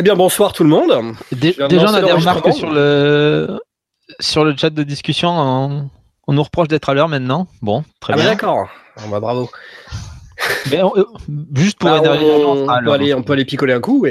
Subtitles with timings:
[0.00, 1.14] Eh bien, bonsoir tout le monde.
[1.30, 3.60] déjà, on a des remarques sur le,
[4.18, 5.28] sur le chat de discussion.
[6.26, 7.48] On, nous reproche d'être à l'heure maintenant.
[7.60, 8.24] Bon, très ah bien.
[8.24, 8.70] D'accord.
[9.10, 9.50] Bah, bravo.
[10.70, 11.04] Mais euh,
[11.54, 14.06] juste pour bah, on, peut aller, on peut aller picoler un coup.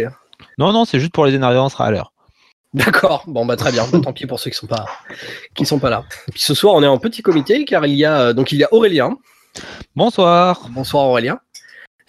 [0.59, 2.13] Non, non, c'est juste pour les énerver, on sera à l'heure.
[2.75, 4.85] D'accord, bon bah très bien, bah, tant pis pour ceux qui sont pas
[5.55, 6.03] qui sont pas là.
[6.29, 8.59] puis ce soir on est en petit comité car il y a euh, donc il
[8.59, 9.17] y a Aurélien.
[9.95, 10.67] Bonsoir.
[10.69, 11.39] Bonsoir Aurélien.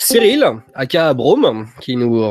[0.03, 0.45] Cyril,
[0.75, 2.25] aka Brome, qui nous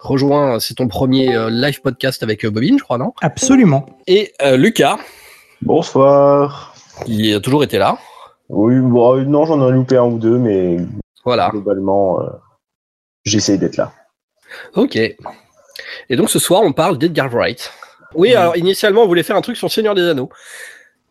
[0.00, 3.14] rejoint, c'est ton premier euh, live podcast avec euh, Bobine, je crois, non?
[3.22, 3.86] Absolument.
[4.08, 4.98] Et Lucas.
[5.62, 6.74] Bonsoir.
[7.06, 7.96] Qui a toujours été là.
[8.48, 10.78] Oui, bon, non, j'en ai loupé un ou deux, mais
[11.24, 11.48] voilà.
[11.50, 12.18] globalement,
[13.24, 13.92] j'essaye d'être là.
[14.74, 14.96] Ok.
[14.96, 17.72] Et donc ce soir, on parle d'Edgar Wright.
[18.14, 20.28] Oui, alors initialement, on voulait faire un truc sur Seigneur des Anneaux.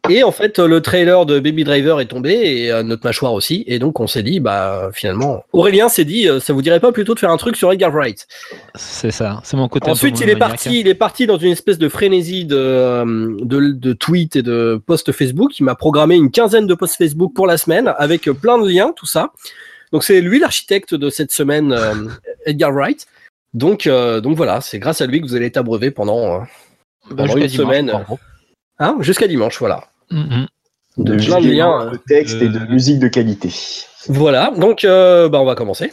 [0.10, 3.64] Et en fait, le trailer de Baby Driver est tombé et euh, notre mâchoire aussi.
[3.68, 6.92] Et donc, on s'est dit, bah, finalement, Aurélien s'est dit, euh, ça vous dirait pas
[6.92, 8.28] plutôt de faire un truc sur Edgar Wright?
[8.74, 9.92] C'est ça, c'est mon côté.
[9.92, 13.74] Ensuite, il est parti, il est parti dans une espèce de frénésie de, euh, de,
[13.74, 15.60] de tweets et de posts Facebook.
[15.60, 18.94] Il m'a programmé une quinzaine de posts Facebook pour la semaine avec plein de liens,
[18.96, 19.32] tout ça.
[19.92, 21.78] Donc, c'est lui l'architecte de cette semaine,
[22.46, 23.06] Edgar Wright.
[23.54, 26.44] Donc, donc voilà, c'est grâce à lui que vous allez être abreuvé pendant,
[27.12, 27.94] bah, une semaine.
[28.82, 29.86] Hein Jusqu'à dimanche, voilà.
[30.12, 30.48] Mm-hmm.
[30.98, 33.50] De, liens, de texte et de musique de qualité.
[34.10, 35.92] Voilà, donc bah, on va commencer.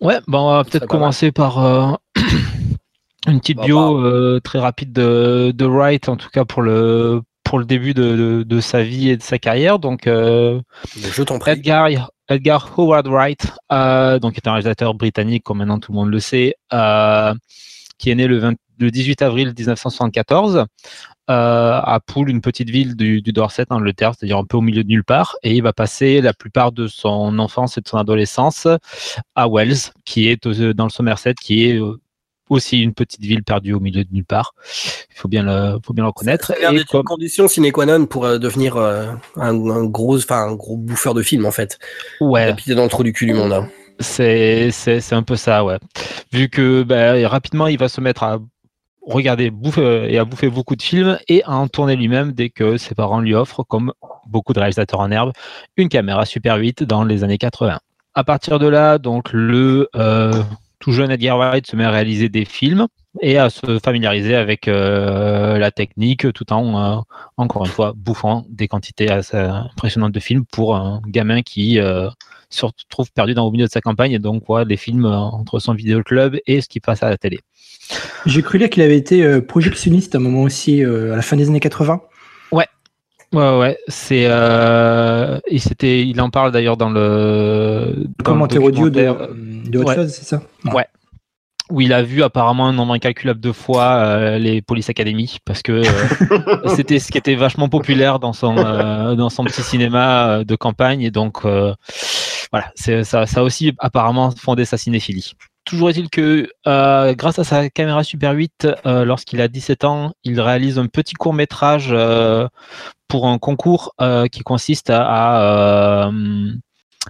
[0.00, 1.98] Ouais, bah, on va peut-être commencer par
[3.26, 7.58] une petite bah, bio très rapide de, de, Wright, en tout cas pour le, pour
[7.58, 9.78] le début de, de, sa vie et de sa carrière.
[9.78, 11.50] Donc, je t'en prie.
[11.50, 11.90] Edgar,
[12.28, 16.20] Edgar Howard Wright, euh, donc est un réalisateur britannique, comme maintenant tout le monde le
[16.20, 17.34] sait, euh,
[17.96, 20.64] qui est né le, 18 avril 1974 euh,
[21.28, 24.88] à Poole, une petite ville du, Dorset, en Angleterre, c'est-à-dire un peu au milieu de
[24.88, 28.66] nulle part, et il va passer la plupart de son enfance et de son adolescence
[29.34, 31.78] à Wells, qui est dans le Somerset, qui est
[32.48, 34.54] aussi une petite ville perdue au milieu de nulle part.
[35.10, 36.52] Il faut bien le, faut bien le reconnaître.
[36.56, 37.04] C'est une comme...
[37.04, 39.06] condition sine qua non pour euh, devenir euh,
[39.36, 41.78] un, gros, enfin un gros bouffeur de film en fait.
[42.20, 42.54] Ouais.
[42.54, 43.52] Puis dans le trou du cul du monde.
[43.52, 43.68] Hein.
[44.00, 45.78] C'est, c'est, c'est un peu ça, ouais.
[46.32, 48.38] Vu que bah, rapidement il va se mettre à
[49.08, 52.76] regarder bouffer, et à bouffer beaucoup de films et à en tourner lui-même dès que
[52.76, 53.92] ses parents lui offrent, comme
[54.26, 55.32] beaucoup de réalisateurs en herbe,
[55.76, 57.78] une caméra Super 8 dans les années 80.
[58.14, 60.42] À partir de là, donc le euh,
[60.78, 62.86] tout jeune Edgar Wright se met à réaliser des films
[63.20, 67.00] et à se familiariser avec euh, la technique tout en, euh,
[67.36, 72.08] encore une fois, bouffant des quantités assez impressionnantes de films pour un gamin qui euh,
[72.50, 75.58] se retrouve perdu dans le milieu de sa campagne et donc voit des films entre
[75.58, 77.40] son vidéoclub et ce qui passe à la télé.
[78.26, 81.48] J'ai cru lire qu'il avait été projectionniste à un moment aussi, à la fin des
[81.48, 82.00] années 80.
[82.52, 82.66] Ouais,
[83.34, 89.78] Ouais, ouais, c'est euh, il il en parle d'ailleurs dans le commentaire audio de, de
[89.78, 90.40] autre chose, c'est ça?
[90.72, 90.86] Ouais.
[91.70, 95.60] Où il a vu apparemment un nombre incalculable de fois euh, les Police Academy parce
[95.60, 100.56] que euh, c'était ce qui était vachement populaire dans son dans son petit cinéma de
[100.56, 105.34] campagne et donc voilà, c'est ça, ça a aussi apparemment fondé sa cinéphilie.
[105.68, 110.14] Toujours est-il que euh, grâce à sa caméra Super 8, euh, lorsqu'il a 17 ans,
[110.24, 112.48] il réalise un petit court métrage euh,
[113.06, 113.94] pour un concours
[114.32, 116.10] qui consiste à,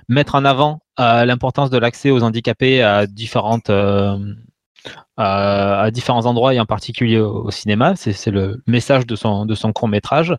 [0.09, 3.71] mettre en avant l'importance de l'accès aux handicapés à différentes
[5.21, 7.95] à différents endroits et en particulier au, cinéma.
[7.97, 10.35] C'est le message de son, de son court métrage.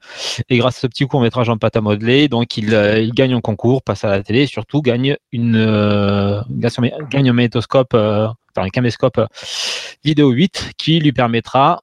[0.50, 3.12] Et grâce à ce petit court métrage en pâte à modeler, donc il, euh, il
[3.14, 6.42] gagne un concours, passe à la télé et surtout gagne, une, euh,
[7.10, 9.20] gagne un magnétoscope, euh, enfin un caméscope
[10.06, 11.82] vidéo 8 qui lui permettra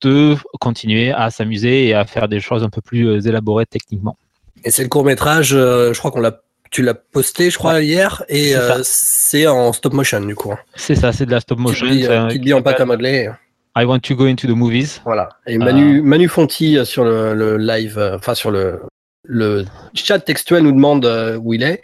[0.00, 4.16] de continuer à s'amuser et à faire des choses un peu plus élaborées techniquement.
[4.64, 8.24] Et c'est le court métrage, je crois qu'on l'a tu l'as posté, je crois, hier,
[8.28, 10.54] et c'est euh, en stop motion, du coup.
[10.74, 11.86] C'est ça, c'est de la stop motion.
[12.28, 13.30] Qui dit en pâte à modeler.
[13.76, 15.00] I want to go into the movies.
[15.04, 15.28] Voilà.
[15.46, 16.02] Et Manu, euh.
[16.02, 18.80] Manu Fonti euh, sur le, live, enfin sur le,
[19.24, 19.64] le
[19.94, 21.06] chat textuel nous demande
[21.40, 21.82] où il est.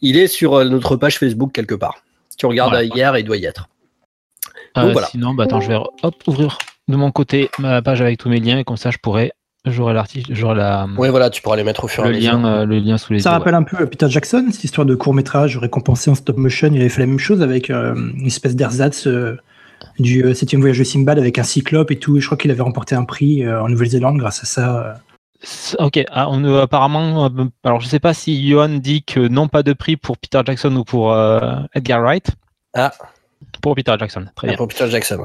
[0.00, 2.02] Il est sur notre page Facebook quelque part.
[2.38, 3.68] Tu regardes hier, il doit y être.
[4.74, 5.06] voilà.
[5.08, 6.58] Sinon, bah, attends, je vais hop, ouvrir
[6.88, 9.32] de mon côté ma page avec tous mes liens et comme ça je pourrais
[9.66, 10.86] J'aurai l'article, j'aurai la.
[10.96, 12.32] Oui, voilà, tu pourras les mettre au fur et à mesure.
[12.34, 14.86] Lien, euh, le lien sous les Ça rappelle un peu euh, Peter Jackson, cette histoire
[14.86, 16.70] de court métrage récompensé en stop motion.
[16.72, 19.08] Il avait fait la même chose avec euh, une espèce d'ersatz
[19.98, 22.20] du 7 voyage de Simbad avec un cyclope et tout.
[22.20, 24.94] je crois qu'il avait remporté un prix en Nouvelle-Zélande grâce à ça.
[25.78, 27.30] Ok, ah, on, apparemment,
[27.64, 30.74] alors je sais pas si Johan dit que non pas de prix pour Peter Jackson
[30.76, 31.12] ou pour
[31.74, 32.30] Edgar Wright.
[32.74, 32.92] Ah.
[33.60, 34.56] Pour Peter Jackson, très ah, bien.
[34.56, 35.24] Pour Peter Jackson.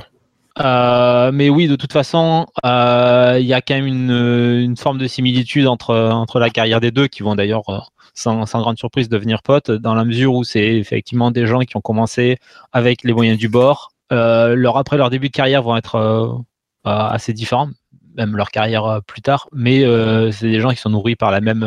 [0.60, 5.08] Euh, mais oui, de toute façon, euh, il y a quand même une, forme de
[5.08, 7.80] similitude entre, entre la carrière des deux, qui vont d'ailleurs, euh,
[8.14, 11.82] sans, grande surprise, devenir potes, dans la mesure où c'est effectivement des gens qui ont
[11.82, 12.38] commencé
[12.74, 16.44] avec les moyens du bord, leur, après leur début de carrière vont être
[16.84, 17.70] assez différents,
[18.16, 19.86] même leur carrière plus tard, mais
[20.34, 21.62] c'est des gens qui sont nourris par la même,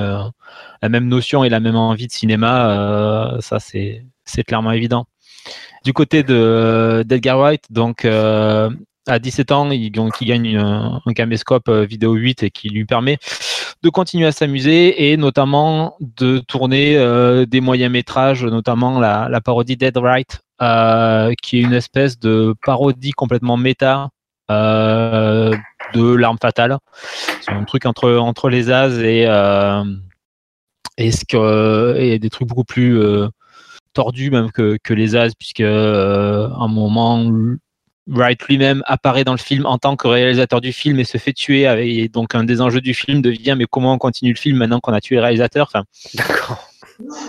[0.83, 4.05] la même notion et la même envie de cinéma, ça c'est
[4.47, 5.07] clairement évident.
[5.85, 12.15] Du côté de d'Edgar Wright, donc à 17 ans, il, gagne un, un caméscope vidéo
[12.15, 13.19] 8 et qui lui permet
[13.85, 19.77] de continuer à s'amuser et notamment de tourner euh, des moyens métrages, notamment la, parodie
[19.77, 24.09] Dead Right, euh, qui est une espèce de parodie complètement méta
[24.51, 25.55] euh,
[25.93, 26.79] de l'arme fatale.
[27.43, 29.29] C'est un truc entre, les As et
[32.19, 32.99] des trucs beaucoup plus
[33.95, 37.25] tordus même que, que les As, puisque à un moment
[38.07, 41.33] Wright lui-même apparaît dans le film en tant que réalisateur du film et se fait
[41.33, 41.63] tuer.
[41.63, 44.81] et donc un des enjeux du film devient mais comment on continue le film maintenant
[44.81, 45.69] qu'on a tué le réalisateur?
[45.69, 46.69] Enfin, D'accord.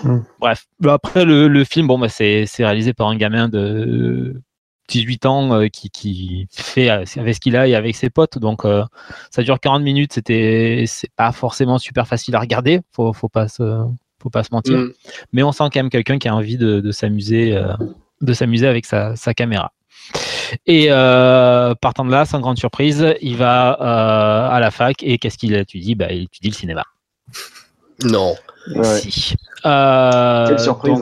[0.04, 0.20] Hmm.
[0.40, 0.68] Bref.
[0.88, 4.42] Après le, film, bon, bah, c'est réalisé par un gamin de
[4.90, 8.38] 18 ans euh, qui, qui, fait avec ce qu'il a et avec ses potes.
[8.38, 8.84] Donc euh,
[9.32, 10.14] ça dure 40 minutes.
[10.14, 12.82] C'était c'est pas forcément super facile à regarder.
[12.92, 13.86] Faut, faut pas se
[14.26, 14.76] faut pas se mentir.
[14.76, 14.92] Hmm.
[15.34, 17.74] Mais on sent quand même quelqu'un qui a envie de, s'amuser euh,
[18.22, 19.72] de s'amuser avec sa, sa caméra.
[20.66, 25.18] Et euh, partant de là, sans grande surprise, il va euh, à la fac et
[25.18, 25.96] qu'est-ce qu'il étudie?
[25.96, 26.84] Bah, Il étudie le cinéma.
[28.04, 28.36] Non.
[28.84, 29.36] Si.
[29.66, 31.02] Euh, Quelle surprise.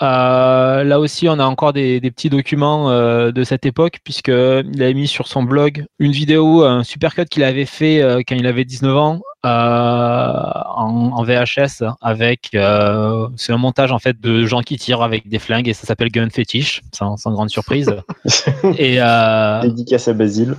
[0.00, 5.28] là aussi, on a encore des, petits documents de cette époque, puisqu'il avait mis sur
[5.28, 10.62] son blog une vidéo, un supercut qu'il avait fait quand il avait 19 ans, euh,
[10.74, 15.38] en, VHS avec euh, c'est un montage en fait de gens qui tirent avec des
[15.38, 16.82] flingues et ça s'appelle Gun Fetish.
[16.92, 17.94] Sans, sans grande surprise.
[18.78, 20.56] Et euh, dédicace à Basile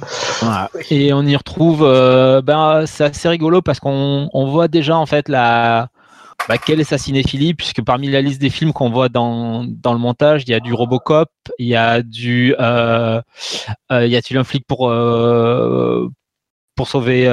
[0.89, 1.81] et on y retrouve
[2.43, 5.89] ben c'est assez rigolo parce qu'on on voit déjà en fait la
[6.47, 9.93] bah, quelle est sa cinéphilie puisque parmi la liste des films qu'on voit dans, dans
[9.93, 11.29] le montage il y a du Robocop
[11.59, 13.21] il y a du euh,
[13.91, 14.91] y a-t-il un flic pour
[16.75, 17.27] pour sauver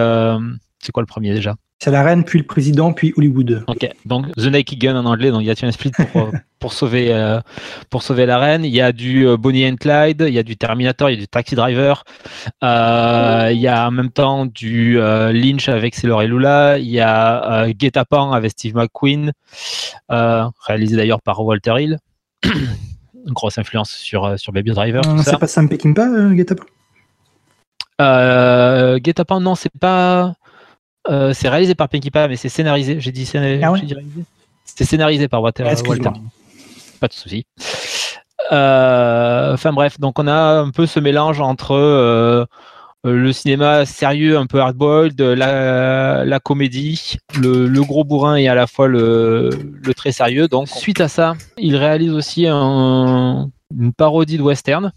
[0.84, 3.64] c'est quoi le premier déjà C'est la reine, puis le président, puis Hollywood.
[3.68, 6.30] Ok, donc The Naked Gun en anglais, donc il y a un split pour, euh,
[6.58, 7.40] pour, sauver, euh,
[7.88, 8.64] pour sauver la reine.
[8.64, 11.16] Il y a du euh, Bonnie and Clyde, il y a du Terminator, il y
[11.16, 12.04] a du Taxi Driver.
[12.62, 16.78] il y a en même temps du Lynch avec Sailor et Lula.
[16.78, 19.32] Il y a Get avec Steve McQueen,
[20.08, 21.98] réalisé d'ailleurs par Walter Hill.
[23.26, 25.02] Une grosse influence sur, sur Baby Driver.
[25.24, 26.48] c'est pas Sam Peckinpah, Get
[28.00, 28.98] euh,
[29.40, 30.34] non, c'est pas.
[31.08, 33.00] Euh, c'est réalisé par Peckinpah, mais c'est scénarisé.
[33.00, 33.62] J'ai dit, scénarisé.
[33.62, 33.72] Ah
[34.64, 35.64] c'est scénarisé par Walter.
[35.86, 36.10] Walter.
[37.00, 37.46] Pas de souci.
[38.52, 42.44] Euh, enfin bref, donc on a un peu ce mélange entre euh,
[43.04, 48.66] le cinéma sérieux, un peu hardboiled, la, la comédie, le, gros bourrin et à la
[48.66, 49.50] fois le,
[49.82, 50.48] le, très sérieux.
[50.48, 54.92] Donc suite à ça, il réalise aussi un, une parodie de western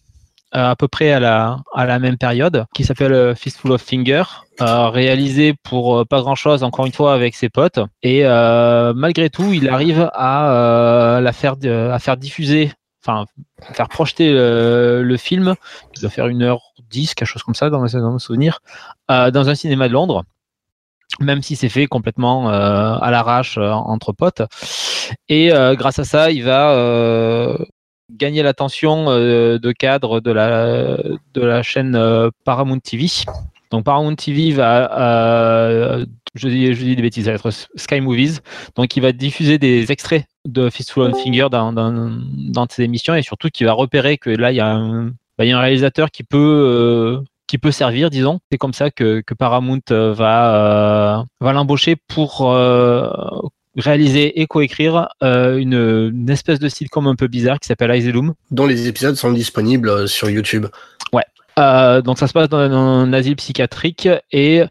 [0.51, 4.23] à peu près à la, à la même période, qui s'appelle euh, Fistful of Finger,
[4.61, 7.79] euh, réalisé pour pas grand chose, encore une fois, avec ses potes.
[8.03, 11.55] Et malgré tout, il arrive à la faire,
[11.91, 12.71] à faire diffuser,
[13.03, 13.25] enfin,
[13.73, 15.55] faire projeter le, film,
[15.93, 18.59] qui doit faire une heure dix, quelque chose comme ça dans, dans mon souvenir,
[19.09, 20.23] dans un cinéma de Londres
[21.21, 24.41] même si c'est fait complètement à l'arrache entre potes.
[25.29, 27.57] Et grâce à ça, il va
[28.11, 33.07] gagner l'attention euh, de cadre de la, chaîne euh, Paramount TV.
[33.71, 38.39] Donc Paramount TV va, euh, je, dis, des bêtises, ça va être Sky Movies.
[38.75, 43.49] Donc il va diffuser des extraits de Fistful of Finger dans, ses émissions et surtout
[43.49, 47.21] qui va repérer que là il y a un, bah, réalisateur qui peut
[47.71, 48.39] servir, disons.
[48.51, 52.47] C'est comme ça que, Paramount va l'embaucher pour
[53.77, 58.33] réaliser et coécrire euh, une, espèce de sitcom un peu bizarre qui s'appelle Loom.
[58.51, 60.65] Dont les épisodes sont disponibles euh, sur YouTube.
[61.13, 61.23] Ouais.
[61.59, 64.63] Euh, donc ça se passe dans un asile psychiatrique et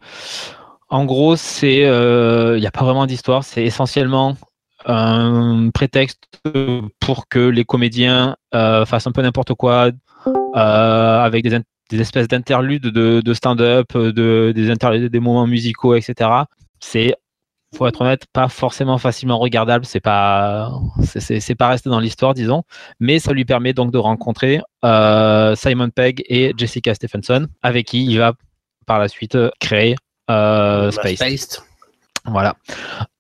[0.89, 4.37] en gros c'est il n'y a pas vraiment d'histoire, c'est essentiellement
[4.85, 6.23] un prétexte
[7.01, 9.91] pour que les comédiens fassent un peu n'importe quoi
[10.55, 11.59] avec des,
[11.91, 16.31] des espèces d'interludes de, de stand-up, de, des, des moments musicaux, etc.
[16.79, 17.17] C'est
[17.77, 19.85] faut être honnête, pas forcément facilement regardable.
[19.85, 20.73] C'est pas,
[21.05, 22.63] c'est pas resté dans l'histoire, disons,
[23.01, 28.05] mais ça lui permet donc de rencontrer euh, Simon Pegg et Jessica Stephenson, avec qui
[28.05, 28.33] il va
[28.87, 29.97] par la suite créer
[30.31, 31.63] euh, Space.
[32.25, 32.57] Voilà.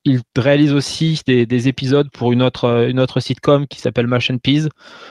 [0.04, 4.68] Il réalise aussi des, épisodes pour une autre, une autre sitcom qui s'appelle Machine Peas.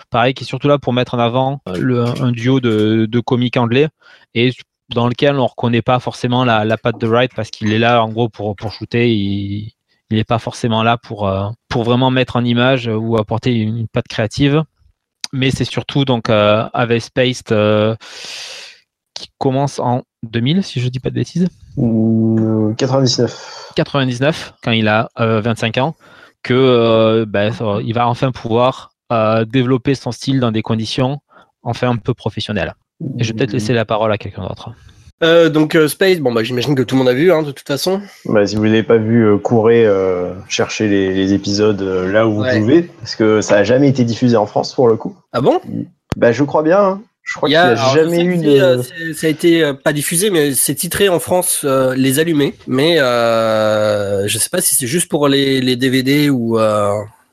[0.10, 3.58] Pareil, qui est surtout là pour mettre en avant le, un duo de, de comiques
[3.58, 3.88] anglais.
[4.34, 4.52] Et
[4.94, 8.04] dans lequel on ne reconnaît pas forcément la, patte de Wright parce qu'il est là
[8.04, 9.12] en gros pour, pour shooter.
[9.14, 9.74] Il
[10.12, 14.08] n'est pas forcément là pour, euh, pour vraiment mettre en image ou apporter une, patte
[14.08, 14.64] créative.
[15.34, 17.56] mais c'est surtout donc avec Spaced
[19.16, 21.48] qui commence en 2000, si je dis pas de bêtises.
[22.78, 23.72] 99.
[23.76, 25.96] 99, quand il a 25 ans,
[26.44, 27.52] que ben,
[27.84, 28.92] il va enfin pouvoir
[29.48, 31.20] développer son style dans des conditions
[31.66, 32.76] enfin un peu professionnelles.
[33.20, 34.72] Et je vais peut-être laisser la parole à quelqu'un d'autre.
[35.24, 37.52] Euh, donc euh, Space, bon bah j'imagine que tout le monde a vu hein, de
[37.52, 38.02] toute façon.
[38.26, 39.88] Bah, si vous l'avez pas vu, euh, courez
[40.50, 44.46] chercher les, épisodes là où vous pouvez, parce que ça a jamais été diffusé en
[44.46, 45.16] France pour le coup.
[45.32, 45.60] Ah bon?
[46.18, 46.80] Bah je crois bien.
[46.80, 47.02] Hein.
[47.24, 48.82] Je crois qu'il n'y a, jamais eu de.
[49.14, 52.56] Ça a été pas diffusé, mais c'est titré en France Les Allumés.
[52.68, 56.58] Mais je sais pas si c'est juste pour les, les DVD ou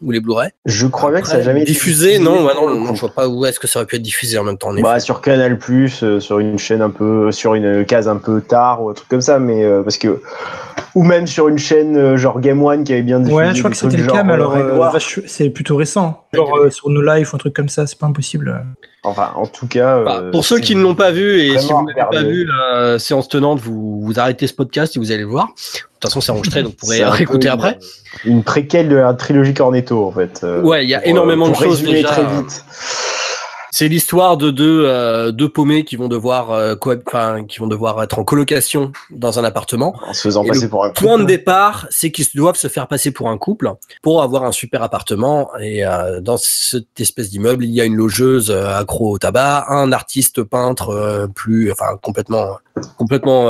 [0.03, 0.51] ou les Blu-ray.
[0.65, 2.19] Je crois bien que ça n'a jamais été diffusé.
[2.19, 4.39] Non, bah non, non, je vois pas où est-ce que ça aurait pu être diffusé
[4.39, 4.73] en même temps.
[4.75, 8.83] bah, sur Canal euh, sur une chaîne un peu, sur une case un peu tard
[8.83, 10.21] ou un truc comme ça, mais euh, parce que
[10.95, 13.37] ou même sur une chaîne euh, genre Game One qui avait bien diffusé.
[13.37, 14.57] Ouais, je crois que c'était le cas, mais alors
[15.27, 16.25] c'est plutôt récent.
[16.33, 18.65] Genre sur No Life ou un truc comme ça, c'est pas impossible.
[19.05, 20.03] Enfin, en tout cas.
[20.03, 22.99] Bah, pour ceux qui ne l'ont pas vu et si vous n'avez pas vu la
[22.99, 25.49] séance tenante, vous, vous arrêtez ce podcast et vous allez le voir.
[26.03, 27.79] De toute façon, c'est enregistré, donc vous pourrez réécouter après.
[28.25, 30.41] Une préquelle de la trilogie Cornetto, en fait.
[30.43, 32.09] Euh, ouais, il y a énormément de choses déjà.
[32.09, 32.65] Très vite.
[33.75, 36.75] C'est l'histoire de deux, euh, deux paumés qui vont devoir euh,
[37.49, 39.95] qui vont devoir être en colocation dans un appartement.
[40.07, 41.01] En se faisant passer pour un couple.
[41.01, 44.53] Point de départ, c'est qu'ils doivent se faire passer pour un couple pour avoir un
[44.53, 45.49] super appartement.
[45.59, 49.65] Et euh, dans cette espèce d'immeuble, il y a une logeuse euh, accro au tabac,
[49.71, 52.59] un artiste peintre euh, plus, enfin complètement,
[52.97, 53.49] complètement,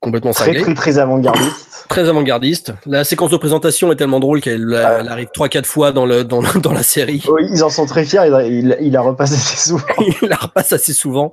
[0.00, 1.68] complètement très, très très avant-gardiste.
[1.88, 2.72] Très avant-gardiste.
[2.86, 6.40] La séquence de présentation est tellement drôle qu'elle arrive trois quatre fois dans le dans,
[6.62, 7.22] dans la série.
[7.28, 8.22] Oui, ils en sont très fiers.
[8.24, 9.84] Il, il, il a repassé souvent.
[10.22, 11.30] il la repasse assez souvent.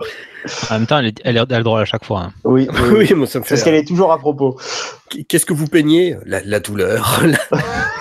[0.70, 2.22] En même temps, elle, est, elle, est, drôle à chaque fois.
[2.22, 2.34] Hein.
[2.44, 3.56] Oui, oui, moi, ça me fait.
[3.56, 4.58] Parce qu'elle est toujours à propos.
[5.28, 6.18] Qu'est-ce que vous peignez?
[6.26, 7.22] La, douleur,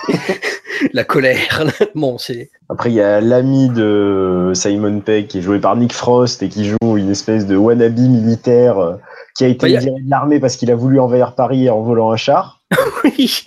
[0.92, 1.64] la, colère.
[1.94, 2.50] bon, c'est.
[2.68, 6.48] Après, il y a l'ami de Simon Pegg qui est joué par Nick Frost et
[6.48, 8.94] qui joue une espèce de wannabe militaire euh,
[9.38, 12.10] qui a été bah, viré de l'armée parce qu'il a voulu envahir Paris en volant
[12.10, 12.60] un char.
[13.04, 13.44] oui.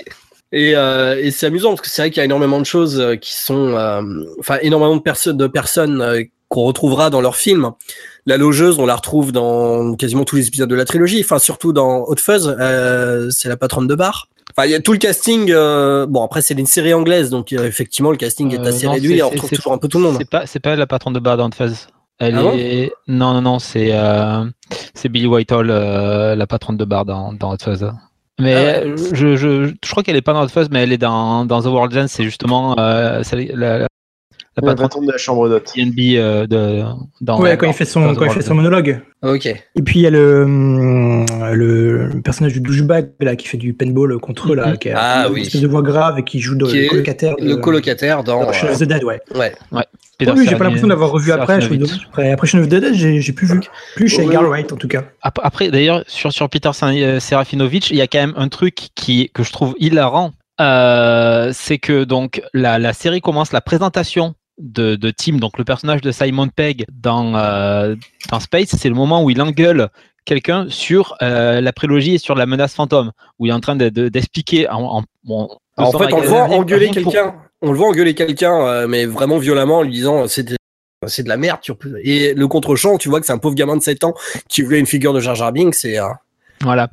[0.54, 3.00] Et, euh, et c'est amusant parce que c'est vrai qu'il y a énormément de choses
[3.00, 4.02] euh, qui sont, euh,
[4.40, 7.72] enfin énormément de personnes, de personnes euh, qu'on retrouvera dans leurs films.
[8.26, 11.22] La logeuse, on la retrouve dans quasiment tous les épisodes de la trilogie.
[11.22, 12.56] Enfin surtout dans Hot Fuzz,
[13.32, 14.30] c'est la patronne de bar.
[14.56, 15.48] Enfin, il y a tout le casting.
[16.08, 19.18] bon, après, c'est une série anglaise, donc effectivement, le casting est assez réduit.
[19.18, 20.18] Et on retrouve toujours un peu tout le monde.
[20.20, 21.88] C'est pas, c'est pas la patronne de bar dans Hot Fuzz.
[22.24, 22.92] Elle ah est...
[23.08, 23.92] non, non, non, c'est
[24.94, 27.92] c'est Billy Whitehall, la patronne de bar dans, dans Hot Fuzz.
[28.40, 30.98] Mais ah je, je, je, crois qu'elle est pas dans Hot Fuzz, mais elle est
[30.98, 32.06] dans, dans The World End.
[32.08, 33.88] C'est justement euh, la, la,
[34.62, 35.72] la patronne de la chambre d'hôte.
[35.78, 36.84] euh, de,
[37.22, 39.01] dans, ouais, quand il fait son, quand il fait son monologue.
[39.22, 39.46] Ok.
[39.46, 43.74] Et puis il y a le, hum, le personnage du douchebag là, qui fait du
[43.74, 46.56] paintball contre eux, là, qui a ah, une espèce de voix grave et qui joue
[46.56, 47.36] de, le colocataire.
[47.40, 48.42] Le colocataire dans.
[48.42, 49.22] Euh, The Dead, ouais.
[49.36, 49.54] Ouais.
[49.72, 49.86] ouais.
[50.36, 51.60] Oui, j'ai pas l'impression d'avoir revu après.
[52.08, 53.60] Après, après of the Dead, j'ai plus vu.
[53.96, 55.04] Plus chez Wright, en tout cas.
[55.22, 59.30] Après, d'ailleurs, sur, sur Peter euh, Serafinovich, il y a quand même un truc qui,
[59.34, 60.32] que je trouve hilarant.
[60.60, 65.63] Euh, c'est que donc la, la série commence la présentation de, de, Tim, donc le
[65.63, 67.96] personnage de Simon Pegg dans, euh,
[68.30, 69.90] dans Space, c'est le moment où il engueule
[70.25, 73.75] quelqu'un sur euh, la prélogie et sur la menace fantôme, où il est en train
[73.75, 74.63] d'expliquer.
[74.63, 75.48] De, en, en,
[75.78, 77.36] en fait, on le voit engueuler quelqu'un.
[77.62, 80.56] On le voit engueuler quelqu'un, euh, mais vraiment violemment, en lui disant c'est de,
[81.08, 81.60] c'est de la merde.
[82.03, 84.13] Et le contre-champ, tu vois que c'est un pauvre gamin de 7 ans
[84.50, 85.75] qui voulait une figure de Jar Jar Binks.
[85.75, 85.98] C'est
[86.62, 86.89] voilà.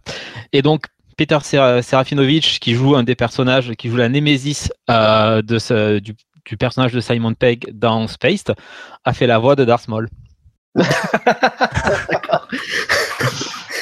[0.52, 5.58] Et donc Peter Serafinovich, qui joue un des personnages, qui joue la némésis euh, de
[5.58, 8.54] ce, du, du personnage de Simon Pegg dans Spaced,
[9.04, 10.08] a fait la voix de Darth Maul.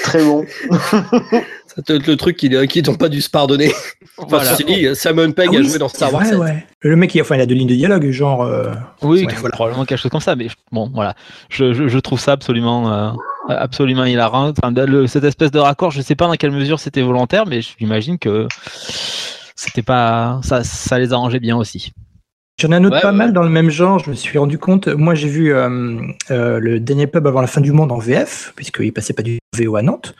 [0.02, 0.46] Très bon.
[1.76, 3.72] Ça peut être le truc qui, qui t'ont pas dû se pardonner.
[4.18, 4.54] Enfin, voilà.
[4.54, 6.24] dit, Simon Pegg ah a joué dans Star Wars.
[6.38, 8.44] Ouais, Le mec, il, enfin, il a deux lignes de dialogue, genre.
[8.44, 11.14] Euh, oui, probablement quelque chose comme ça, mais bon, voilà.
[11.50, 13.10] Je, je, je trouve ça absolument, euh,
[13.50, 14.54] absolument hilarant.
[14.56, 17.60] Enfin, le, cette espèce de raccord, je sais pas dans quelle mesure c'était volontaire, mais
[17.60, 18.48] j'imagine que
[19.54, 21.92] c'était pas, ça, ça les arrangeait bien aussi.
[22.58, 24.88] J'en ai un autre pas mal dans le même genre, je me suis rendu compte.
[24.88, 28.54] Moi, j'ai vu euh, euh, le dernier pub avant la fin du monde en VF,
[28.56, 30.14] puisqu'il passait pas du VO à Nantes.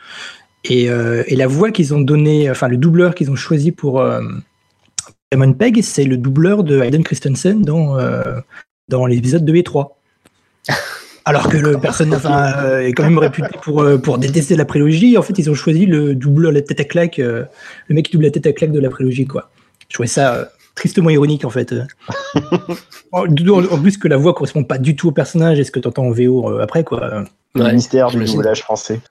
[0.69, 4.01] Et, euh, et la voix qu'ils ont donné, enfin le doubleur qu'ils ont choisi pour
[4.01, 4.21] euh,
[5.31, 8.39] Simon Pegg, c'est le doubleur de Hayden Christensen dans, euh,
[8.89, 9.97] dans l'épisode 2 et 3.
[11.25, 12.21] Alors que le personnage
[12.81, 15.17] est quand même réputé pour, pour détester la prélogie.
[15.17, 17.49] En fait, ils ont choisi le doubleur, la tête à claque, le
[17.89, 19.49] mec qui double la tête à claque de la prélogie, quoi.
[19.89, 21.75] Je trouvais ça tristement ironique en fait.
[23.11, 23.27] en,
[23.81, 26.05] plus que la voix correspond pas du tout au personnage et ce que tu entends
[26.05, 27.25] en VO euh, après quoi?
[27.55, 29.01] Le mystère du doublage français.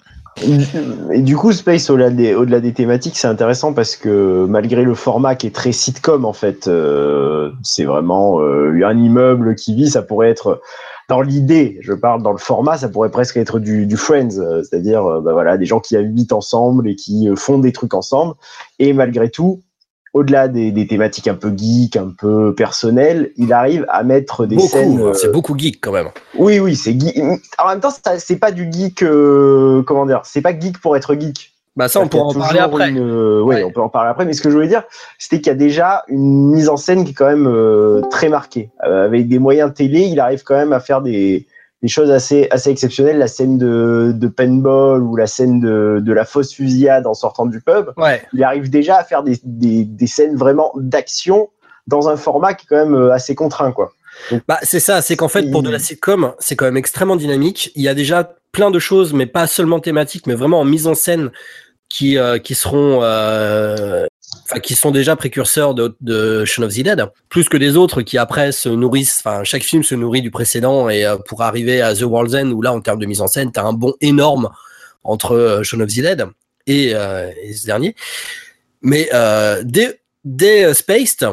[0.43, 5.47] Et du coup, Space, au-delà des, thématiques, c'est intéressant parce que malgré le format qui
[5.47, 10.29] est très sitcom, en fait, euh, c'est vraiment euh, un immeuble qui vit, ça pourrait
[10.29, 10.61] être
[11.09, 14.63] dans l'idée, je parle dans le format, ça pourrait presque être du, du Friends, euh,
[14.63, 18.35] c'est-à-dire bah voilà, des gens qui habitent ensemble et qui font des trucs ensemble.
[18.79, 19.63] Et malgré tout,
[20.17, 24.59] au-delà des, des, thématiques un peu geek, un peu personnelles, il arrive à mettre des
[24.59, 25.01] scènes.
[25.01, 25.13] Euh...
[25.13, 26.09] C'est beaucoup geek quand même.
[26.39, 27.19] Oui, oui, c'est geek.
[27.59, 29.03] En même temps, c'est pas du geek.
[29.03, 31.53] Euh, comment dire C'est pas geek pour être geek.
[31.77, 32.89] Bah ça, on pourra en parler après.
[32.89, 34.25] Une, euh, ouais, on peut en parler après.
[34.25, 34.85] Mais ce que je voulais dire,
[35.19, 38.31] c'était qu'il y a déjà une mise en scène qui est quand même euh, très
[38.31, 38.71] marquée.
[38.81, 41.47] avec des moyens télé, il arrive quand même à faire des,
[41.83, 43.19] des choses assez, assez exceptionnelles.
[43.19, 47.47] La scène de, de paintball ou la scène de, de la fausse fusillade en sortant
[47.47, 47.91] du pub.
[47.97, 48.23] Ouais.
[48.33, 51.51] Il arrive déjà à faire des, des, des scènes vraiment d'action
[51.87, 53.93] dans un format qui est quand même euh, assez contraint, quoi.
[54.31, 57.17] Donc, bah, c'est ça, c'est qu'en fait, pour de la sitcom, c'est quand même extrêmement
[57.17, 57.71] dynamique.
[57.77, 60.87] Il y a déjà plein de choses, mais pas seulement thématiques, mais vraiment en mise
[60.87, 61.31] en scène
[61.91, 64.07] qui, euh, qui seront euh,
[64.49, 68.03] enfin qui sont déjà précurseurs de, de Shaun of the Dead, plus que des autres
[68.03, 69.23] qui après se nourrissent.
[69.25, 72.51] Enfin, chaque film se nourrit du précédent et euh, pour arriver à The World's End
[72.51, 74.51] où là, en termes de mise en scène, t'as un bond énorme
[75.05, 76.27] entre euh, Shaun of the Dead
[76.67, 77.95] et, euh, et ce dernier.
[78.83, 81.29] Mais euh, dès, dès Spaced,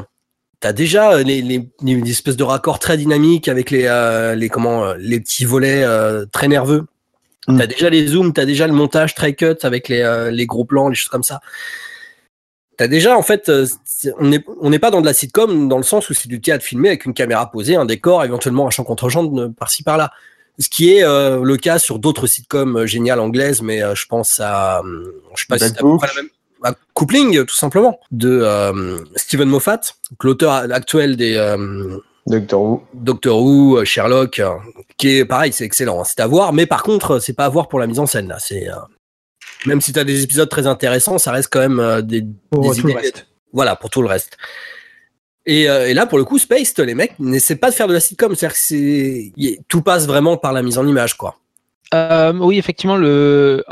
[0.59, 4.93] t'as déjà les, les, les, espèces de raccords très dynamiques avec les, euh, les comment
[4.93, 6.85] les petits volets euh, très nerveux.
[7.47, 7.57] Mm.
[7.57, 10.65] T'as déjà les zooms, t'as déjà le montage très cut avec les, euh, les gros
[10.65, 11.41] plans, les choses comme ça.
[12.77, 13.51] T'as déjà, en fait,
[14.17, 16.41] on n'est on n'est pas dans de la sitcom dans le sens où c'est du
[16.41, 20.11] théâtre filmé avec une caméra posée, un décor, éventuellement un chant contre chant par-ci par-là.
[20.59, 24.39] Ce qui est euh, le cas sur d'autres sitcoms géniales anglaises, mais euh, je pense
[24.39, 24.81] à,
[25.35, 26.29] je sais pas si c'est la même,
[26.63, 29.81] à Coupling, tout simplement, de euh, Stephen Moffat,
[30.21, 31.33] l'auteur actuel des
[32.25, 34.41] Doctor Who, Doctor Who, Sherlock,
[34.97, 37.49] qui est pareil, c'est excellent, hein, c'est à voir, mais par contre, c'est pas à
[37.49, 38.67] voir pour la mise en scène là, c'est
[39.65, 42.73] même si tu as des épisodes très intéressants, ça reste quand même euh, des, pour
[42.73, 42.93] des tout idées.
[42.93, 43.27] le reste.
[43.51, 44.37] Voilà, pour tout le reste.
[45.45, 47.93] Et, euh, et là, pour le coup, Space, les mecs n'essaient pas de faire de
[47.93, 49.33] la sitcom, c'est-à-dire que c'est
[49.67, 51.37] tout passe vraiment par la mise en image, quoi.
[51.93, 53.63] Euh, oui, effectivement, le.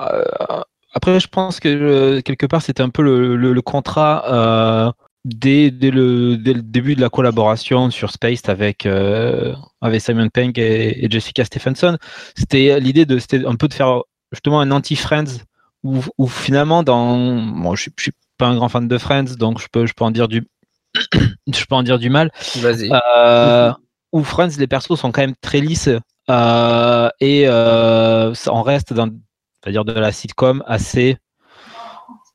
[0.93, 5.89] Après, je pense que quelque part, c'était un peu le, le, le contrat dès, dès,
[5.89, 11.10] le, dès le début de la collaboration sur Space avec, avec Simon Pegg et, et
[11.10, 11.97] Jessica Stephenson.
[12.36, 14.01] C'était l'idée de, c'était un peu de faire
[14.34, 15.39] justement un anti-Friends
[15.84, 19.60] où, où, finalement dans bon je, je suis pas un grand fan de Friends donc
[19.60, 20.48] je peux je peux en dire du
[21.13, 23.72] je peux en dire du mal vas-y euh,
[24.12, 25.89] où Friends les persos sont quand même très lisses
[26.30, 29.10] euh, et euh, on reste dans
[29.62, 31.17] c'est-à-dire de la sitcom assez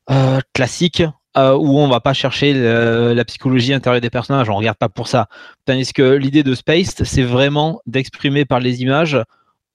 [0.09, 1.03] euh, classique
[1.37, 4.89] euh, où on va pas chercher le, la psychologie intérieure des personnages, on regarde pas
[4.89, 5.27] pour ça.
[5.65, 9.17] Tandis que l'idée de Space, c'est vraiment d'exprimer par les images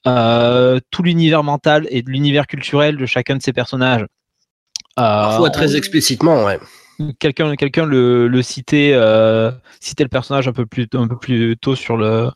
[0.06, 4.04] euh, tout l'univers mental et l'univers culturel de chacun de ces personnages.
[4.96, 6.58] Parfois très explicitement, ouais.
[7.18, 9.50] Quelqu'un, quelqu'un le, le citait, euh,
[9.80, 12.30] citait le personnage un peu plus, un peu plus tôt sur le,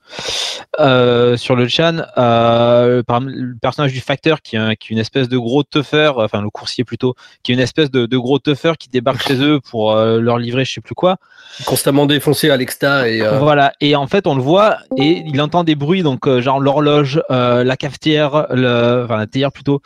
[0.81, 2.03] euh, sur le chan.
[2.19, 6.13] Euh, par, le personnage du facteur qui est, qui est une espèce de gros tougher,
[6.17, 9.41] enfin le coursier plutôt, qui est une espèce de, de gros tougher qui débarque chez
[9.43, 11.17] eux pour euh, leur livrer je sais plus quoi.
[11.65, 13.73] Constamment défoncé à l'exta et voilà.
[13.81, 17.77] Et en fait on le voit et il entend des bruits donc genre l'horloge, la
[17.77, 19.81] cafetière, le, enfin la théière plutôt.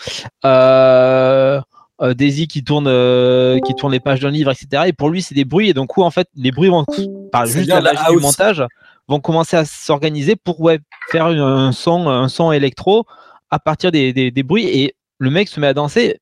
[0.45, 1.61] Euh,
[2.03, 5.23] euh, Daisy qui tourne euh, qui tourne les pages d'un livre etc et pour lui
[5.23, 5.71] c'est des bruits.
[5.71, 6.85] Et donc où en fait les bruits vont
[7.33, 8.65] par juste la du montage
[9.09, 10.79] vont commencer à s'organiser pour ouais,
[11.11, 13.07] faire un son un son électro
[13.51, 14.67] à partir des, des, des bruits.
[14.67, 16.21] Et le mec se met à danser.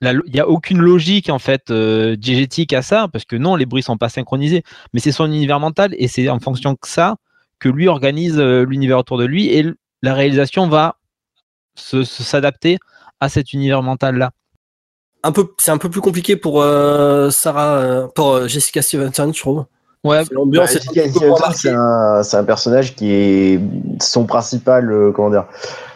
[0.00, 3.66] Il n'y a aucune logique en fait euh, diégétique à ça parce que non les
[3.66, 4.62] bruits sont pas synchronisés.
[4.92, 7.16] Mais c'est son univers mental et c'est en fonction de ça
[7.58, 9.64] que lui organise euh, l'univers autour de lui et
[10.02, 10.96] la réalisation va
[11.74, 12.78] s'adapter
[13.20, 14.30] à cet univers mental là
[15.22, 19.32] un peu, c'est un peu plus compliqué pour euh, Sarah, euh, pour euh, Jessica Stevenson,
[19.32, 19.64] je trouve.
[20.04, 20.22] Ouais.
[20.30, 23.60] L'ambiance bah, Jessica Stevenson, c'est un, personnage qui est
[24.00, 25.46] son principal, euh, comment dire,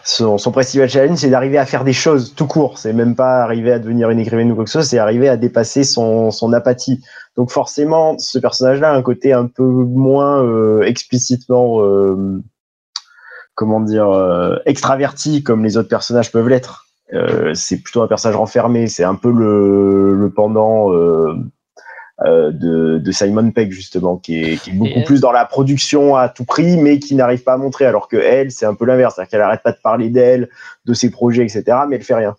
[0.04, 2.78] son, son principal challenge, c'est d'arriver à faire des choses tout court.
[2.78, 5.28] C'est même pas arriver à devenir une écrivaine ou quoi que ce soit, c'est arriver
[5.28, 7.00] à dépasser son, son apathie.
[7.36, 12.42] Donc forcément, ce personnage-là a un côté un peu moins euh, explicitement, euh,
[13.54, 16.86] comment dire, extraverti comme les autres personnages peuvent l'être.
[17.12, 18.86] Euh, c'est plutôt un personnage renfermé.
[18.86, 21.34] C'est un peu le, le pendant euh,
[22.24, 26.16] euh, de, de, Simon Pegg justement, qui est, qui est beaucoup plus dans la production
[26.16, 27.86] à tout prix, mais qui n'arrive pas à montrer.
[27.86, 30.48] Alors que elle, c'est un peu l'inverse, c'est-à-dire qu'elle arrête pas de parler d'elle,
[30.86, 32.34] de ses projets, etc., mais elle fait rien.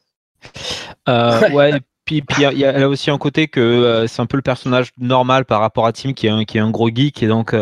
[1.54, 1.74] ouais.
[2.06, 4.36] Puis, puis il y, a, elle a aussi un côté que euh, c'est un peu
[4.36, 7.24] le personnage normal par rapport à Tim, qui est un, qui est un gros geek,
[7.24, 7.56] et donc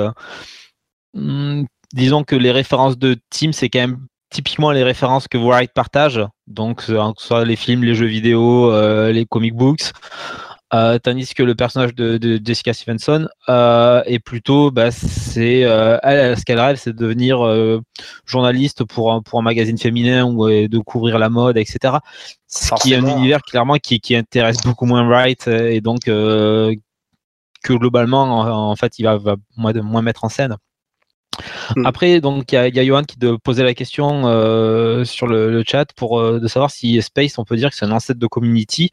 [1.14, 4.00] hmm, disons que les références de Tim, c'est quand même
[4.32, 6.22] typiquement les références que Wright partage.
[6.52, 8.72] Donc que ce soit les films, les jeux vidéo,
[9.12, 9.92] les comic books.
[10.74, 15.98] Euh, tandis que le personnage de, Jessica Stevenson euh, est plutôt, bah, c'est euh,
[16.36, 17.40] ce qu'elle rêve, c'est de devenir
[18.26, 21.96] journaliste pour un, pour un magazine féminin ou de couvrir la mode, etc.
[22.48, 26.74] Ce qui est un univers clairement qui, qui intéresse beaucoup moins Wright et donc que
[27.74, 29.20] globalement, en, fait, il va,
[29.58, 30.56] moins, moins mettre en scène.
[31.76, 31.86] Hmm.
[31.86, 34.24] Après, donc il y a, Johan qui poser la question
[35.06, 38.20] sur le, chat pour de savoir si Space, on peut dire que c'est un ancêtre
[38.20, 38.92] de Community.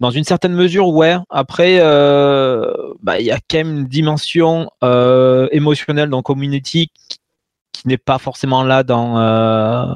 [0.00, 1.16] Dans une certaine mesure, ouais.
[1.30, 6.90] Après, euh, bah, il y a quand même une dimension euh, émotionnelle dans Community
[7.72, 9.86] qui, n'est pas forcément là dans, euh,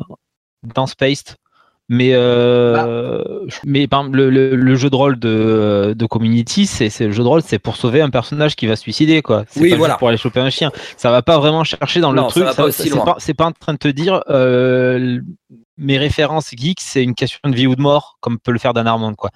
[0.62, 1.36] dans Spaced.
[1.90, 2.86] Mais, bah.
[3.64, 8.02] mais le, jeu de rôle de, Community, c'est le jeu de rôle, c'est pour sauver
[8.02, 9.44] un personnage qui va se suicider, quoi.
[9.48, 9.96] C'est oui, voilà.
[9.96, 10.70] pour aller choper un chien.
[10.96, 12.46] Ça va pas vraiment chercher dans le truc.
[13.18, 14.22] C'est pas, en train de te dire
[15.78, 18.74] mes références geeks, c'est une question de vie ou de mort, comme peut le faire
[18.74, 19.30] Dan Armand, quoi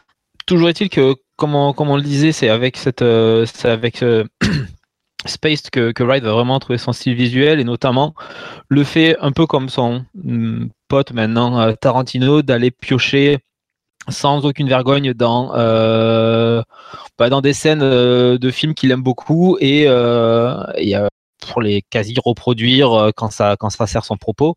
[0.46, 4.24] toujours est-il que, comme on, comme on, le disait, c'est avec cette, euh, avec euh,
[5.26, 8.14] Space que, que Wright va vraiment trouver son style visuel et notamment
[8.68, 13.38] le fait un peu comme son mm, pote maintenant euh, Tarantino d'aller piocher
[14.10, 15.52] sans aucune vergogne dans
[17.18, 20.96] bah, dans des scènes de films qu'il aime beaucoup et, et
[21.40, 24.56] pour les quasi reproduire quand ça quand ça sert son propos.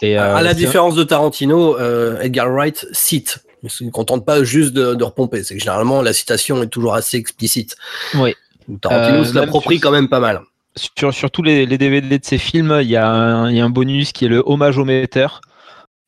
[0.00, 1.76] Et, à la différence de Tarantino,
[2.20, 5.42] Edgar Wright cite ils ne contentent pas juste de, de repomper.
[5.42, 7.76] C'est que généralement, la citation est toujours assez explicite.
[8.14, 8.34] Oui.
[8.80, 10.40] Tarantino euh, se l'approprie quand même pas mal.
[10.76, 13.70] Sur, sur tous les, les, DVD de ces films, il y, il y, a un
[13.70, 15.40] bonus qui est le hommage au metteur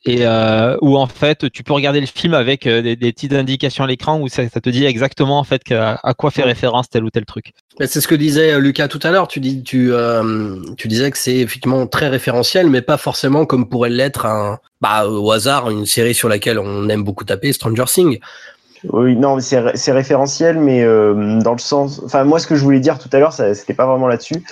[0.04, 3.84] et euh, où en fait tu peux regarder le film avec euh, des, petites indications
[3.84, 7.10] à l'écran où ça, te dit exactement en fait à, quoi fait référence tel ou
[7.10, 7.52] tel truc.
[7.78, 9.28] C'est ce que disait euh, Lucas tout à l'heure.
[9.28, 9.92] Tu dis, tu,
[10.76, 15.08] tu disais que c'est effectivement très référentiel, mais pas forcément comme pourrait l'être un, bah,
[15.08, 18.18] au hasard une série sur laquelle on aime beaucoup taper, Stranger Things.
[18.88, 22.00] Oui, non, c'est référentiel, mais dans le sens.
[22.04, 24.42] Enfin, moi, ce que je voulais dire tout à l'heure, c'était pas vraiment là-dessus.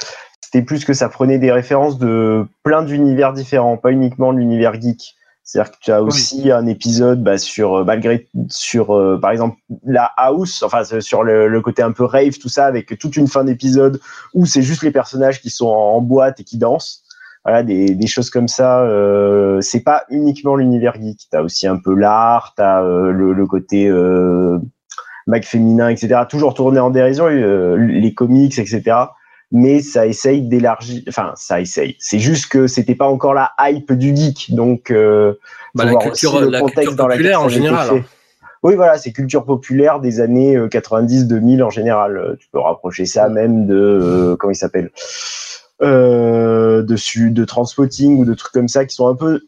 [0.40, 5.16] C'était plus que ça prenait des références de plein d'univers différents, pas uniquement l'univers geek.
[5.50, 9.56] C'est-à-dire que tu as aussi un épisode bah, sur, euh, malgré, sur euh, par exemple,
[9.84, 13.42] la house, enfin, sur le, côté un peu rave, tout ça, avec toute une fin
[13.42, 14.00] d'épisode
[14.32, 17.02] où c'est juste les personnages qui sont en, boîte et qui dansent.
[17.44, 18.82] Voilà, des, des choses comme ça.
[18.82, 21.26] Euh, c'est pas uniquement l'univers geek.
[21.28, 24.56] Tu as aussi un peu l'art, tu as euh, le, le, côté euh,
[25.26, 26.20] mag féminin, etc.
[26.28, 28.98] Toujours tourné en dérision, les comics, etc
[29.52, 31.02] mais ça essaye d'élargir.
[31.08, 31.96] Enfin, ça essaye.
[31.98, 35.34] C'est juste que c'était pas encore la hype du geek, donc euh,
[35.74, 37.88] bah, la culture, la culture populaire en général.
[37.90, 38.04] Hein.
[38.62, 42.18] Oui, voilà, c'est culture populaire des années 90-2000 euh, en général.
[42.18, 44.90] Euh, tu peux rapprocher ça même de euh, comment il s'appelle
[45.82, 49.40] euh, de, de Transpotting ou de trucs comme ça qui sont un peu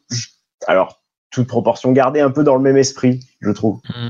[0.67, 1.02] alors
[1.33, 3.81] toute proportion gardée un peu dans le même esprit, je trouve.
[3.88, 4.09] Mmh.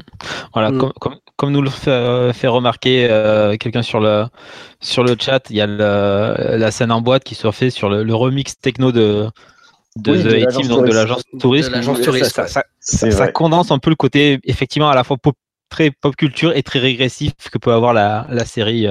[0.52, 0.92] Voilà, mmh.
[1.00, 4.26] comme, comme nous le fait, euh, remarquer euh, quelqu'un sur le,
[4.80, 8.14] sur le chat, il y a la scène en boîte qui se fait sur le,
[8.14, 9.28] remix techno de,
[9.96, 11.70] de The Team, donc de l'agence touriste.
[12.80, 15.16] Ça, condense un peu le côté, effectivement, à la fois
[15.70, 18.86] très pop culture et très régressif que peut avoir la, la série.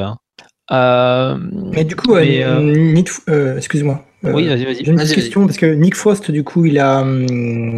[0.71, 1.37] Euh.
[1.73, 4.05] Mais du coup, excuse-moi.
[4.23, 4.85] Euh, oui, vas-y, vas-y.
[4.85, 7.25] J'ai une petite question parce que Nick Frost, du coup, il a, hum,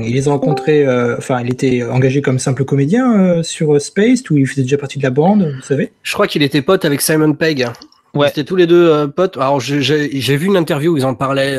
[0.03, 0.85] il les a rencontrés.
[0.85, 4.77] Euh, enfin, il était engagé comme simple comédien euh, sur Space, où il faisait déjà
[4.77, 5.93] partie de la bande, vous savez?
[6.03, 7.67] Je crois qu'il était pote avec Simon Pegg.
[8.13, 8.27] Ouais.
[8.27, 9.37] Ils étaient tous les deux potes.
[9.37, 11.57] Alors, j'ai vu une interview où ils en parlaient.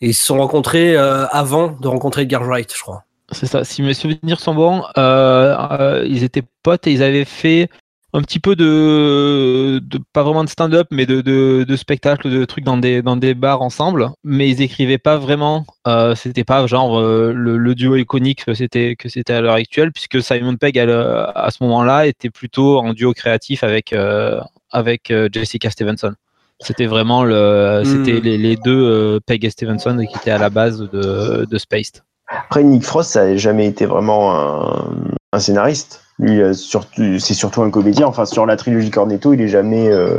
[0.00, 3.04] et ils se sont rencontrés avant de rencontrer Edgar Wright, je crois.
[3.32, 3.64] C'est ça.
[3.64, 7.70] Si mes souvenirs sont bons, ils étaient potes et ils avaient fait
[8.12, 9.80] un petit peu de,
[10.12, 13.34] pas vraiment de stand-up, mais de, de, de, spectacle, de trucs dans des, dans des
[13.34, 15.66] bars ensemble, mais ils écrivaient pas vraiment.
[15.86, 19.92] Euh, c'était pas genre euh, le, duo iconique que c'était que c'était à l'heure actuelle,
[19.92, 24.40] puisque Simon Pegg à, ce moment-là était plutôt en duo créatif avec euh,
[24.70, 26.14] avec Jessica Stevenson.
[26.60, 28.24] C'était vraiment le, c'était hmm.
[28.24, 32.02] les, les, deux Pegg et Stevenson qui étaient à la base de, de Spaced.
[32.28, 34.88] Après Nick Frost, ça n'a jamais été vraiment un,
[35.32, 36.05] un scénariste.
[36.18, 38.06] Lui, euh, c'est surtout un comédien.
[38.06, 39.90] Enfin, sur la trilogie Cornetto, il est jamais.
[39.90, 40.18] Euh,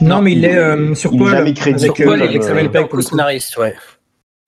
[0.00, 1.30] non, mais il est euh, sur Paul.
[1.30, 1.86] jamais crédité.
[1.86, 3.74] Sur Paul, avec Samuel Peck pour le scénariste, ouais.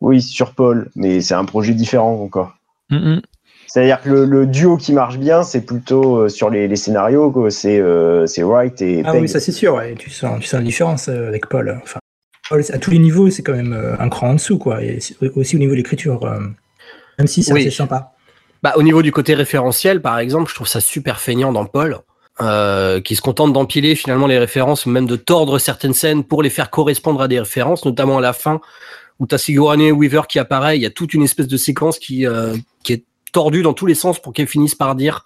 [0.01, 2.55] Oui, sur Paul, mais c'est un projet différent encore.
[2.91, 3.21] Mm-hmm.
[3.67, 9.03] C'est-à-dire que le, duo qui marche bien, c'est plutôt sur les, scénarios, c'est Wright et.
[9.05, 9.81] Ah oui, ça c'est sûr.
[9.99, 11.79] Tu sens, tu sens la différence avec Paul.
[11.83, 12.01] Enfin,
[12.49, 14.83] Paul, à tous les niveaux, c'est quand même un cran en dessous, quoi.
[14.83, 14.99] Et
[15.37, 16.25] aussi au niveau de l'écriture,
[17.19, 18.15] même si c'est assez sympa.
[18.63, 21.99] Bah, au niveau du côté référentiel, par exemple, je trouve ça super feignant dans Paul,
[22.43, 26.43] euh, qui se contente d'empiler finalement les références, ou même de tordre certaines scènes pour
[26.43, 28.61] les faire correspondre à des références, notamment à la fin,
[29.19, 31.99] où tu as Sigourney Weaver qui apparaît, il y a toute une espèce de séquence
[31.99, 35.25] qui, euh, qui est tordu dans tous les sens pour qu'elle finisse par dire,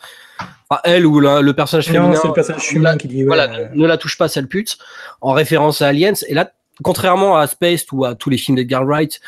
[0.83, 3.19] elle ou la- le personnage Non, féminin, c'est le personnage ne humain la- qui dit.
[3.19, 4.79] ouais, voilà, euh, ne la touche pas, sale pute,
[5.21, 6.15] en référence à Aliens.
[6.29, 6.51] Et là,
[6.83, 9.21] contrairement à Spaced ou à tous les films d'Edgar Wright,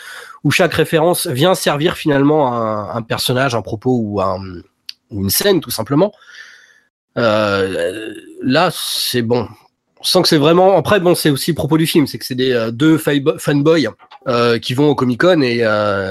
[0.45, 4.39] où chaque référence vient servir finalement un, un personnage, un propos ou, un,
[5.11, 6.13] ou une scène, tout simplement.
[7.19, 9.49] Euh, là, c'est bon.
[10.01, 10.77] On sent que c'est vraiment.
[10.77, 13.39] Après, bon, c'est aussi le propos du film, c'est que c'est des euh, deux fanbo-
[13.39, 13.89] fanboys
[14.29, 15.65] euh, qui vont au Comic Con et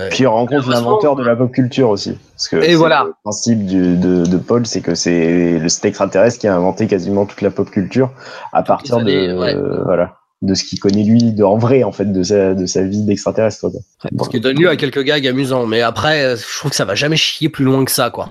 [0.09, 2.17] Puis on rencontre l'inventeur de la pop culture aussi.
[2.33, 3.03] Parce que Et voilà.
[3.05, 7.27] Le principe du- de, de Paul, c'est que c'est le extraterrestre qui a inventé quasiment
[7.27, 8.09] toute la pop culture
[8.53, 9.53] à partir de, années, ouais.
[9.55, 12.65] euh, voilà, de ce qu'il connaît lui, de, en vrai, en fait, de sa, de
[12.65, 13.69] sa vie d'extraterrestre.
[13.69, 13.71] quoi.
[14.23, 15.65] ce qui donne lieu à quelques gags amusants.
[15.65, 18.29] Mais après, euh, je trouve que ça va jamais chier plus loin que ça, quoi.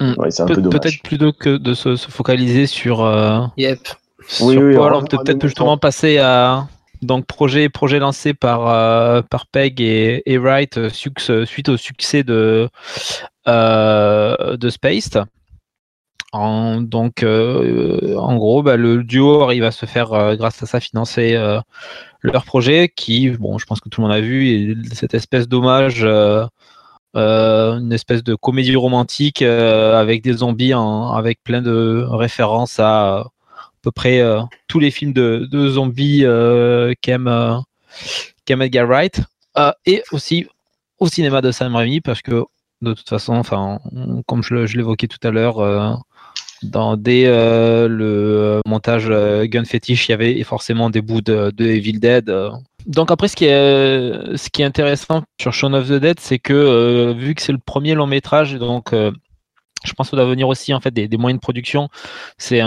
[0.00, 0.80] Ouais, c'est un Pe- peu dommage.
[0.80, 3.78] Peut-être plutôt que de se, se focaliser sur, euh, Yep.
[4.26, 6.66] sur Oui, oui, Paul, on on peut va peut-être justement passer à
[7.02, 12.68] donc projet projet lancé par euh, par Peg et, et Wright suite au succès de
[13.48, 15.22] euh, de Spaced.
[16.32, 20.80] Donc euh, en gros, bah, le duo arrive à se faire euh, grâce à ça
[20.80, 21.60] financer euh,
[22.22, 25.48] leur projet qui, bon, je pense que tout le monde a vu, est cette espèce
[25.48, 26.04] d'hommage.
[26.04, 26.46] euh,
[27.16, 33.24] euh, une espèce de comédie romantique euh, avec des zombies avec plein de références à
[33.80, 37.58] à peu près euh, tous les films de, zombies euh, qu'aime euh,
[38.48, 39.22] Edgar Wright
[39.58, 40.46] Euh, et aussi
[41.00, 42.44] au cinéma de Sam Raimi parce que
[42.82, 43.80] de toute façon enfin
[44.28, 45.94] comme je, l'évoquais tout à l'heure euh,
[46.62, 51.50] dans dès euh, le montage euh, Gun Fetish il y avait forcément des bouts de,
[51.50, 52.50] de Evil Dead euh,
[52.86, 56.38] donc après, ce qui est, ce qui est intéressant sur Shaun of the Dead, c'est
[56.38, 59.12] que euh, vu que c'est le premier long métrage, donc euh,
[59.84, 61.88] je pense qu'il doit venir aussi en fait des, des moyens de production.
[62.38, 62.60] C'est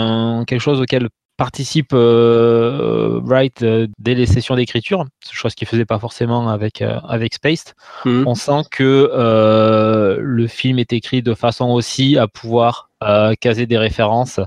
[0.46, 5.98] quelque chose auquel participe euh, Wright euh, dès les sessions d'écriture, chose qu'il faisait pas
[5.98, 7.74] forcément avec euh, avec Spaced.
[8.04, 8.24] Mhm.
[8.26, 12.93] On sent que euh, le film est écrit de façon aussi à pouvoir euh,
[13.40, 14.40] caser des références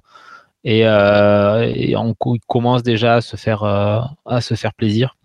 [0.64, 2.16] et, euh, et on
[2.48, 5.16] commence déjà à se faire euh, à se faire plaisir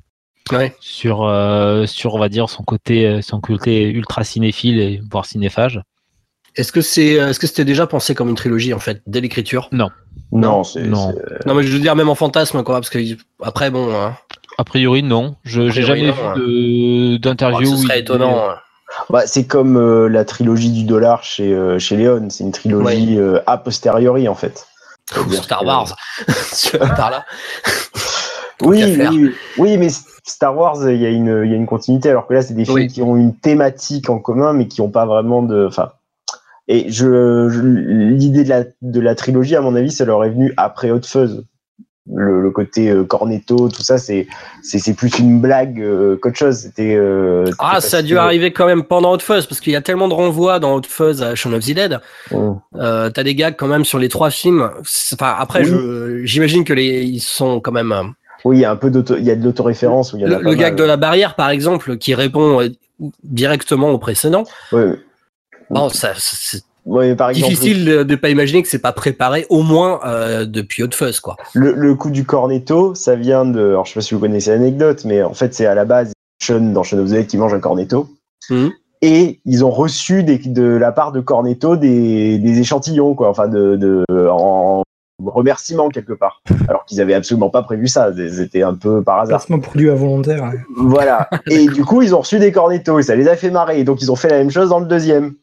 [0.51, 0.75] Ouais.
[0.81, 5.25] sur, euh, sur on va dire son côté, euh, son côté ultra cinéphile et voire
[5.25, 5.81] cinéphage.
[6.57, 9.69] Est-ce que c'est, est-ce que c'était déjà pensé comme une trilogie en fait dès l'écriture?
[9.73, 9.89] Non,
[10.65, 10.83] c'est.
[10.83, 11.13] Non.
[11.15, 12.99] c'est- Non, mais je veux dire même en fantasme quoi, parce que
[13.41, 14.17] après bon, hein,
[14.59, 15.37] A priori, non.
[15.45, 16.41] Je j'ai priori, jamais non, vu
[17.13, 17.67] de- d'interview.
[17.69, 18.51] ce où serait il- étonnant.
[18.51, 18.57] hein.
[19.11, 22.29] Bah, c'est comme euh, la trilogie du dollar chez, euh, chez Léon.
[22.31, 24.67] C'est une trilogie euh, a posteriori, en fait.
[25.17, 25.95] Ou Star Wars,
[26.59, 27.25] tu vas par là.
[28.65, 29.89] Oui, oui, oui, mais
[30.25, 32.55] Star Wars, il y, a une- il y a une continuité, alors que là, c'est
[32.55, 32.87] des films Oui.
[32.87, 35.67] qui ont une thématique en commun, mais qui n'ont pas vraiment de.
[35.67, 35.91] Enfin,
[36.69, 40.31] et je, je- l'idée de la, de la trilogie, à mon avis, ça leur est
[40.31, 41.45] venu après Hot Fuzz.
[42.13, 44.27] Le, le côté euh, Cornetto, tout ça, c'est
[44.63, 46.57] c'est plus une blague euh, qu'autre chose.
[46.57, 46.97] C'était.
[46.97, 49.77] euh, Ah, ça a dû que- arriver quand même pendant Hot Fuzz, parce qu'il y
[49.77, 52.01] a tellement de renvois dans Hot Fuzz à Shaun of the Dead.
[52.75, 54.69] Euh, T'as des gags quand même sur les trois films.
[55.13, 56.23] Enfin, après, Oui.
[56.27, 57.93] j'imagine que les, ils sont quand même.
[57.93, 58.03] euh,
[58.45, 60.13] Oui, il y a un peu il y a de l'autoréférence.
[60.15, 60.77] Le, gag mal.
[60.77, 62.69] de la barrière, par exemple, qui répond euh,
[63.23, 64.43] directement au précédent.
[64.73, 64.95] Ouais,
[65.71, 69.47] Bon, ça, c'est ouais, par exemple, difficile de ne pas imaginer que c'est pas préparé,
[69.51, 71.37] au moins euh, depuis Hot Fuzz, quoi.
[71.55, 73.61] Le, le coup du cornetto, ça vient de.
[73.61, 76.13] Alors, je sais pas si vous connaissez l'anecdote, mais en fait, c'est à la base
[76.43, 78.09] Sean dans Shaun of the Dead qui mange un cornetto.
[78.51, 78.73] Mhm.
[79.05, 83.49] Et ils ont reçu des, de la part de Cornetto des, des échantillons, quoi, enfin,
[83.49, 84.85] de, de, en
[85.25, 86.41] remerciement quelque part.
[86.69, 88.13] Alors qu'ils avaient absolument pas prévu ça.
[88.31, 89.39] C'était un peu par hasard.
[89.39, 90.45] Placement produit involontaire.
[90.45, 90.61] ouais.
[90.77, 91.29] Voilà.
[91.51, 93.81] Et du coup, ils ont reçu des cornettos et ça les a fait marrer.
[93.81, 95.35] Et donc, ils ont fait la même chose dans le deuxième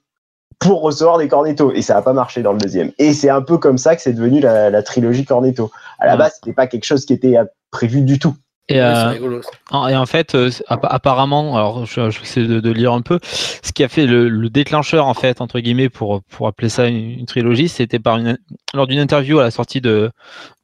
[0.60, 1.72] pour recevoir des cornettos.
[1.74, 2.92] Et ça n'a pas marché dans le deuxième.
[3.00, 5.72] Et c'est un peu comme ça que c'est devenu la, la trilogie cornetto.
[6.00, 6.18] À la Ouais.
[6.20, 8.36] base, c'était pas quelque chose qui était euh, prévu du tout.
[8.72, 9.42] Et, euh,
[9.72, 13.02] en- et en fait, euh, apparemment, alors je, je vais essayer de, de lire un
[13.02, 16.70] peu, ce qui a fait le, le déclencheur, en fait, entre guillemets, pour, pour appeler
[16.70, 18.38] ça une, une trilogie, c'était par une,
[18.76, 20.12] lors d'une interview à la sortie de,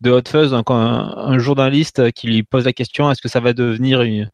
[0.02, 3.40] de Hot Fuzz, donc un, un journaliste qui lui pose la question est-ce que ça
[3.40, 4.30] va devenir une-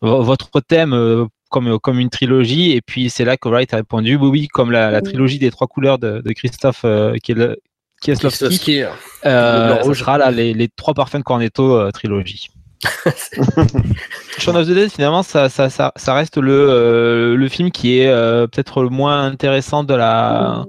[0.00, 4.28] votre thème comme, comme une trilogie Et puis c'est là que Wright a répondu oui,
[4.28, 7.56] oui, comme la, la trilogie des trois couleurs de, de Christophe euh, Kiel-
[8.00, 8.82] Kieslowski, Kieslowski,
[9.26, 9.98] euh, Le rouge.
[9.98, 12.48] sera là les, les trois parfums de Cornetto euh, trilogie.
[14.38, 17.98] Shaun of the Dead, finalement, ça, ça, ça, ça reste le, euh, le film qui
[17.98, 20.64] est euh, peut-être le moins intéressant de la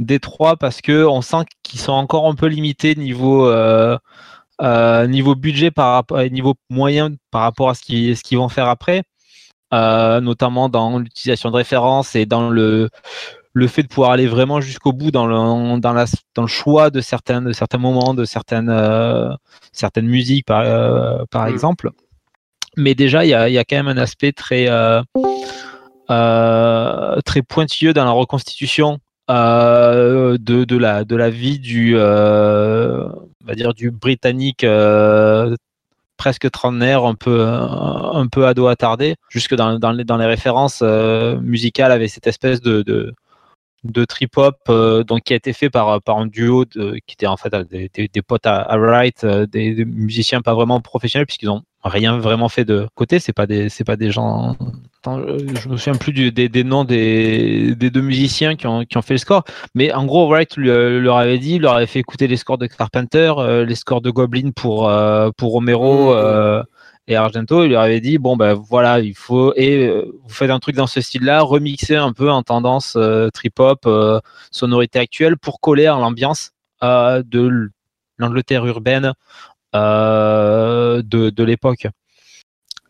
[0.00, 3.96] des trois parce que on sent qu'ils sont encore un peu limités niveau euh,
[4.60, 8.48] euh, niveau budget par rapport niveau moyen par rapport à ce qu'ils ce qu'ils vont
[8.48, 9.02] faire après,
[9.74, 12.88] euh, notamment dans l'utilisation de références et dans le
[13.56, 16.90] le fait de pouvoir aller vraiment jusqu'au bout dans le, dans, la, dans le choix
[16.90, 19.28] de certains, de certains moments, de certaines, euh,
[19.70, 21.50] certaines musiques, par, euh, par Mm.
[21.52, 21.90] exemple.
[22.76, 24.66] Mais déjà, il y a, il y a quand même un aspect très,
[26.08, 28.98] très pointilleux dans la reconstitution
[29.30, 33.08] euh, de, de, la, de la vie du, euh,
[33.42, 35.54] on va dire du britannique euh,
[36.16, 40.80] presque trentenaire, un peu, un peu ado attardé, jusque dans, dans, les, dans les références
[40.82, 46.00] euh, musicales avec cette espèce de, de, trip-hop euh, donc qui a été fait par,
[46.02, 50.40] par un duo qui était en fait des, potes à, à Wright, euh, des musiciens
[50.40, 53.18] pas vraiment professionnels puisqu'ils ont rien vraiment fait de côté.
[53.18, 54.56] C'est pas des, c'est pas des gens.
[54.98, 58.84] Attends, je, me souviens plus du, des, des, noms des, des deux musiciens qui ont,
[58.84, 59.44] qui ont fait le score.
[59.74, 62.58] Mais en gros, Wright lui, euh, leur avait dit, leur avait fait écouter les scores
[62.58, 66.14] de Carpenter, euh, les scores de Goblin pour, euh, pour Romero.
[66.14, 66.64] Mmh.
[67.08, 70.58] et Argento, il leur avait dit bon ben voilà, il faut et vous faites un
[70.58, 72.96] truc dans ce style-là, remixer un peu en tendance
[73.34, 73.86] trip-hop,
[74.50, 77.70] sonorité actuelle pour coller à l'ambiance de
[78.18, 79.12] l'Angleterre urbaine euh,
[79.74, 81.88] de, de l'époque.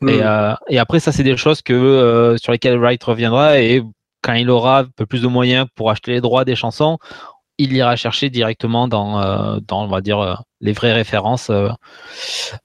[0.01, 0.09] Mm.
[0.09, 3.83] Et, euh, et, après, ça, c'est des choses que, euh, sur lesquelles Wright reviendra et
[4.23, 6.99] quand il aura un peu plus de moyens pour acheter les droits des chansons,
[7.59, 11.51] il ira chercher directement dans, dans on va dire, les vraies références.
[11.51, 11.77] Bah,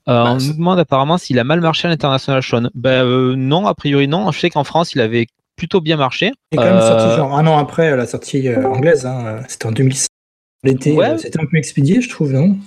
[0.08, 2.70] on nous demande apparemment s'il a mal marché à l'international, Sean.
[2.74, 3.06] Ben,
[3.36, 4.32] non, a priori non.
[4.32, 5.28] Je sais qu'en France, il avait
[5.58, 6.32] plutôt bien marché.
[6.52, 9.06] Il est quand même sorti genre un an après la sortie anglaise.
[9.06, 9.42] Hein.
[9.50, 10.08] C'était en 2005.
[10.64, 11.18] L'été, ouais.
[11.18, 12.58] c'était un peu expédié, je trouve, non?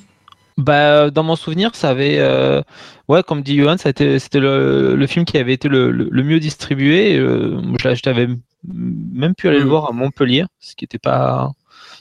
[0.56, 2.62] Bah, dans mon souvenir, ça avait, euh,
[3.08, 6.40] ouais, comme dit Johan, c'était le, le, film qui avait été le, le, le mieux
[6.40, 7.16] distribué.
[7.16, 8.28] Euh, je, je t'avais
[8.64, 11.50] même pu aller le voir à Montpellier, ce qui n'était pas,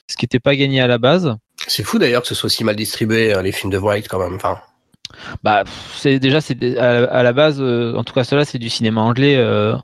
[0.08, 1.36] ce qui était pas gagné à la base.
[1.68, 4.36] C'est fou d'ailleurs que ce soit aussi mal distribué les films de Wright quand même.
[4.36, 4.60] Enfin.
[5.44, 5.64] Bah,
[5.96, 9.02] c'est déjà c'est à, à, la base, euh, en tout cas cela c'est du cinéma
[9.02, 9.36] anglais.
[9.38, 9.76] Euh,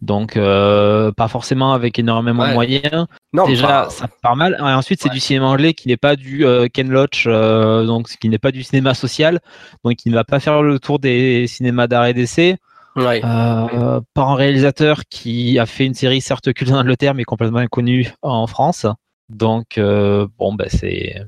[0.00, 2.50] donc euh, pas forcément avec énormément ouais.
[2.50, 3.06] de moyens.
[3.32, 4.56] Non, Déjà, ça part mal.
[4.58, 5.14] Et ensuite, c'est ouais.
[5.14, 8.52] du cinéma anglais qui n'est pas du euh, Ken Loach, euh, donc qui n'est pas
[8.52, 9.40] du cinéma social,
[9.84, 12.56] donc qui ne va pas faire le tour des cinémas d'art et d'essai.
[12.96, 13.20] Ouais.
[13.22, 17.58] Euh, par un réalisateur qui a fait une série certes culte en Angleterre, mais complètement
[17.58, 18.86] inconnue en France.
[19.28, 21.22] Donc bon, ben c'est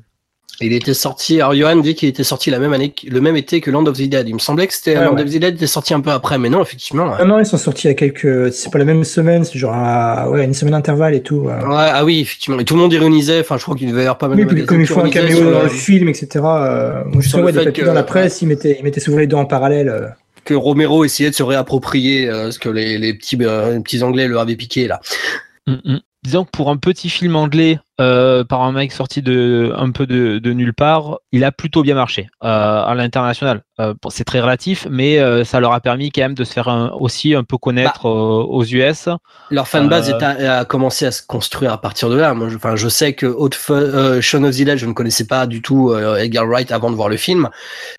[0.67, 1.41] il était sorti.
[1.41, 3.97] Alors Johan dit qu'il était sorti la même année, le même été que Land of
[3.97, 4.29] the Dead.
[4.29, 5.23] Il me semblait que c'était Ah ouais, Land ouais.
[5.23, 7.17] of the Dead était sorti un peu après, mais non, effectivement.
[7.19, 8.53] Non, non, ils sont sortis il y a quelques.
[8.53, 10.29] C'est pas la même semaine, c'est genre à...
[10.31, 11.37] ouais, une semaine d'intervalle et tout.
[11.37, 11.55] Ouais.
[11.65, 12.59] ah oui, effectivement.
[12.59, 13.41] Et tout le monde ironisait.
[13.41, 14.55] Enfin, je crois qu'il devait y avoir pas mal oui, de.
[14.55, 16.29] Oui, comme ils font un caméo dans le film, etc.
[16.45, 17.89] Euh, moi, je sais ouais, des papiers que...
[17.89, 19.89] dans la presse, ils mettaient, ils mettaient souvent les deux en parallèle.
[19.89, 20.09] Euh.
[20.45, 24.03] Que Romero essayait de se réapproprier euh, ce que les, les petits, euh, les petits
[24.03, 25.01] Anglais leur avaient piqué là.
[25.67, 29.73] Mm -hmm disons que pour un petit film anglais euh, par un mec sorti de
[29.77, 33.63] un peu de, de nulle part, il a plutôt bien marché euh, à l'international.
[33.79, 36.91] Euh, c'est très relatif, mais ça leur a permis quand même de se faire un,
[36.91, 39.09] aussi un peu connaître bah, aux US.
[39.51, 42.35] Leur fanbase a, a, commencé à se construire à partir de là.
[42.35, 43.55] Moi, je, enfin, je sais que Haute
[44.21, 47.09] Shaun of the Dead, je ne connaissais pas du tout Edgar Wright avant de voir
[47.09, 47.49] le film.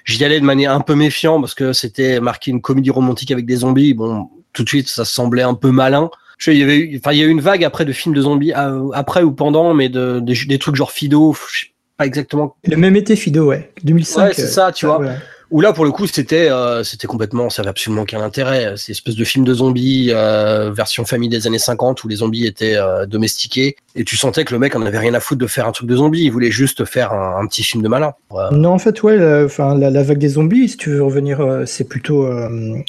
[0.05, 3.45] J'y allais de manière un peu méfiant parce que c'était marqué une comédie romantique avec
[3.45, 3.93] des zombies.
[3.93, 6.09] Bon, tout de suite, ça semblait un peu malin
[6.47, 8.21] il y avait eu, enfin, il y a eu une vague après de films de
[8.21, 12.55] zombies, après ou pendant, mais de, de des trucs genre Fido, je sais pas exactement.
[12.63, 14.23] Le même été Fido, ouais, 2005.
[14.23, 14.99] Ouais, c'est ça, tu euh, vois.
[14.99, 15.15] Ouais.
[15.51, 18.73] Où là, pour le coup, c'était, euh, c'était complètement, ça avait absolument aucun intérêt.
[18.77, 22.17] C'est une espèce de film de zombies, euh, version famille des années 50, où les
[22.17, 23.75] zombies étaient euh, domestiqués.
[23.95, 25.89] Et tu sentais que le mec en avait rien à foutre de faire un truc
[25.89, 26.23] de zombie.
[26.23, 28.13] Il voulait juste faire un, un petit film de malin.
[28.51, 31.41] Non, en fait, ouais, enfin, la, la, la, vague des zombies, si tu veux revenir,
[31.41, 32.27] euh, c'est plutôt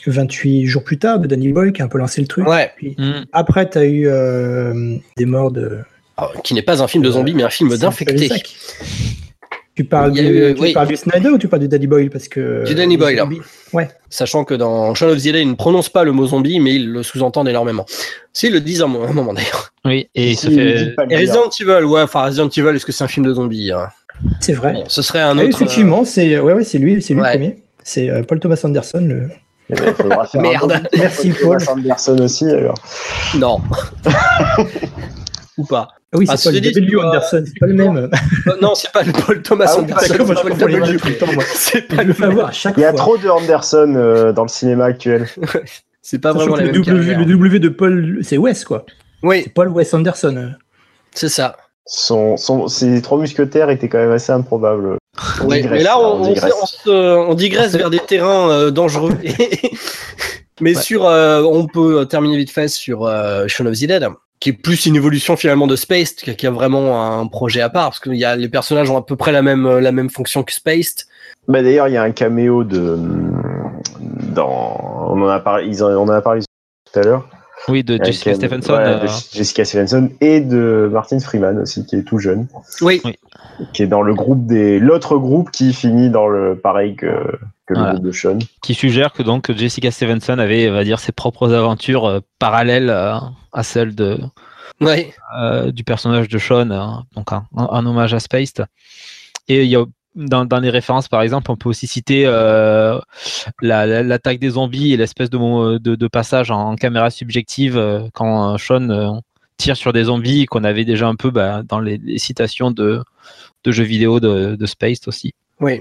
[0.07, 2.47] 28 jours plus tard de Danny Boyle qui a un peu lancé le truc.
[2.47, 2.71] Ouais.
[2.77, 3.25] Puis, mm.
[3.33, 5.79] Après, tu as eu euh, des morts de.
[6.17, 8.31] Alors, qui n'est pas un film de zombies, mais un film d'infectés.
[9.75, 10.73] Tu parles, du, eu, tu oui.
[10.75, 13.23] parles du Snyder ou tu parles du Danny Boyle parce que Du Danny Boyle.
[13.73, 13.89] Ouais.
[14.11, 16.75] Sachant que dans Shaun of the Dead, il ne prononce pas le mot zombie, mais
[16.75, 17.87] il le sous-entend énormément.
[18.35, 19.73] Si, ils le disent à un moment d'ailleurs.
[19.87, 20.95] Oui, et il se fait.
[21.09, 23.89] Et Resident Evil, ouais, enfin Resident Evil, est-ce que c'est un film de zombie hein?
[24.41, 24.75] C'est vrai.
[24.75, 25.57] Bon, ce serait un ah, autre.
[25.57, 27.33] effectivement, c'est ouais, ouais, c'est lui, c'est lui ouais.
[27.33, 27.63] le premier.
[27.83, 29.31] C'est euh, Paul Thomas Anderson, le.
[29.71, 29.95] Eh ben,
[30.35, 30.83] Merde.
[30.97, 31.59] Merci Paul.
[31.59, 32.79] Thomas Anderson aussi alors.
[33.39, 33.61] Non.
[35.59, 35.89] Ou pas.
[36.15, 38.11] Ah oui, c'est ah, pas le W Anderson, c'est pas le même.
[38.63, 40.15] non, c'est pas le Paul Thomas ah, Anderson.
[40.27, 41.45] Moi, je tout le temps, moi.
[41.97, 45.27] Pas le à chaque Il y a trop de Anderson euh, dans le cinéma actuel.
[46.03, 48.85] c'est pas vraiment la le même w, le w de Paul, c'est Wes, quoi.
[49.23, 49.43] Oui.
[49.45, 50.53] C'est Paul Wes Anderson.
[51.15, 51.57] C'est ça.
[51.87, 54.99] Son, son, ses trois mousquetaires étaient quand même assez improbables.
[55.41, 56.53] On ouais, digresse, mais là, on, on, digresse.
[56.61, 59.13] On, se, on digresse vers des terrains euh, dangereux.
[60.61, 60.83] mais ouais.
[60.83, 64.07] sur, euh, on peut terminer vite fait sur euh, Shaun of the Dead
[64.43, 67.91] qui est plus une évolution finalement de Spaced, qui a vraiment un projet à part,
[67.91, 70.43] parce que y a, les personnages ont à peu près la même, la même fonction
[70.43, 71.07] que Spaced.
[71.47, 72.99] Bah d'ailleurs, il y a un caméo de.
[74.35, 76.41] Dans, on, en a parlé, ils en, on en a parlé
[76.93, 77.29] tout à l'heure.
[77.69, 78.73] Oui, de Jessica Stephenson.
[78.73, 82.49] Ouais, de Jessica Stephenson et de Martin Freeman aussi, qui est tout jeune.
[82.81, 83.01] Oui.
[83.05, 83.15] oui.
[83.73, 84.81] Qui est dans le groupe des.
[84.81, 87.39] L'autre groupe qui finit dans le pareil que,
[87.73, 87.93] le Voilà.
[87.95, 88.39] groupe de Sean.
[88.63, 92.91] qui suggère que donc Jessica Stevenson avait, on va dire, ses propres aventures euh, parallèles
[92.91, 93.17] euh,
[93.53, 94.19] à celles de,
[94.81, 95.13] Ouais.
[95.39, 98.67] euh, du personnage de Sean, hein, donc un, un- un hommage à Spaced.
[99.49, 102.99] Et il y a dans, dans les références, par exemple, on peut aussi citer euh,
[103.63, 107.79] la- la- l'attaque des zombies et l'espèce de, mo- de, de passage en caméra subjective
[107.79, 109.11] euh, quand Sean euh,
[109.57, 113.03] tire sur des zombies qu'on avait déjà un peu bah, dans les, les citations de,
[113.65, 115.33] de jeux vidéo de, de Spaced aussi.
[115.61, 115.81] Oui.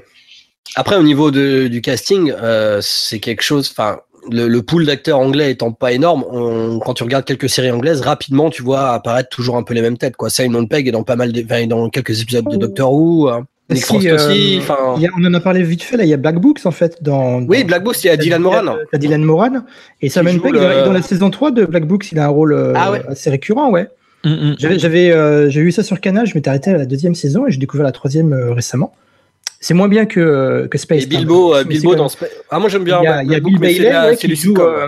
[0.76, 3.70] Après, au niveau de- du casting, euh, c'est quelque chose.
[3.72, 3.99] Enfin,
[4.32, 8.01] le, le pool d'acteurs anglais étant pas énorme, on- quand tu regardes quelques séries anglaises,
[8.01, 10.16] rapidement, tu vois apparaître toujours un peu les mêmes têtes.
[10.16, 10.30] Quoi.
[10.30, 13.30] Simon Pegg est dans pas mal, de, enfin, dans quelques épisodes de Doctor Who.
[13.30, 13.45] hein.
[13.70, 14.57] Nick Si, Frost euh, aussi.
[14.62, 16.39] Enfin, il y a- on en a parlé vite fait, là, il y a Black
[16.39, 17.01] Books en fait.
[17.01, 18.76] Dans, oui, dans- Black Books, il y a Dylan Moran.
[18.91, 19.62] T'as Dylan Moran.
[20.01, 22.53] Et Simon Pegg, le- dans, la saison 3 de Black Books, il a un rôle
[22.53, 23.01] euh, Ah ouais.
[23.07, 23.88] assez récurrent, ouais.
[24.26, 24.55] Mm, mm.
[24.59, 27.47] J'avais, j'avais, euh, j'ai vu ça sur Canal, je m'étais arrêté à la deuxième saison
[27.47, 28.93] et j'ai découvert la troisième euh, récemment.
[29.64, 31.03] C'est moins bien que, euh, que Space.
[31.03, 32.99] Et Bilbo, hein, Bilbo dans quand Spa- Ah, moi j'aime bien.
[33.01, 34.55] Il y a, il y a Black Bill Bailey qui joue.
[34.59, 34.88] euh,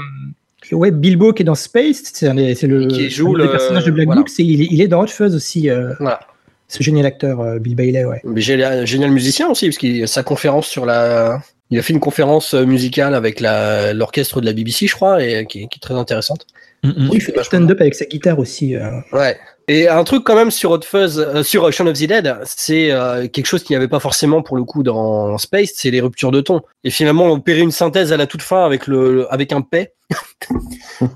[0.71, 4.23] ouais, Bilbo qui est dans Space, c'est, le, Qui joue le- personnages de Black voilà.
[4.39, 5.69] Il, est- il est dans Hot Fuzz aussi.
[5.69, 6.19] euh, Voilà.
[6.67, 8.19] Ce génial acteur, euh, Bill Bailey, ouais.
[8.23, 11.39] Mais génial, génial musicien aussi, parce qu'il sa conférence sur la.
[11.69, 15.63] Il a fait une conférence musicale avec l'orchestre de la BBC, je crois, et qui,
[15.63, 16.47] est- qui est très intéressante.
[16.83, 17.09] Mm, mm.
[17.11, 18.75] Oui, il fait du stand-up avec sa guitare aussi.
[18.75, 18.89] euh.
[19.11, 19.37] Ouais.
[19.69, 22.91] Et un truc quand même sur Hot Fuzz, euh, sur Shaun of the Dead, c'est
[22.91, 26.01] euh, quelque chose qu'il n'y avait pas forcément pour le coup dans Space, c'est les
[26.01, 26.61] ruptures de ton.
[26.83, 29.61] Et finalement, on opérait une synthèse à la toute fin avec le, le- avec un
[29.61, 29.93] paix.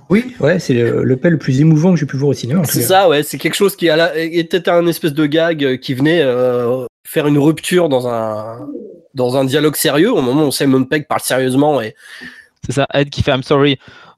[0.10, 2.64] Oui, ouais, c'est le, le paix le plus émouvant que j'ai pu voir au cinéma.
[2.66, 3.22] C'est ça, ouais.
[3.24, 6.86] C'est quelque chose qui à la- était un espèce de gag euh, qui venait euh,
[7.06, 8.68] faire une rupture dans un
[9.14, 11.96] dans un dialogue sérieux au moment où Simon Pegg parle sérieusement et
[12.66, 13.78] C'est ça, Ed qui fait I'm sorry.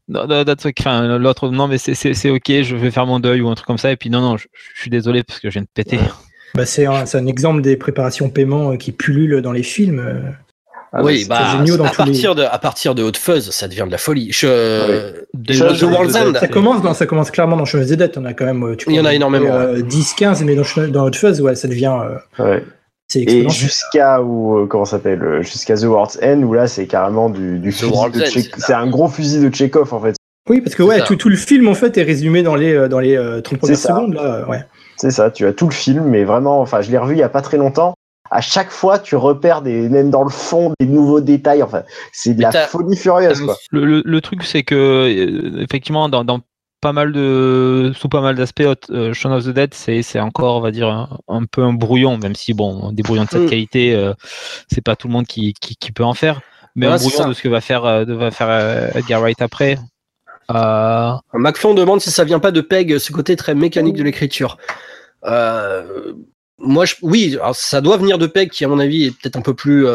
[0.10, 0.74] No, no, that's okay.
[0.82, 3.56] Enfin, l'autre, non, mais c'est- c'est c'est ok, je vais faire mon deuil ou un
[3.56, 3.92] truc comme ça.
[3.92, 6.00] Et puis, non, non, je, je suis désolé parce que je viens de péter.
[6.56, 10.00] Bah, c'est un, c'est un exemple des préparations paiement euh, qui pullulent dans les films.
[10.00, 10.32] euh.
[10.92, 13.84] Ah, oui, c'est- bah, dans à partir de à partir de Hot Fuzz, ça devient
[13.86, 14.32] de la folie.
[14.32, 16.34] Je, Déjà, The je- World's End.
[16.40, 18.12] Ça commence, dans, ça commence clairement dans of the Dead.
[18.18, 20.56] On a quand même, euh, tu Il y en a énormément, euh, 10, 15, mais
[20.56, 21.96] dans, dans Hot Fuzz, ouais, ça devient.
[22.40, 22.64] euh, ouais.
[23.12, 26.68] C'est Et jusqu'à où euh, comment ça s'appelle euh, jusqu'à The World's End où là
[26.68, 30.00] c'est carrément du, du fusil World's de End, c'est un gros fusil de Tchekhov en
[30.00, 30.16] fait.
[30.50, 32.88] Oui, parce que ouais, tout, tout le film en fait est résumé dans les, euh,
[32.88, 34.14] dans les euh, 30 premières secondes.
[34.16, 34.64] Là, ouais.
[34.98, 37.24] C'est ça, tu as tout le film, mais vraiment, enfin, je l'ai revu il y
[37.24, 37.94] a pas très longtemps.
[38.32, 41.64] À chaque fois, tu repères des, même dans le fond, des nouveaux détails.
[41.64, 41.84] Enfin,
[42.14, 43.56] c'est de Mais la folie furieuse, quoi.
[43.72, 46.40] Le, le- le truc, c'est que, euh, effectivement, dans, dans
[46.82, 50.58] pas mal de, sous pas mal d'aspects, euh, Shaun of the Dead, c'est c'est encore,
[50.58, 53.42] on va dire, un, un peu un brouillon, même si, bon, des brouillons de cette
[53.44, 53.50] Mm.
[53.50, 54.14] qualité, euh,
[54.72, 56.42] c'est pas tout le monde qui, qui, qui peut en faire.
[56.76, 57.28] Mais Ouais, un brouillon ça.
[57.28, 59.78] de ce que va faire, euh, de, va faire euh, Edgar Wright après.
[60.52, 61.12] Euh,
[61.76, 64.58] demande si ça vient pas de Peg, ce côté très mécanique de l'écriture.
[65.26, 66.14] Euh,
[66.58, 69.36] moi, je, oui, alors ça doit venir de Peg, qui à mon avis est peut-être
[69.38, 69.86] un peu plus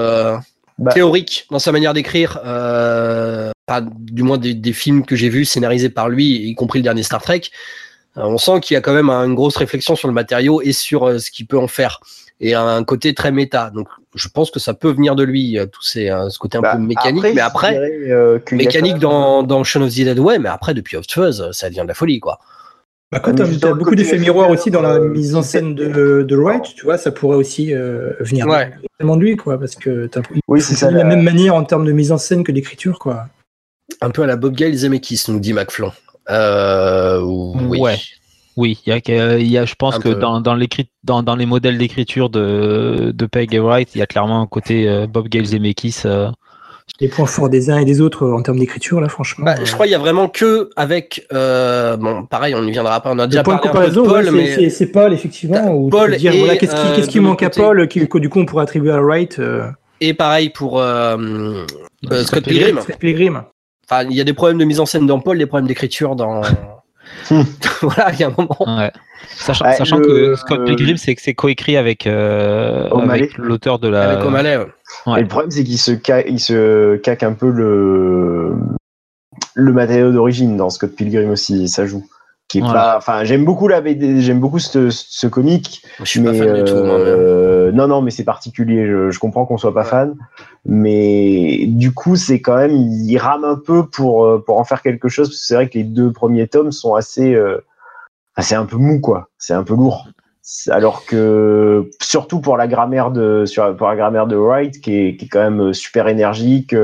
[0.78, 0.92] Bah.
[0.92, 2.40] théorique dans sa manière d'écrire.
[2.44, 6.80] Euh, pas, du moins des, des films que j'ai vus scénarisés par lui, y compris
[6.80, 7.42] le dernier Star Trek.
[8.16, 10.72] Euh, on sent qu'il y a quand même une grosse réflexion sur le matériau et
[10.72, 12.00] sur euh, ce qu'il peut en faire.
[12.40, 13.70] Et un côté très méta.
[13.70, 16.74] Donc, je pense que ça peut venir de lui, tout ces, ce côté un Bah,
[16.74, 17.24] peu mécanique.
[17.32, 20.96] mais après, dirais, euh, mécanique dans, dans Shaun of the Dead, ouais, mais après, depuis
[20.96, 22.40] Hot Fuzz, ça devient de la folie, quoi.
[23.14, 25.74] Bah, quand t'as dans le beaucoup d'effets miroirs aussi dans la euh, mise en scène
[25.74, 28.70] de, de Wright, tu vois, ça pourrait aussi euh, venir Ouais.
[29.00, 30.08] de lui, quoi, parce que
[30.48, 30.88] Oui, c'est ça.
[30.90, 33.26] de la la- même manière en termes de mise en scène que d'écriture, quoi.
[34.00, 35.92] Un peu à la Bob Gale Zemeckis, nous dit McFlon.
[36.30, 37.78] Euh, oui.
[37.78, 37.96] Ouais.
[38.56, 40.88] Oui, il y a, que- il y a, je pense Un que dans, dans, l'écrit-
[41.02, 44.46] dans, dans les modèles d'écriture de, de Peg et Wright, il y a clairement un
[44.46, 46.02] côté euh, Bob Gale Zemeckis.
[46.88, 49.44] Euh, Les points forts des uns et des autres euh, en termes d'écriture, là, franchement.
[49.44, 51.26] Bah, euh, je crois qu'il y a vraiment que avec.
[51.32, 53.10] euh, bon, pareil, on n'y viendra pas.
[53.12, 55.84] On a déjà parlé de comparaison, Paul, c'est- mais c'est- Paul, effectivement.
[55.84, 57.50] Tu Paul dire, et, voilà, qu'est-ce qui, euh, qui manque à.
[57.50, 59.66] Paul, qui, que du coup on pourrait attribuer à Wright euh,
[60.00, 61.64] et pareil pour euh, euh,
[62.04, 62.80] Scott Scott Pilgrim.
[62.80, 63.42] Scott Pilgrim.
[63.90, 66.16] Enfin, il y a des problèmes de mise en scène dans Paul, des problèmes d'écriture
[66.16, 66.40] dans.
[67.82, 68.78] voilà, il y a un moment.
[68.78, 68.90] Ouais.
[69.36, 73.78] Sachant, Ouais, sachant le- que Scott Pilgrim, c'est que c'est coécrit avec, euh, avec l'auteur
[73.78, 74.10] de la.
[74.10, 74.56] Avec O'Malley.
[74.58, 74.66] ouais.
[75.06, 75.18] Ouais.
[75.20, 78.52] Et le problème, c'est qu'il se, ca- il se caque un peu le,
[79.54, 82.04] le matériau d'origine dans Scott Pilgrim aussi, ça joue.
[82.48, 82.74] Qui est Voilà.
[82.82, 86.44] pas, enfin, j'aime beaucoup la BD, j'aime beaucoup ce, ce comic, Je suis mais pas
[86.44, 88.86] fan du tout, euh, non, non, mais c'est particulier.
[88.86, 89.86] Je, je comprends qu'on soit pas Ouais.
[89.86, 90.14] fan,
[90.66, 94.82] mais du coup, c'est quand même, il rame un peu pour euh, pour en faire
[94.82, 95.28] quelque chose.
[95.28, 97.64] parce que C'est vrai que les deux premiers tomes sont assez, euh,
[98.38, 99.28] c'est un peu mou, quoi.
[99.38, 100.06] C'est un peu lourd.
[100.70, 105.16] Alors que surtout pour la grammaire de sur pour la grammaire de Wright, qui est,
[105.16, 106.74] qui est quand même super énergique.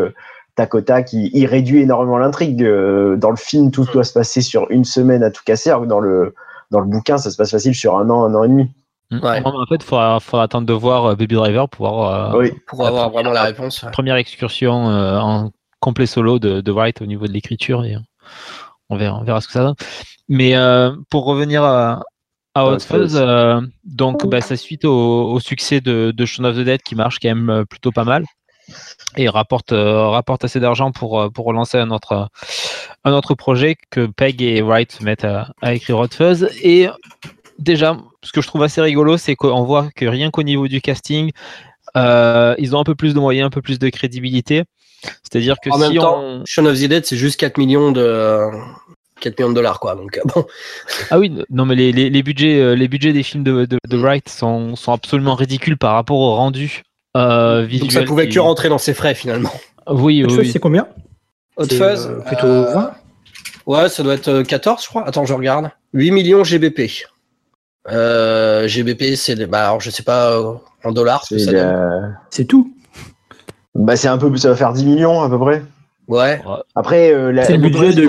[0.74, 2.62] Euh, il, il réduit énormément l'intrigue.
[2.62, 5.82] Euh, Dans le film, tout doit se passer sur une semaine à tout casser, alors
[5.82, 6.34] que dans le
[6.70, 8.70] dans le bouquin, ça se passe facile sur un an, un an et demi.
[9.11, 9.40] Ouais.
[9.40, 12.36] Non, mais en fait, il faudra, faudra attendre de voir euh, Baby Driver pour voir
[12.36, 12.52] Oui.
[12.68, 13.82] Pour avoir vraiment la réponse.
[13.82, 13.90] ouais.
[13.90, 15.50] première excursion euh, en
[15.80, 18.00] complet solo de, de Wright au niveau de l'écriture et euh,
[18.88, 19.74] on verra, on verra ce que ça donne.
[20.28, 22.02] Mais euh, pour revenir à,
[22.54, 26.54] à Hot Fuzz, euh, donc bah, c'est suite au, au succès de, de Shaun of
[26.54, 28.24] the Dead qui marche quand même euh, plutôt pas mal
[29.16, 32.28] et rapporte, euh, rapporte assez d'argent pour, euh, pour relancer un autre,
[33.04, 36.48] un autre projet que Peg et Wright mettent à, à écrire Hot Fuzz.
[36.62, 36.88] Et
[37.58, 40.80] déjà, ce que je trouve assez rigolo, c'est qu'on voit que rien qu'au niveau du
[40.80, 41.30] casting,
[41.96, 44.64] euh, ils ont un peu plus de moyens, un peu plus de crédibilité.
[45.22, 46.44] C'est-à-dire que En si même temps, on...
[46.44, 48.50] Shaun of the Dead, c'est juste 4 millions de
[49.20, 49.94] 4 millions de dollars, quoi.
[49.94, 50.44] Donc, euh, bon.
[51.11, 53.78] Ah oui, non mais les, les, les budgets, euh, les budgets des films de, de,
[53.88, 56.82] de Wright sont, sont absolument ridicules par rapport au rendu
[57.16, 57.66] euh.
[57.66, 59.52] Donc, ça pouvait que rentrer dans ses frais, finalement.
[59.88, 60.86] Oui, c'est combien
[61.56, 62.90] Hot Fuzz, euh, Plutôt euh, 20
[63.66, 65.06] Ouais, ça doit être euh, 14, je crois.
[65.06, 65.70] Attends, je regarde.
[65.94, 66.82] 8 millions GBP.
[67.90, 69.46] Euh, GBP, c'est.
[69.46, 70.54] Bah, alors, je sais pas euh,
[70.84, 71.24] en dollars.
[71.24, 71.61] ce que C'est ça donne.
[71.66, 72.72] euh, C'est tout.
[73.74, 75.62] bah, c'est un peu, ça va faire 10 millions à peu près.
[76.08, 76.40] Ouais.
[76.74, 78.06] Après, euh, la, C'est le budget de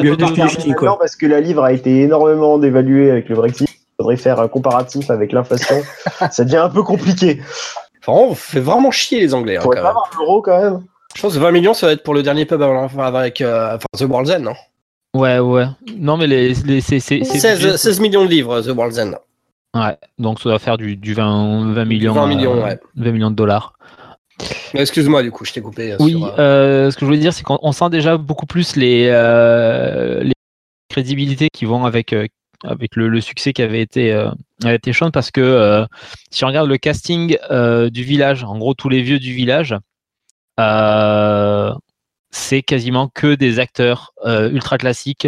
[0.73, 0.87] quoi.
[0.87, 3.69] maintenant parce que la livre a été énormément dévaluée avec le Brexit.
[3.69, 5.75] Il faudrait faire un comparatif avec l'inflation.
[6.31, 7.41] ça devient un peu compliqué.
[8.05, 9.57] Enfin, on fait vraiment chier les Anglais.
[9.57, 9.85] hein, quand pas même.
[9.85, 10.83] avoir l'euro quand même.
[11.15, 13.75] Je pense que 20 millions, ça va être pour le dernier pub avec, avec euh,
[13.75, 14.39] enfin, The World's End.
[14.39, 14.53] Non?
[15.13, 15.65] Ouais, ouais.
[15.97, 18.97] Non mais les, les c'est c'est- c'est 16, budgets- 16 millions de livres, The World's
[18.97, 19.11] End.
[19.75, 22.13] Ouais, donc ça doit faire du, du 20, 20 millions.
[22.13, 22.79] 20 millions, euh, ouais.
[22.95, 23.73] 20 millions de dollars.
[24.73, 25.91] Excuse-moi, du coup, je t'ai coupé.
[25.93, 28.17] euh, Oui, sur, euh, euh, ce que je voulais dire, c'est qu'on on sent déjà
[28.17, 30.33] beaucoup plus les, euh, les
[30.89, 32.25] crédibilités qui vont avec, euh,
[32.63, 34.29] avec le, le succès qui avait été, euh,
[34.63, 35.85] avait été Sean, parce que euh,
[36.29, 39.75] si on regarde le casting euh, du village, en gros tous les vieux du village,
[40.59, 41.73] euh,
[42.29, 45.27] c'est quasiment que des acteurs ultra classiques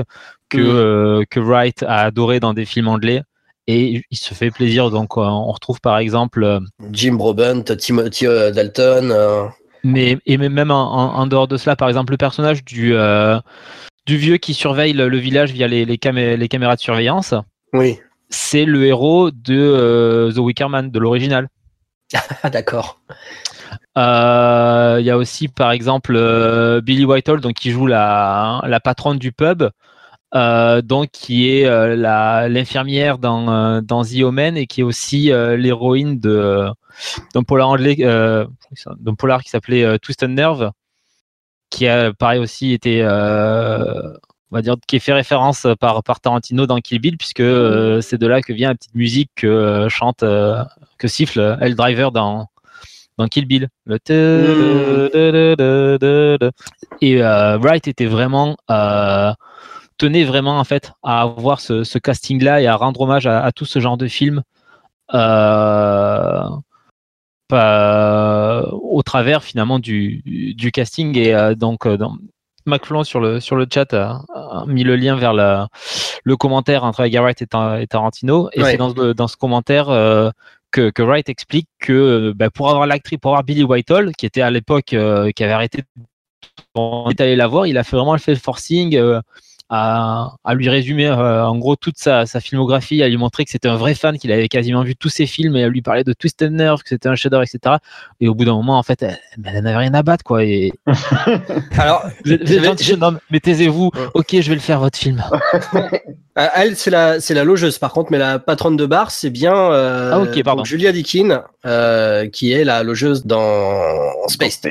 [0.50, 3.22] que, euh, que Wright a adoré dans des films anglais.
[3.66, 4.90] Et il se fait plaisir.
[4.92, 6.60] Donc, on retrouve par exemple
[6.92, 9.50] Jim Broadbent, Timothy Dalton.
[9.86, 12.94] Mais et même même en, en- en dehors de cela, par exemple, le personnage du,
[14.06, 17.34] du vieux qui surveille le, le village via les, les, camé- les caméras de surveillance,
[17.74, 18.00] Oui.
[18.30, 21.48] c'est le héros de euh, The Wicker Man, de l'original.
[22.44, 23.00] Ah, d'accord.
[23.98, 28.80] Euh, Il y a aussi, par exemple, euh, Billy Whitehall, donc qui joue la, la
[28.80, 29.64] patronne du pub,
[30.34, 31.66] donc qui est
[32.50, 36.68] l'infirmière dans, dans The Omen et qui est aussi l'héroïne de
[37.34, 37.96] d'un polar anglais,
[39.18, 40.72] polar qui s'appelait euh, Twisted Nerve,
[41.74, 44.14] qui a pareil aussi été, euh,
[44.52, 48.28] on va dire, qui fait référence par, Tarantino dans Kill Bill, puisque euh, c'est de
[48.28, 52.48] là que vient la petite musique que euh, chante, que siffle El Driver dans
[53.18, 53.70] dans Kill Bill.
[57.02, 58.56] Et Wright était vraiment
[59.98, 63.52] tenait vraiment en fait à avoir ce, ce casting-là et à rendre hommage à, à
[63.52, 64.44] tout ce genre de film
[67.54, 70.22] au travers finalement du,
[70.58, 72.16] du casting et euh, donc euh, dans,
[72.66, 75.68] McFlon sur le sur le chat a, a mis le lien vers la,
[76.24, 77.46] le commentaire entre Wright et,
[77.82, 78.72] et Tarantino et Ouais.
[78.72, 80.30] c'est dans, ce- dans ce commentaire euh,
[80.72, 84.26] que, que Wright explique que euh, bah, pour avoir l'actrice, pour avoir Billy Whitehall, qui
[84.26, 85.84] était à l'époque, euh, qui avait arrêté,
[86.74, 89.20] on est allé la voir, il a fait vraiment le fait forcing euh,
[89.76, 93.50] à, à lui résumer euh, en gros toute sa, sa filmographie, à lui montrer que
[93.50, 96.04] c'était un vrai fan, qu'il avait quasiment vu tous ses films et à lui parler
[96.04, 97.78] de Twisted Nerve, que c'était un chef-d'œuvre, etc.
[98.22, 100.44] Et au bout d'un moment, en fait, elle, elle n'avait rien à battre, quoi.
[100.44, 100.72] Et
[101.78, 103.90] Alors, vous êtes- vous êtes gentil, jeune homme, mais taisez-vous.
[103.96, 104.02] Ouais.
[104.14, 105.24] Ok, je vais le faire votre film.
[105.74, 109.30] Euh, Elle, c'est la, c'est la logeuse, par contre, mais la patronne de bar, c'est
[109.32, 114.62] bien euh, Ah, Julia Dickin, euh, qui est la logeuse dans Space.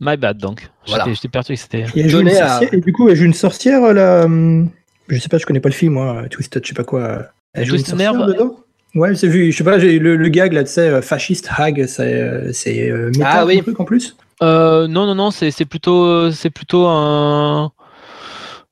[0.00, 0.68] My bad, donc.
[0.86, 1.04] Voilà.
[1.12, 1.84] J'étais- persuadé que c'était.
[1.94, 4.24] Et, Donné à- du coup, elle joue une sorcière, euh, là.
[4.24, 4.70] hum,
[5.08, 6.24] Je sais pas, je connais pas le film, moi.
[6.30, 7.26] Twisted, je sais pas quoi.
[7.54, 8.56] Elle joue une sorcière Nerve dedans?
[8.94, 9.52] Ouais, c'est vu.
[9.52, 12.52] Je sais pas, j'ai le, le gag là, tu sais, euh, fasciste, hag, c'est euh,
[12.52, 13.58] c'est euh, Ah oui.
[13.58, 14.16] un truc en plus?
[14.42, 17.70] Euh, non, non, non, c'est c'est plutôt, c'est plutôt un,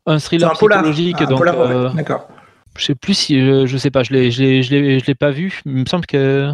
[0.07, 0.79] un thriller un polar.
[0.83, 1.17] psychologique.
[1.21, 2.29] Ah, un donc, polar, ouais, euh, D'accord.
[2.77, 5.07] je sais plus si, je, je sais pas, je l'ai, je l'ai, je l'ai, je
[5.07, 5.61] l'ai pas vu.
[5.67, 6.51] Il me semble que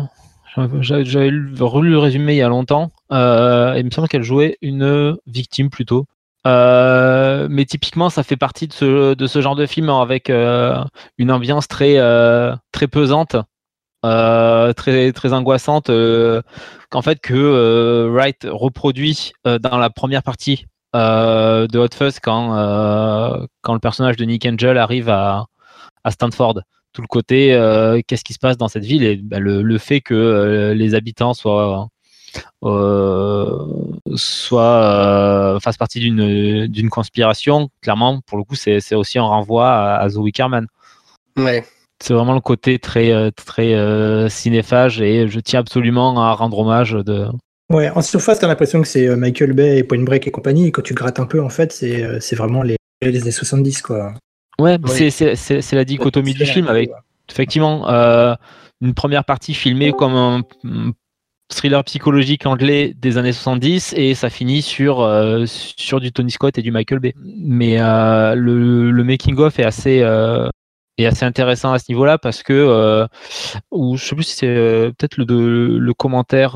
[0.81, 2.91] j'avais lu- relu le résumé il y a longtemps.
[3.13, 6.07] Euh, il me semble qu'elle jouait une victime plutôt.
[6.47, 10.83] Euh, mais typiquement, ça fait partie de ce, de ce genre de film avec euh,
[11.19, 13.37] une ambiance très, euh, très pesante,
[14.03, 15.91] très, très angoissante,
[16.91, 23.81] qu'en fait que Wright reproduit dans la première partie de Hot Fuzz quand, quand le
[23.81, 25.47] personnage de Nick Angel arrive à,
[26.05, 26.63] à Stanford.
[26.93, 27.51] Tout le côté,
[28.09, 31.35] qu'est-ce qui se passe dans cette ville et ben, le, le fait que les habitants
[31.35, 31.89] soient,
[32.65, 33.67] euh,
[34.15, 39.25] soient euh, fassent partie d'une d'une conspiration, clairement, pour le coup, c'est c'est aussi un
[39.25, 40.67] renvoi à, à The Wicker Man.
[41.37, 41.65] Ouais.
[42.03, 47.27] c'est vraiment le côté très très cinéphage et je tiens absolument à rendre hommage de.
[47.73, 50.67] Ouais, en surface, t'as l'impression que c'est Michael Bay et Point Break et compagnie.
[50.67, 53.83] Et quand tu grattes un peu, en fait, c'est c'est vraiment les, les années 70,
[53.83, 54.15] quoi.
[54.59, 56.91] Ouais, c'est la dichotomie du film avec
[57.29, 57.87] effectivement
[58.81, 60.43] une première partie filmée comme un
[61.55, 66.57] thriller psychologique anglais des années 70 et ça finit sur, euh, sur du Tony Scott
[66.59, 67.15] et du Michael Bay.
[67.17, 70.49] Mais euh, le, le making-of est assez, euh,
[70.99, 73.07] est assez intéressant à ce niveau-là parce que,
[73.71, 76.53] ou je sais plus si c'est peut-être le, le commentaire,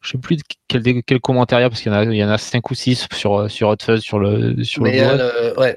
[0.00, 0.38] je sais plus
[0.68, 2.38] quel, quel commentaire il y a parce qu'il y en a, il y en a
[2.38, 5.76] 5 ou 6 sur, sur Hot Fuzz, sur le, sur le, ouais.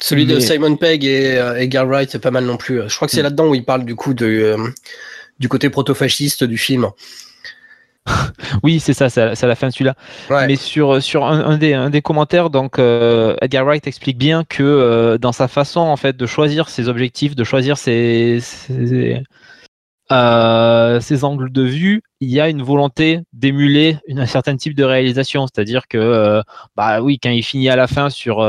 [0.00, 2.82] Celui de Simon Pegg et Edgar Wright, c'est pas mal non plus.
[2.88, 3.24] Je crois que c'est mm.
[3.24, 4.56] là-dedans où il parle du coup de
[5.42, 6.88] du côté proto-fasciste du film.
[8.62, 9.94] oui, c'est ça, c'est à la fin de celui-là.
[10.46, 14.62] Mais sur, sur un, des, un, des, commentaires, donc euh, Edgar Wright explique bien que
[14.62, 19.22] euh, dans sa façon en fait de choisir ses objectifs, de choisir ses, ses,
[20.12, 25.46] euh, angles de vue, il y a une volonté d'émuler un certain type de réalisation.
[25.46, 26.40] C'est-à-dire que,
[26.76, 28.40] bah oui, quand il finit à la fin sur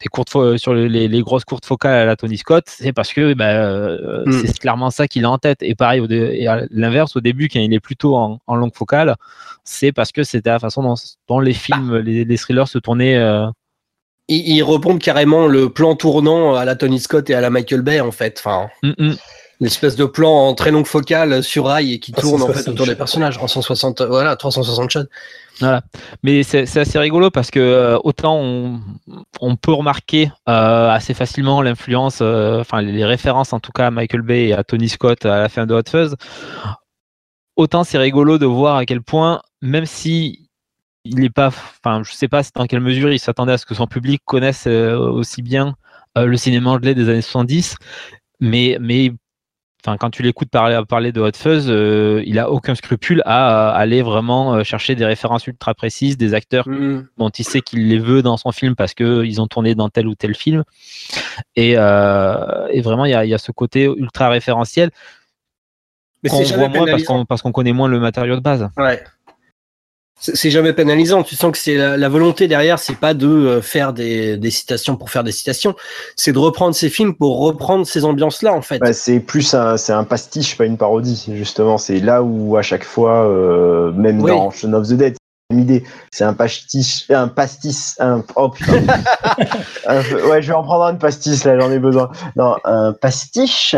[0.00, 3.34] des courtes sur les, les, grosses courtes focales à la Tony Scott, c'est parce que
[3.34, 4.44] bah, euh, hmm.
[4.44, 5.62] c'est clairement ça qu'il a en tête.
[5.62, 8.74] Et pareil, au et à l'inverse, au début, quand il est plutôt en, en longue
[8.74, 9.16] focale,
[9.64, 10.94] c'est parce que c'était la façon
[11.28, 12.00] dont, les films, bah.
[12.00, 13.16] les, les, thrillers se tournaient.
[13.16, 13.46] Euh...
[14.28, 17.82] Il, il repompe carrément le plan tournant à la Tony Scott et à la Michael
[17.82, 18.42] Bay, en fait.
[18.44, 19.16] Enfin, mm -hmm.
[19.58, 22.86] L'espèce de plan en très longue focale sur rail et qui tourne en fait autour
[22.86, 25.08] des personnages en 160, voilà, 360 shots.
[26.22, 28.38] Mais c'est assez rigolo parce que euh, autant
[29.40, 33.90] on, peut remarquer euh, assez facilement l'influence, euh, enfin les références en tout cas à
[33.90, 36.16] Michael Bay et à Tony Scott à la fin de Hot Fuzz,
[37.56, 40.50] autant c'est rigolo de voir à quel point, même si
[41.04, 43.74] il n'est pas, enfin je sais pas dans quelle mesure il s'attendait à ce que
[43.74, 45.74] son public connaisse aussi bien
[46.16, 47.76] le cinéma anglais des années 70,
[48.40, 49.12] mais, mais
[49.98, 54.02] quand tu l'écoutes parler, parler de Hot Fuzz, euh, il a aucun scrupule à, aller
[54.02, 57.06] vraiment euh, chercher des références ultra précises, des acteurs mm.
[57.18, 60.08] dont il sait qu'il les veut dans son film parce qu'ils ont tourné dans tel
[60.08, 60.64] ou tel film.
[61.54, 64.90] Et, euh, vraiment, il y, a, ce côté ultra référentiel.
[66.22, 68.68] Mais qu'on voit moins parce qu'on connaît moins le matériau de base.
[68.76, 69.02] Ouais
[70.18, 71.22] c'est jamais pénalisant.
[71.22, 74.96] Tu sens que c'est la, volonté derrière, c'est pas de euh, faire des, des, citations
[74.96, 75.74] pour faire des citations,
[76.16, 78.78] c'est de reprendre ces films pour reprendre ces ambiances-là, en fait.
[78.78, 81.26] Bah, c'est plus un, c'est un pastiche, pas une parodie.
[81.34, 85.16] Justement, c'est là où à chaque fois, euh, même dans Shaun of the Dead,
[85.52, 85.84] idée.
[86.10, 88.50] C'est un pastiche, un pastis, un oh
[89.88, 92.10] ouais, je vais en prendre un pastis là, j'en ai besoin.
[92.34, 93.76] Non, un pastiche.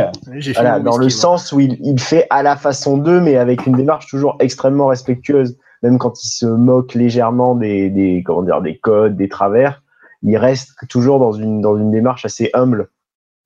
[0.55, 3.74] Voilà, dans le sens où il, il fait à la façon d'eux, mais avec une
[3.74, 8.79] démarche toujours extrêmement respectueuse même quand il se moque légèrement des, des, comment dire, des
[8.79, 9.83] codes, des travers,
[10.22, 12.89] il reste toujours dans une, dans une démarche assez humble.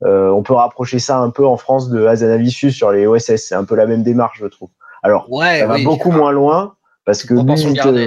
[0.05, 3.37] Euh, on peut rapprocher ça un peu en France de Hazanavicius sur les OSS.
[3.37, 4.71] C'est un peu la même démarche, je trouve.
[5.03, 6.75] Alors, ouais, ça va beaucoup moins loin
[7.05, 7.35] parce que,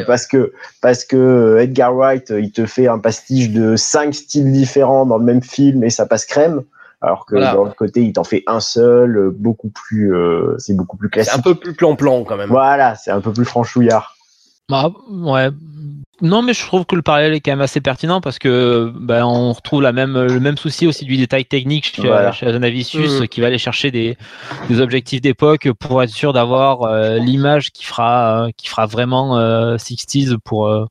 [0.06, 5.06] parce que parce que Edgar Wright, il te fait un pastiche de cinq styles différents
[5.06, 6.64] dans le même film et ça passe crème.
[7.02, 10.98] Alors que dans l'autre côté, il t'en fait un seul, beaucoup plus, euh, c'est beaucoup
[10.98, 11.34] plus classique.
[11.34, 12.50] C'est un peu plus plan-plan quand même.
[12.50, 14.15] Voilà, c'est un peu plus franchouillard.
[14.70, 15.50] Bah, ouais.
[16.22, 19.26] Non, mais je trouve que le parallèle est quand même assez pertinent parce que ben,
[19.26, 22.32] on retrouve la même, le même souci aussi du détail technique chez, voilà.
[22.32, 23.28] Mmh.
[23.28, 24.18] qui va aller chercher des,
[24.70, 29.38] des objectifs d'époque pour être sûr d'avoir euh, l'image qui fera, euh, qui fera vraiment
[29.38, 30.86] euh, 60s pour, euh,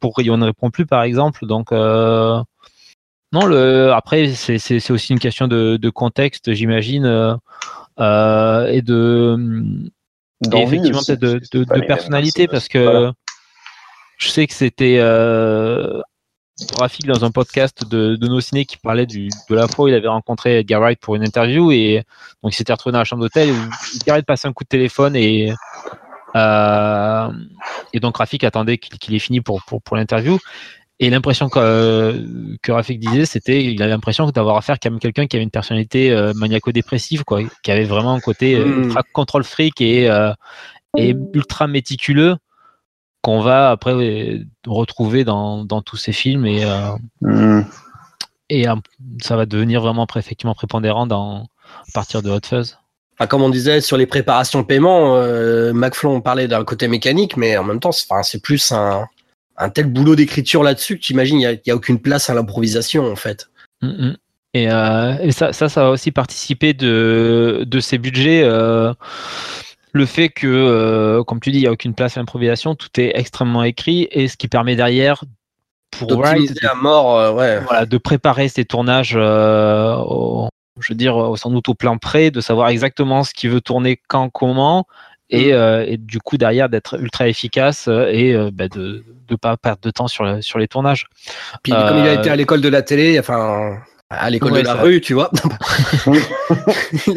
[0.00, 1.46] pour On ne répond plus par exemple.
[1.46, 7.06] Donc, non, le, après, c'est aussi une question de, de contexte, j'imagine,
[7.98, 9.90] et de
[10.52, 13.12] et effectivement peut-être de, de, de personnalité parce que
[14.18, 16.00] je sais que c'était euh,
[16.78, 19.88] Rafik dans un podcast de, de nos ciné qui parlait du, de la fois où
[19.88, 22.04] il avait rencontré Edgar Wright pour une interview et
[22.42, 24.68] donc il s'était retrouvé dans la chambre d'hôtel où Edgar Wright passait un coup de
[24.68, 25.52] téléphone et
[26.36, 27.28] euh,
[27.92, 30.38] et donc Rafik attendait qu'il ait fini pour, pour, pour l'interview
[31.02, 35.36] et l'impression que, que Rafik disait, c'était il avait l'impression d'avoir affaire à quelqu'un qui
[35.36, 38.82] avait une personnalité euh, maniaco-dépressive, quoi, qui avait vraiment un côté euh, mm.
[38.84, 40.32] ultra contrôle fric et, euh,
[40.98, 42.36] et ultra méticuleux
[43.22, 46.66] qu'on va après retrouver dans, dans, tous ces films et,
[47.22, 47.62] mm.
[48.50, 48.66] et
[49.22, 52.76] ça va devenir vraiment effectivement prépondérant dans, à partir de Hot Fuzz.
[53.28, 57.56] Comme on disait sur les préparations de paiement, euh, McFlon parlait d'un côté mécanique, mais
[57.58, 59.06] en même temps, c'est plus un,
[59.60, 63.10] un tel boulot d'écriture là-dessus que tu imagines, il n'y a, aucune place à l'improvisation
[63.10, 63.48] en fait.
[63.82, 64.16] Mm, mm.
[64.54, 68.42] Et, euh, et ça, ça, ça, va aussi participer de, de ces budgets.
[68.42, 68.92] Euh,
[69.92, 72.88] le fait que, euh, comme tu dis, il n'y a aucune place à l'improvisation, tout
[72.98, 75.22] est extrêmement écrit et ce qui permet derrière
[75.90, 77.60] pour Wright de, à mort, ouais.
[77.60, 80.48] voilà, de préparer ses tournages au,
[80.80, 84.00] je veux dire, sans doute au plan près, de savoir exactement ce qu'il veut tourner
[84.08, 84.86] quand, comment,
[85.30, 85.84] et, mm.
[85.86, 90.08] et du coup derrière d'être ultra efficace et bah, de ne pas perdre de temps
[90.08, 91.06] sur, sur les tournages.
[91.62, 93.78] Puis comme il a été à l'école de la télé, enfin
[94.10, 95.30] à l'école de la rue, tu vois.
[96.06, 97.14] il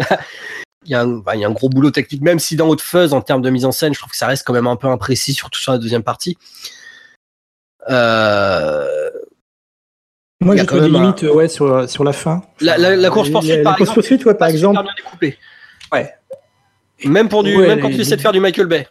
[0.86, 2.82] y, a un, bah, il y, a un, gros boulot technique, même si dans Haute
[2.82, 4.76] Fuzz, en termes de mise en scène, je trouve que ça reste quand même un
[4.76, 6.38] peu imprécis, surtout sur la deuxième partie.
[7.90, 9.10] Euh...
[10.40, 12.44] Moi, j'ai trouvé des limites ouais, sur, sur la fin.
[12.60, 14.84] La, la, la course poursuite, par, la course poursuite, ouais, par exemple.
[14.84, 15.38] Bien découpé.
[15.92, 16.14] Ouais.
[17.06, 18.88] Même, pour du, ouais, même quand tu essaies de faire du Michael Bay.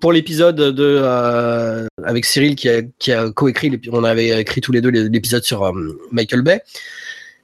[0.00, 4.72] Pour l'épisode de euh, avec Cyril qui a, qui a coécrit, on avait écrit tous
[4.72, 5.72] les deux l'épisode sur euh,
[6.10, 6.62] Michael Bay.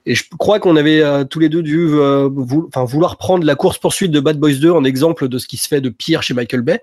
[0.07, 3.79] Et je crois qu'on avait euh, tous les deux dû euh, vouloir prendre la course
[3.79, 6.33] poursuite de Bad Boys 2 en exemple de ce qui se fait de pire chez
[6.33, 6.81] Michael Bay,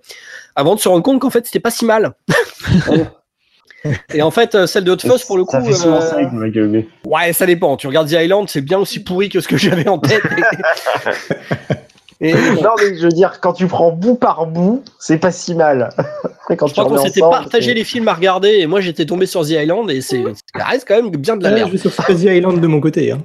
[0.55, 2.13] avant de se rendre compte qu'en fait c'était pas si mal.
[4.13, 5.51] Et en fait, celle de Hot Fuzz, pour le coup.
[5.51, 6.87] Ça fait souvent ça avec Michael Bay.
[7.05, 7.75] Ouais, ça dépend.
[7.75, 10.23] Tu regardes The Island, c'est bien aussi pourri que ce que j'avais en tête.
[12.61, 15.89] Non, mais je veux dire, quand tu prends bout par bout, c'est pas si mal.
[16.57, 19.41] quand je crois qu'on s'était partagé les films à regarder et moi j'étais tombé sur
[19.41, 20.23] The Island et c'est,
[20.55, 21.67] ça reste quand même bien de la merde.
[21.67, 23.11] Je vais sur The Island de mon côté.
[23.11, 23.19] Hein.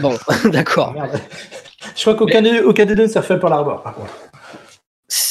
[0.00, 0.14] Bon,
[0.50, 0.94] d'accord.
[1.96, 4.12] Je crois qu'aucun des, aucun des deux ça fait par l'arbre, par contre.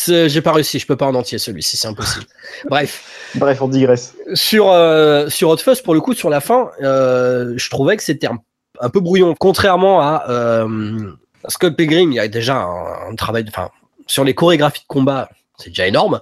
[0.08, 2.26] J'ai pas réussi, je peux pas en entier celui-ci, c'est impossible.
[2.70, 3.04] Bref.
[3.36, 4.16] Bref, on digresse.
[4.34, 8.04] Sur, euh, sur Hot Fuzz, pour le coup, sur la fin, euh, je trouvais que
[8.04, 8.40] c'était un,
[8.80, 11.12] un, peu brouillon, contrairement à euh,
[11.48, 13.70] Scott Pilgrim, il y a déjà un, travail, enfin,
[14.08, 16.20] sur les chorégraphies de combat, c'est déjà énorme.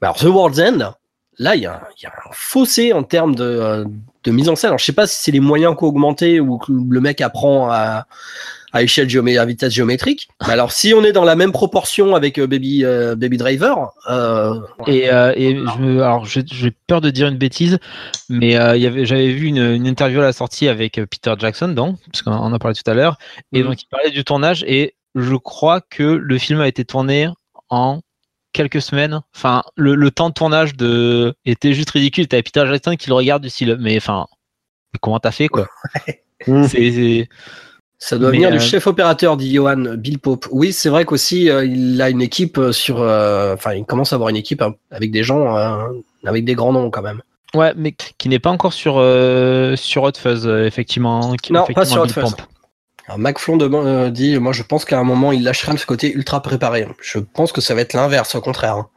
[0.00, 0.94] Mais alors, The World's End,
[1.38, 3.84] là, il y, a, un fossé en termes de,
[4.24, 4.68] de, mise en scène.
[4.68, 7.20] Alors, je sais pas si c'est les moyens qui ont augmenté ou que le mec
[7.20, 8.06] apprend à,
[8.72, 10.28] à échelle géométrique, à vitesse géométrique.
[10.40, 13.92] Alors, si on est dans la même proportion avec euh, Baby, euh, Baby Driver.
[14.08, 14.60] Euh...
[14.86, 17.78] Et, euh, et je, alors, j'ai peur de dire une bêtise,
[18.28, 22.32] mais j'avais vu une, une, interview à la sortie avec Peter Jackson, donc, parce qu'on
[22.32, 23.18] en a parlé tout à l'heure,
[23.52, 23.68] et mhm.
[23.68, 27.28] donc il parlait du tournage, et je crois que le film a été tourné
[27.70, 28.00] en
[28.52, 29.20] quelques semaines.
[29.34, 31.34] Enfin, le, le temps de tournage de...
[31.44, 32.26] était juste ridicule.
[32.26, 34.26] T'avais Peter Jackson qui le regarde du style, mais enfin,
[35.00, 35.68] comment t'as fait, quoi?
[36.46, 37.28] C'est
[37.98, 40.46] ça doit venir du euh, chef opérateur, dit Johan Bill Pope.
[40.50, 42.96] Oui, c'est vrai qu'aussi euh, il a une équipe euh, sur.
[42.96, 45.56] Enfin, il commence à avoir une équipe hein, avec des gens,
[46.24, 47.22] avec des grands noms quand même.
[47.54, 48.94] Ouais, mais qui n'est pas encore sur
[49.76, 51.34] sur Hot Fuzz, effectivement.
[51.50, 52.36] non, pas sur Hot Fuzz.
[53.08, 56.88] Alors, McFlon dit, moi je pense qu'à un moment il lâchera ce côté ultra préparé.
[57.00, 58.74] Je pense que ça va être l'inverse, au contraire.
[58.74, 58.88] Hein.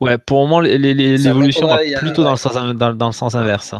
[0.00, 3.74] Ouais, pour le moment l'évolution va plutôt dans, le sens, dans, dans le sens inverse.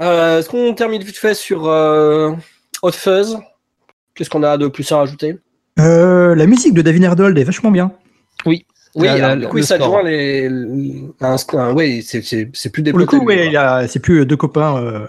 [0.00, 3.36] Est-ce qu'on termine vite fait sur Hot Fuzz?
[4.18, 5.36] Qu'est-ce qu'on a de plus à rajouter?
[5.78, 7.92] Euh, La musique de David Erdold est vachement bien.
[8.46, 8.66] Oui.
[8.96, 9.06] Oui,
[9.38, 10.48] du coup, ça joint les.
[11.72, 13.54] oui, c'est plus des Pour le coup, oui,
[13.86, 15.06] c'est plus deux copains euh,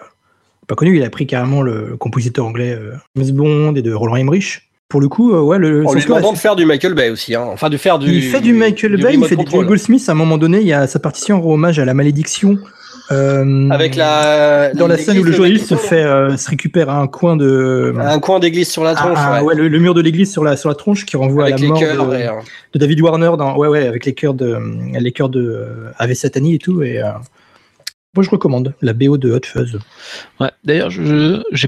[0.68, 0.98] pas connus.
[0.98, 4.70] Il a pris carrément le compositeur anglais euh, James Bond et de Roland Emmerich.
[4.90, 5.84] Pour le coup, ouais, le.
[5.88, 7.48] On lui demandant de faire du Michael Bay aussi, hein.
[7.52, 8.12] enfin de faire du.
[8.12, 10.08] Il fait du Michael Bay, il fait du Goldsmith.
[10.08, 12.60] À un moment donné, il y a sa partition en hommage à la malédiction
[13.12, 17.08] euh, Avec la dans la scène où le journaliste se fait euh, se récupère un
[17.08, 19.56] coin de un coin d'église sur la tronche, ah, ouais.
[19.56, 22.74] le, mur de l'église sur la sur la tronche qui renvoie à la mort de,
[22.74, 24.58] de, David Warner dans ouais ouais avec les cœurs de
[25.00, 27.12] les cœurs de euh, Ave Satani et tout et euh,
[28.16, 29.80] moi je recommande la BO de Hot Fuzz.
[30.40, 31.68] Ouais, d'ailleurs je je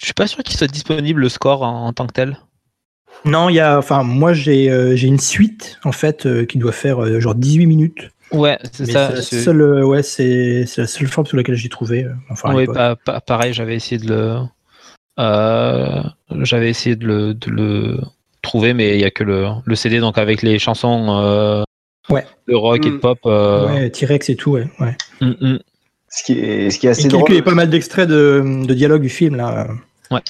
[0.00, 2.38] suis pas sûr qu'il soit disponible le score en, en tant que tel.
[3.24, 7.20] Non, il y a enfin moi j'ai j'ai une suite en fait qui doit faire
[7.20, 8.10] genre 18 minutes.
[8.34, 9.22] Ouais, c'est ça.
[9.22, 12.04] C'est euh, ouais, c'est la seule forme sur laquelle j'ai trouvé.
[12.04, 12.66] Euh, enfin, oui,
[13.26, 14.38] pareil, j'avais essayé de le,
[15.20, 16.02] euh,
[16.40, 18.00] j'avais essayé de le, de le,
[18.42, 21.64] trouver, mais il y a que le, le, CD, donc avec les chansons
[22.10, 22.26] ouais.
[22.48, 23.00] de rock et de mm.
[23.00, 23.18] pop.
[23.24, 24.66] Ouais, T-Rex et tout, ouais.
[24.80, 24.96] ouais.
[25.20, 25.58] Mm, mm.
[26.08, 27.30] Ce, qui est, ce qui est assez drôle.
[27.30, 29.68] Il y a pas mal d'extraits de, de dialogue du film là.
[30.10, 30.20] Ouais.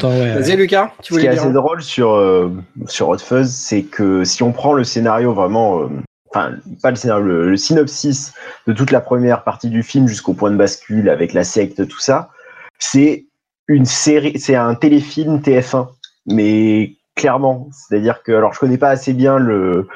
[0.00, 2.50] Vas-y Lucas, tu Ce qui est assez drôle sur,
[2.86, 5.88] sur Hot Fuzz, c'est que si on prend le scénario vraiment
[6.36, 8.32] enfin pas le scénario, le, synopsis
[8.66, 12.00] de toute la première partie du film jusqu'au point de bascule avec la secte, tout
[12.00, 12.30] ça,
[12.78, 13.26] c'est
[13.68, 15.88] une série, c'est un téléfilm TF1,
[16.26, 19.88] mais clairement, c'est-à-dire que alors je connais pas assez bien le,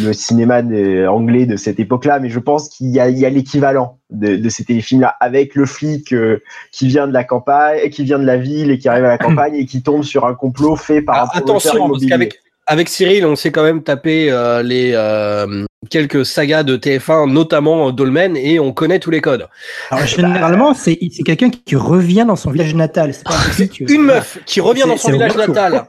[0.00, 0.62] le cinéma
[1.08, 5.14] anglais de cette époque-là, mais je pense qu'il y a, l'équivalent de, de, ces téléfilms-là
[5.20, 8.78] avec le flic euh, qui vient de la campagne, qui vient de la ville et
[8.78, 11.38] qui arrive à la campagne et qui tombe sur un complot fait par ah, un
[11.38, 16.62] attention parce qu'avec avec Cyril, on s'est quand même tapé euh, les euh, quelques sagas
[16.62, 19.48] de TF1, notamment Dolmen, et on connaît tous les codes.
[19.90, 23.12] Alors, généralement, c'est quelqu'un qui revient dans son village natal.
[23.24, 23.34] Pas
[23.80, 25.84] Une meuf qui revient dans son village natal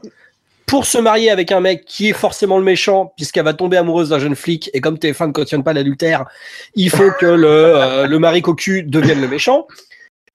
[0.66, 4.08] pour se marier avec un mec qui est forcément le méchant, puisqu'elle va tomber amoureuse
[4.08, 6.24] d'un jeune flic, et comme TF1 ne cautionne pas l'adultère,
[6.74, 9.66] il faut que le, euh, le mari cocu devienne le méchant.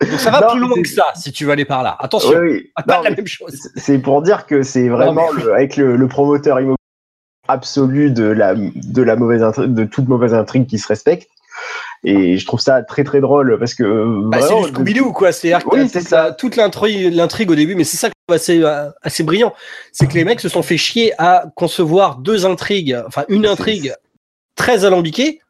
[0.02, 1.98] Donc ça va Non, plus loin que ça, si tu veux aller par là.
[2.00, 2.72] Attention, Oui, oui.
[2.88, 3.70] pas Non, la même chose.
[3.76, 6.76] c'est pour dire que c'est vraiment mais- le- avec le, le promoteur immobilier
[7.48, 11.28] absolu de la, de la mauvaise intri- de toute mauvaise intrigue qui se respecte.
[12.06, 15.32] Et je trouve ça très très drôle parce que euh, Bah, c'est du Scooby-Doo, quoi.
[15.34, 16.24] C'est-à-dire Oui, toute ça.
[16.28, 19.54] la- toute l'intrigue, au début, mais c'est ça que je trouve assez, euh, assez brillant.
[19.92, 23.94] C'est que les mecs se sont fait chier à concevoir deux intrigues, enfin une intrigue
[24.56, 25.42] très alambiquée,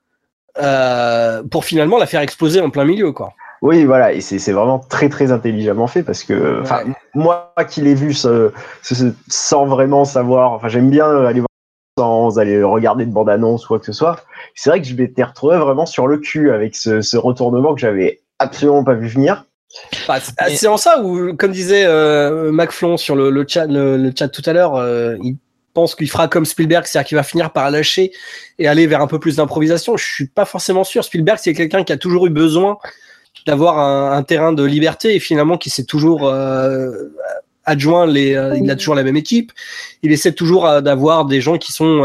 [0.58, 3.34] euh, pour finalement la faire exploser en plein milieu, quoi.
[3.62, 6.94] Oui, voilà, et c'est vraiment très très intelligemment fait parce que, Ouais.
[7.14, 8.52] moi qui l'ai vu ce-
[8.82, 11.48] ce- sans vraiment savoir, enfin, j'aime bien aller voir
[11.98, 14.24] sans aller regarder de bande-annonce ou quoi que ce soit.
[14.56, 17.82] C'est vrai que je m'étais retrouvé vraiment sur le cul avec ce, ce retournement que
[17.82, 19.44] j'avais absolument pas vu venir.
[20.08, 23.98] Bah, c'est c'est en ça où, comme disait euh, McFlon sur le, le chat, le,
[23.98, 25.36] le chat tout à l'heure, euh, il
[25.74, 28.12] pense qu'il fera comme Spielberg, c'est-à-dire qu'il va finir par lâcher
[28.58, 29.98] et aller vers un peu plus d'improvisation.
[29.98, 31.04] Je suis pas forcément sûr.
[31.04, 32.78] Spielberg, c'est quelqu'un qui a toujours eu besoin
[33.46, 37.14] d'avoir un, terrain de liberté et finalement qui s'est toujours euh,
[37.66, 39.52] adjoint euh, il a toujours la même équipe.
[40.04, 42.02] Il essaie toujours euh, d'avoir des gens qui sont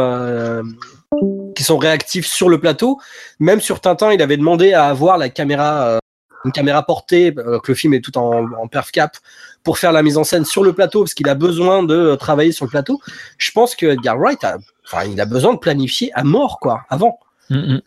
[1.79, 3.01] réactifs sur le plateau.
[3.41, 5.99] Même sur Tintin, il avait demandé à avoir la caméra,
[6.45, 9.17] une caméra portée, que le film est tout en, en perf cap,
[9.63, 12.53] pour faire la mise en scène sur le plateau, parce qu'il a besoin de travailler
[12.53, 13.01] sur le plateau.
[13.39, 17.19] Je pense que Edgar Wright, a besoin de planifier à mort, quoi, avant.
[17.51, 17.81] Mm, mm.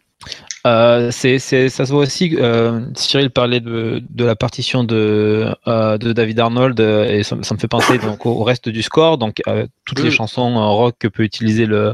[0.66, 2.36] Euh, c'est, c'est- ça se voit aussi.
[2.40, 7.44] euh, Cyril parlait de, de la partition de, euh, de David Arnold et ça, me-
[7.44, 9.18] ça me fait penser donc au, reste du score.
[9.18, 9.42] Donc
[9.86, 11.94] toutes les chansons rock que peut utiliser le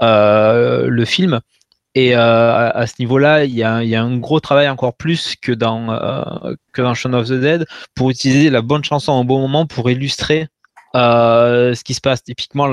[0.00, 1.40] le film.
[1.94, 4.94] Et à, à ce niveau-là, il y a, il y a un gros travail encore
[4.94, 5.88] plus que dans
[6.72, 9.90] que dans Shaun of the Dead pour utiliser la bonne chanson au bon moment pour
[9.90, 10.48] illustrer
[10.96, 12.24] euh, ce qui se passe.
[12.24, 12.66] Typiquement,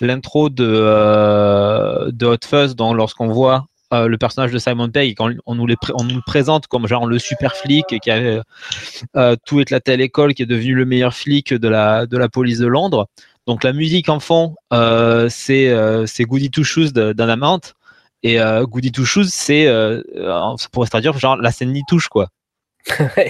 [0.00, 5.14] l'intro de, euh, de Hot Fuzz, donc lorsqu'on voit euh, le personnage de Simon Pegg,
[5.16, 8.10] quand on nous, les pré- on nous le présente comme genre le super flic qui
[8.10, 8.40] avait
[9.16, 12.28] euh, tout éclaté à l'école, qui est devenu le meilleur flic de la, de la
[12.28, 13.06] police de Londres.
[13.46, 17.60] Donc la musique en fond, euh, c'est euh, c'est Goody Two Shoes d'Anamant.
[18.24, 21.72] Et euh, Goody Two Shoes, c'est, euh, euh, ça pourrait se traduire genre la scène
[21.72, 22.28] n'y touche, quoi.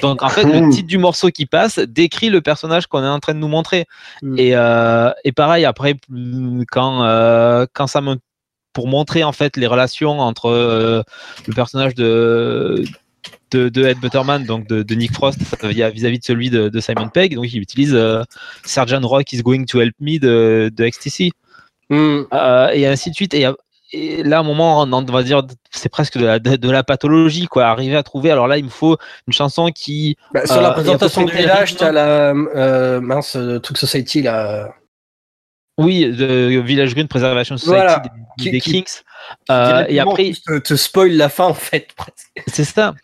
[0.03, 3.19] Donc en fait, le titre du morceau qui passe décrit le personnage qu'on est en
[3.19, 3.87] train de nous montrer.
[4.21, 4.39] Mm.
[4.39, 8.17] Et, euh, et pareil, après, mm, quand, euh, quand ça me.
[8.73, 11.03] Pour montrer en fait les relations entre euh,
[11.47, 12.85] le personnage de,
[13.51, 16.81] de, de Ed Butterman, donc de, de Nick Frost, vis- vis-à-vis de celui de, de
[16.81, 18.23] Simon Pegg, donc il utilise euh,
[18.65, 21.33] Sergeant Rock is going to help me de, XTC.
[21.91, 22.23] Mm.
[22.33, 23.35] Euh, et ainsi de suite.
[23.35, 23.47] Et,
[23.93, 26.83] et là, à un moment, on va dire, c'est presque de la, de, de la
[26.83, 27.67] pathologie, quoi.
[27.67, 28.31] Arriver à trouver.
[28.31, 28.97] Alors là, il me faut
[29.27, 30.17] une chanson qui.
[30.33, 31.79] Bah, sur Euh, la présentation du village, rythme.
[31.81, 34.73] t'as la euh, mince euh, truc Society là.
[35.79, 38.03] Oui, de Village Green Preservation Society Voilà.
[38.39, 39.01] des, des qui- Kings.
[39.51, 41.89] Euh, et après, te, te spoil la fin en fait.
[42.47, 42.95] c'est ça.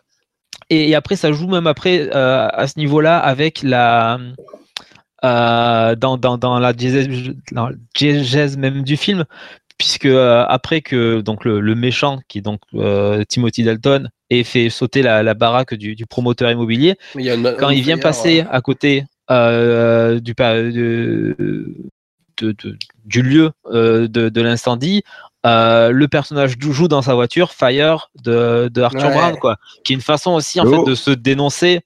[0.70, 4.18] Et, et après, ça joue même après euh, à ce niveau-là avec la.
[5.24, 6.72] euh, dans, dans, dans la
[7.94, 9.24] diégèse, même du film,
[9.78, 14.44] puisque euh, après que donc le, le méchant, qui est donc euh, Timothy Dalton, ait
[14.44, 17.70] fait sauter la, la baraque du, du promoteur immobilier, Mais il y a une- quand
[17.70, 20.34] il vient passer à côté euh, du,
[22.38, 25.02] de, de- de- du lieu euh, de, de l'incendie,
[25.46, 29.14] euh, le personnage joue dans sa voiture Fire de, de Arthur Ouais.
[29.14, 30.84] Brown, quoi, qui est une façon aussi en Oh.
[30.84, 31.80] fait de se dénoncer.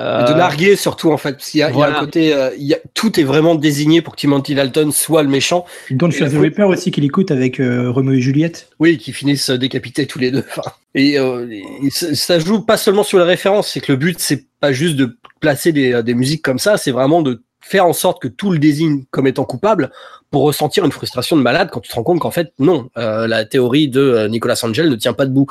[0.00, 1.98] Euh, de narguer surtout en fait, parce qu'il y a, il y a voilà.
[1.98, 5.22] un côté, euh, il y a, tout est vraiment désigné pour que Timothy Dalton soit
[5.22, 5.64] le méchant.
[5.92, 8.70] Don't Et Fear la the Reaper aussi qu'il écoute avec euh, Romeo et Juliette.
[8.80, 10.42] Oui, qui finissent décapités tous les deux.
[10.48, 10.62] Enfin,
[10.96, 14.46] et, euh, et ça, joue pas seulement sur les références, c'est que le but c'est
[14.58, 18.20] pas juste de placer des, des musiques comme ça, c'est vraiment de faire en sorte
[18.20, 19.90] que tout le désigne comme étant coupable
[20.30, 23.26] pour ressentir une frustration de malade quand tu te rends compte qu'en fait non, euh,
[23.26, 25.46] la théorie de euh, Nicolas Angel ne tient pas debout.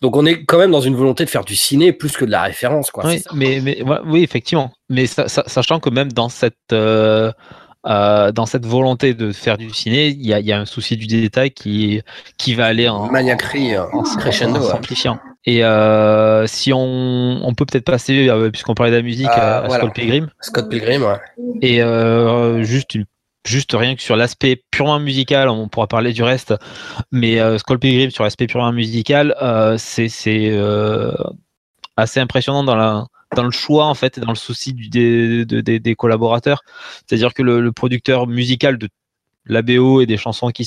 [0.00, 2.30] Donc on est quand même dans une volonté de faire du ciné plus que de
[2.32, 3.04] la référence, quoi.
[3.06, 4.72] oui, mais, mais ouais, oui, effectivement.
[4.88, 7.30] Mais sa- sa- sachant que même dans cette euh,
[7.86, 10.66] euh, dans cette volonté de faire du ciné, il y a, il y a un
[10.66, 12.02] souci du détail qui
[12.38, 14.70] qui va aller en Maniaquerie, euh, en, crescendo, en ouais.
[14.70, 15.18] simplifiant.
[15.44, 19.58] Et euh, si on, on peut peut-être passer, euh, puisqu'on parlait de la musique, Ah,
[19.58, 19.82] à, à voilà.
[19.84, 21.18] Scott Pilgrim, Scott Pilgrim, ouais.
[21.62, 23.06] et euh, juste une-
[23.44, 26.54] juste rien que sur l'aspect purement musical, on pourra parler du reste,
[27.10, 31.10] mais euh, Skull Pilgrim sur l'aspect purement musical, euh, c'est c'est, euh,
[31.96, 35.60] assez impressionnant dans la dans le choix en fait et dans le souci des, de-
[35.60, 36.62] des, des collaborateurs.
[37.06, 38.88] C'est-à-dire que le, producteur musical de
[39.46, 40.64] la BO et des chansons euh, qui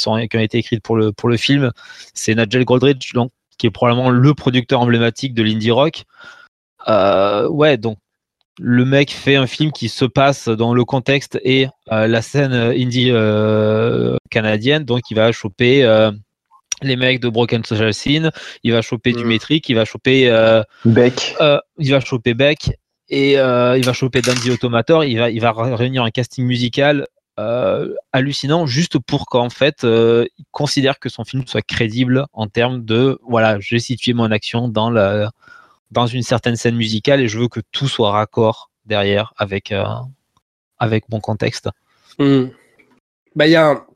[0.00, 1.70] sont qui ont été écrites pour le pour le film,
[2.14, 6.04] c'est Nigel Godrich donc qui est probablement le producteur emblématique de l'indie rock.
[6.88, 7.98] Euh, ouais, donc
[8.58, 12.52] le mec fait un film qui se passe dans le contexte et euh, la scène
[12.52, 13.12] indie
[14.30, 15.84] canadienne, donc il va choper
[16.82, 18.30] les mecs de Broken Social Scene,
[18.62, 22.78] il va choper du métrique, il va choper euh, Beck, euh, il va choper Beck
[23.08, 27.06] et euh, il va choper Dandy Automator, il va, il va réunir un casting musical
[27.40, 32.46] euh, hallucinant juste pour qu'en fait euh, il considère que son film soit crédible en
[32.46, 35.30] termes de voilà, j'ai situé mon action dans la
[35.90, 39.84] dans une certaine scène musicale et je veux que tout soit raccord derrière avec euh,
[40.78, 41.70] avec mon contexte.
[42.18, 42.48] Hmm.
[43.34, 43.86] Bah, il y a un,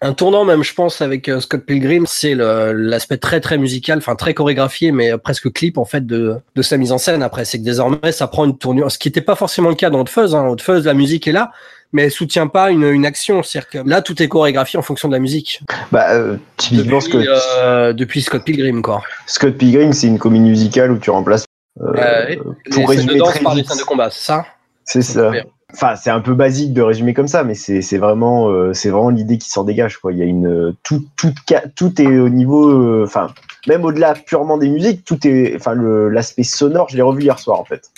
[0.00, 4.14] un tournant même, je pense, avec euh, Scott Pilgrim, c'est l'aspect très très musical, enfin
[4.14, 7.22] très chorégraphié, mais presque clip en fait de, de sa mise en scène.
[7.22, 9.90] Après, c'est que désormais, ça prend une tournure, ce qui n'était pas forcément le cas
[9.90, 10.34] dans Hot Fuzz.
[10.34, 10.46] Hein.
[10.48, 11.50] Hot Fuzz, la musique est là,
[11.92, 13.42] mais elle soutient pas une, une action.
[13.42, 15.62] C'est-à-dire que là, tout est chorégraphié en fonction de la musique.
[15.90, 17.26] bah, euh, typiquement Depuis, Scott,
[17.58, 19.02] euh, depuis Scott Pilgrim, quoi.
[19.26, 21.44] Scott Pilgrim, c'est une comédie musicale où tu remplaces.
[21.80, 22.36] euh,
[22.70, 24.44] pour les scènes résumer de danse très par les vite, scènes de combat, c'est ça?
[24.84, 25.32] C'est ça.
[25.74, 29.10] Enfin, c'est un peu basique de résumer comme ça, mais c'est vraiment, euh, c'est vraiment
[29.10, 29.98] l'idée qui s'en dégage.
[29.98, 30.12] Quoi.
[30.12, 31.34] Il y a une euh, tout, tout,
[31.76, 33.34] tout est au niveau, euh, enfin,
[33.66, 36.88] même au-delà purement des musiques, tout est, enfin, l'aspect sonore.
[36.88, 37.90] Je l'ai revu hier soir en fait,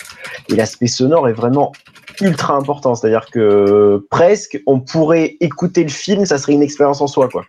[0.49, 1.71] et l'aspect sonore est vraiment
[2.21, 2.95] ultra important.
[2.95, 7.43] C'est-à-dire que presque, on pourrait écouter le film, ça serait une expérience en soi, quoi.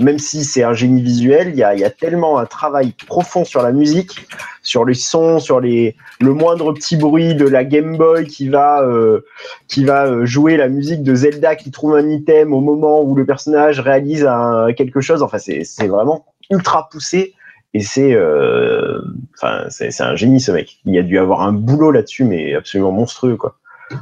[0.00, 3.72] Même si c'est un génie visuel, il y a, tellement un travail profond sur la
[3.72, 4.26] musique,
[4.62, 8.82] sur les sons, sur les, le moindre petit bruit de la Game Boy qui va,
[8.82, 9.24] euh,
[9.68, 13.14] qui va euh, jouer la musique de Zelda qui trouve un item au moment où
[13.14, 14.28] le personnage réalise
[14.76, 15.22] quelque chose.
[15.22, 17.34] Enfin, c'est vraiment ultra poussé
[17.74, 19.00] et c'est euh,
[19.42, 20.78] un génie ce mec.
[20.84, 23.56] Il a dû avoir un boulot là-dessus, mais absolument monstrueux quoi.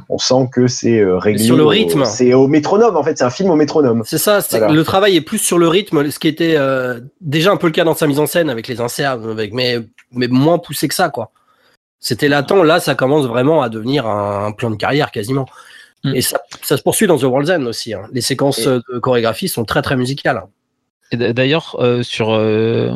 [0.09, 1.43] On sent que c'est euh, réglé.
[1.43, 2.05] sur le au- rythme.
[2.05, 3.17] C'est au métronome en fait.
[3.17, 4.01] C'est un film au métronome.
[4.05, 4.69] C'est ça, Voilà.
[4.71, 7.73] le travail est plus sur le rythme, ce qui était euh, déjà un peu le
[7.73, 9.77] cas dans sa mise en scène avec les inserts, avec, mais,
[10.11, 11.31] mais moins poussé que ça, quoi.
[11.99, 15.45] C'était latent, là, ça commence vraiment à devenir un, un plan de carrière quasiment.
[16.03, 16.15] Mm.
[16.15, 17.93] Et ça, ça se poursuit dans The World's End aussi.
[17.93, 18.03] hein.
[18.11, 20.43] Les séquences Et- euh, de chorégraphie sont très très musicales.
[21.13, 22.91] D- D'ailleurs, euh, sur, euh,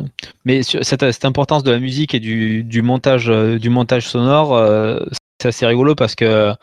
[0.45, 4.07] mais sur cette, cette importance de la musique et du, du montage, euh, du montage
[4.07, 4.99] sonore, euh,
[5.41, 6.53] c'est assez rigolo parce que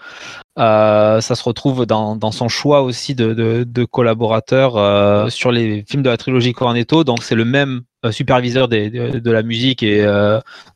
[0.58, 5.50] euh, ça se retrouve dans, dans son choix aussi de, de, de collaborateurs euh, sur
[5.50, 7.02] les films de la trilogie Cornetto.
[7.02, 10.04] Donc c'est le même euh, superviseur des, de, de la musique et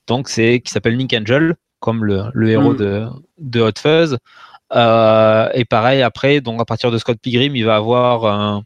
[0.06, 3.10] donc c'est qui s'appelle Nick Angel comme le, le héros Mm.
[3.38, 4.18] de, Hot Fuzz.
[4.72, 8.62] Et pareil après, donc à partir de Scott Pilgrim, il va avoir un,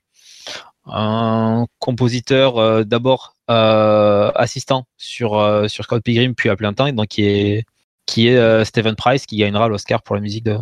[0.87, 7.25] un compositeur d'abord assistant sur, sur Scott Pilgrim, puis à plein temps, et donc qui
[7.25, 7.65] est,
[8.07, 10.57] qui est euh, Stephen Price, qui gagnera l'Oscar pour la musique de,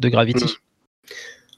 [0.00, 0.44] de Gravity.
[0.44, 0.48] Mm.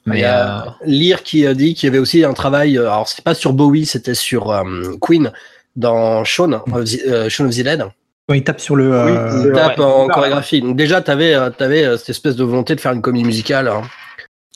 [0.07, 2.77] Il Mais y a euh, Lear qui a dit qu'il y avait aussi un travail,
[2.77, 4.63] euh, alors c'était pas sur Bowie, c'était sur euh,
[5.01, 5.31] Queen,
[5.75, 7.85] dans Shaun, of the- euh, Shaun of the Dead.
[8.33, 8.89] Il tape sur le.
[8.89, 9.53] Oui, euh, c'est vrai.
[9.53, 9.85] Tape ouais.
[9.85, 10.61] en chorégraphie.
[10.61, 11.33] Donc déjà, tu avais,
[11.97, 13.67] cette espèce de volonté de faire une comédie musicale.
[13.69, 13.83] hein.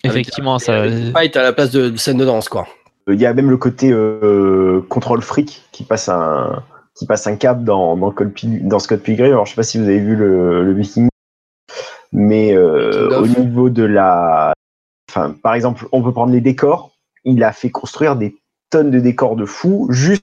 [0.03, 2.67] effectivement, ça, Avec une fight à la place de, de scène de danse, quoi.
[3.07, 6.63] Il y a même le côté euh, contrôle fric qui passe un
[7.01, 8.13] qui passe un cap dans dans,
[8.61, 9.31] dans Scott Pilgrim.
[9.31, 11.09] Alors je sais pas si vous avez vu le, le making,
[12.11, 14.53] mais euh, au niveau de la,
[15.09, 16.91] enfin par exemple, on peut prendre les décors.
[17.23, 18.35] Il a fait construire des
[18.69, 20.21] tonnes de décors de fou juste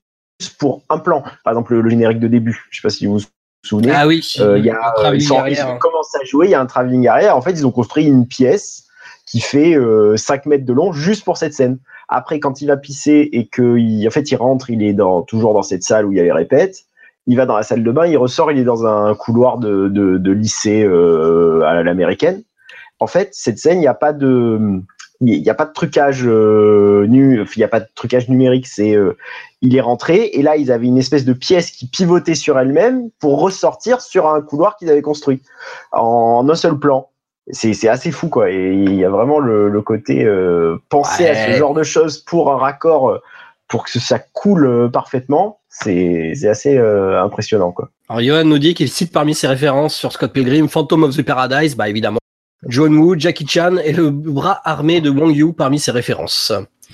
[0.60, 1.24] pour un plan.
[1.42, 2.64] Par exemple le, le générique de début.
[2.70, 3.24] Je sais pas si vous vous
[3.64, 3.90] souvenez.
[3.90, 5.74] Ah oui, Euh, il y a, euh, ils, sont, arrière.
[5.74, 7.36] ils commencé à jouer, il y a un travelling arrière.
[7.36, 8.84] En fait, ils ont construit une pièce
[9.26, 11.80] qui fait euh, 5 mètres de long juste pour cette scène.
[12.08, 14.96] Après, quand il va pisser et que il, en fait, il rentre, il est
[15.26, 16.84] toujours dans cette salle où il y a les répètes.
[17.26, 20.30] Il va dans la salle de bain, il ressort, il est dans un couloir de
[20.32, 22.42] lycée euh, à l'américaine.
[23.00, 24.80] En fait, cette scène, il n'y a pas de,
[25.20, 28.66] il n'y a pas de trucage euh, nu, il n'y a pas de trucage numérique.
[28.66, 29.16] C'est, euh,
[29.62, 33.10] il est rentré et là, ils avaient une espèce de pièce qui pivotait sur elle-même
[33.18, 35.42] pour ressortir sur un couloir qu'ils avaient construit
[35.92, 37.10] en un seul plan.
[37.50, 38.50] C'est, assez fou quoi.
[38.50, 42.18] Et il y a vraiment le, le côté euh, penser à ce genre de choses
[42.18, 43.18] pour un raccord, euh,
[43.68, 45.60] pour que ça coule euh, parfaitement.
[45.68, 47.90] C'est, assez euh, impressionnant quoi.
[48.08, 51.22] Alors, Johan nous dit qu'il cite parmi ses références sur Scott Pilgrim Phantom of the
[51.22, 52.18] Paradise, bah évidemment.
[52.66, 56.52] John Woo, Jackie Chan et le bras armé de Wong Yu parmi ses références.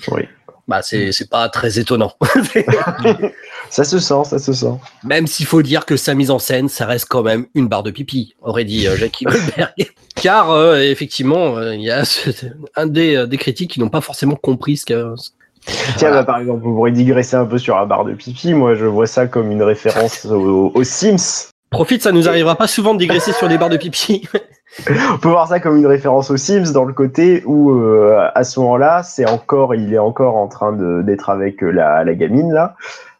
[0.09, 0.23] Oui.
[0.67, 2.13] Bah, c'est pas très étonnant.
[3.69, 4.73] Ça se sent, ça se sent.
[5.03, 7.83] même s'il faut dire que sa mise en scène, ça reste quand même une barre
[7.83, 9.73] de pipi, aurait dit euh, Jackie Goldberg.
[10.15, 12.29] Car, euh, effectivement, euh, il y a ce-
[12.75, 15.13] un des, euh, des critiques qui n'ont pas forcément compris ce que.
[15.97, 16.15] Tiens, Voilà.
[16.17, 18.53] bah, par exemple, vous pourrez digresser un peu sur la barre de pipi.
[18.53, 21.49] Moi, je vois ça comme une référence aux, Sims.
[21.71, 24.27] Profite, ça nous arrivera pas souvent de digresser sur des barres de pipi.
[25.13, 28.43] On peut voir ça comme une référence aux Sims dans le côté où, euh, à
[28.43, 30.71] ce moment-là, c'est encore, il est encore en train
[31.03, 32.75] d'être avec la, la gamine là,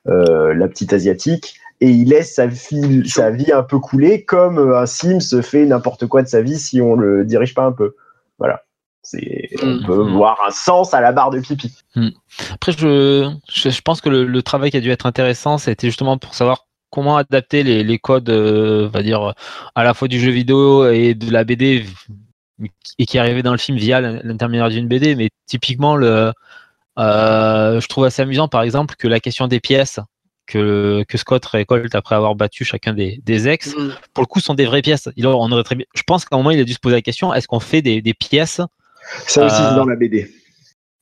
[0.05, 4.79] la petite asiatique, et il laisse sa vie, sa vie un peu couler comme euh,
[4.79, 7.95] un Sims fait n'importe quoi de sa vie si on le dirige pas un peu.
[8.39, 8.63] Voilà.
[9.01, 11.77] C'est, on peut voir un sens à la barre de pipi.
[12.51, 15.87] Après, je, je, je pense que le, le travail qui a dû être intéressant, c'était
[15.87, 19.35] justement pour savoir comment adapter les, les codes, euh, on va dire,
[19.75, 21.85] à la fois du jeu vidéo et de la BD,
[22.97, 25.15] et qui arrivait dans le film via l'intermédiaire d'une BD.
[25.15, 26.31] Mais typiquement, le,
[26.97, 29.99] euh, je trouve assez amusant, par exemple, que la question des pièces
[30.47, 33.89] que, que Scott récolte après avoir battu chacun des, des ex, Mm.
[34.13, 35.09] pour le coup, sont des vraies pièces.
[35.17, 36.95] Il, on aurait très bien, je pense qu'à un moment, il a dû se poser
[36.95, 38.61] la question est-ce qu'on fait des, des pièces
[39.27, 40.31] Ça aussi, Euh, c'est dans la BD.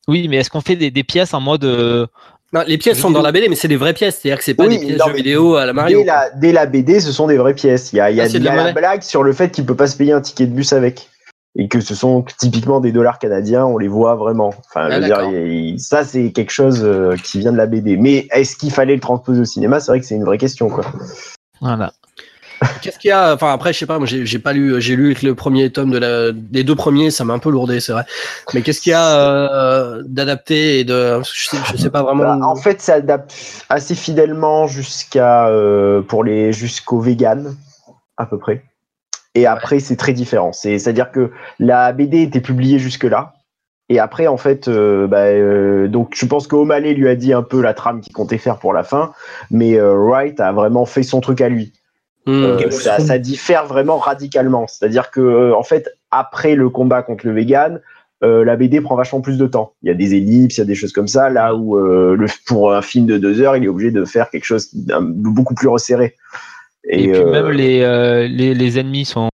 [0.08, 1.64] Oui, mais est-ce qu'on fait des, des pièces en mode.
[1.66, 2.08] euh,
[2.54, 4.20] Non, les pièces sont dans la BD, mais c'est des vraies pièces.
[4.22, 6.00] C'est-à-dire que c'est pas Oui, des pièces non, jeux vidéo à la Mario.
[6.00, 7.94] Dès la, dès la BD, ce sont des vraies pièces.
[7.94, 8.74] Il y a, il y a, Ah, c'est il de y a la la monnaie
[8.74, 11.10] blague sur le fait qu'il peut pas se payer un ticket de bus avec.
[11.56, 14.48] Et que ce sont typiquement des dollars canadiens, on les voit vraiment.
[14.50, 15.34] Enfin, Ah, je veux dire, d'accord.
[15.34, 17.96] il- ça, c'est quelque chose euh, qui vient de la BD.
[17.96, 19.80] Mais est-ce qu'il fallait le transposer au cinéma?
[19.80, 20.84] C'est vrai que c'est une vraie question, quoi.
[21.62, 21.94] Voilà.
[22.82, 23.34] Qu'est-ce qu'il y a?
[23.34, 24.00] Enfin après, je sais pas.
[24.00, 24.82] Moi, j'ai pas lu.
[24.82, 27.52] J'ai lu que le premier tome de la, des deux premiers, ça m'a un peu
[27.52, 28.06] lourdé, c'est vrai.
[28.54, 32.24] Mais qu'est-ce qu'il y a euh, d'adapté et de je sais, je sais pas vraiment.
[32.24, 33.34] Bah, en fait, ça adapte
[33.70, 37.56] assez fidèlement jusqu'à euh, pour les jusqu'au vegan
[38.18, 38.64] à peu près.
[39.36, 40.52] Et après, c'est très différent.
[40.54, 43.34] C'est c'est à dire que la BD était publiée jusque là.
[43.90, 47.44] Et après, en fait, euh, bah, euh, donc je pense qu'O'Malley lui a dit un
[47.44, 49.12] peu la trame qu'il comptait faire pour la fin,
[49.52, 51.74] mais euh, Wright a vraiment fait son truc à lui.
[52.26, 52.44] Hmm.
[52.44, 54.66] Euh, ça, diffère vraiment radicalement.
[54.68, 57.82] C'est-à-dire que, euh, en fait, après le combat contre le vegan,
[58.24, 59.74] euh, la BD prend vachement plus de temps.
[59.82, 62.16] Il y a des ellipses, il y a des choses comme ça, là où euh,
[62.16, 64.96] le, pour un film de deux heures, il est obligé de faire quelque chose de
[65.00, 66.16] beaucoup plus resserré.
[66.90, 69.30] Et, puis euh, même les, euh, les, les ennemis sont.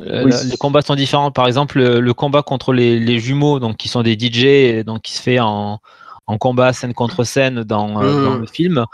[0.00, 1.30] euh, Oui, les combats sont différents.
[1.30, 5.14] Par exemple, le, combat contre les, les jumeaux, donc qui sont des DJ, donc qui
[5.14, 5.78] se fait en,
[6.26, 8.84] en combat scène contre scène dans, dans le film.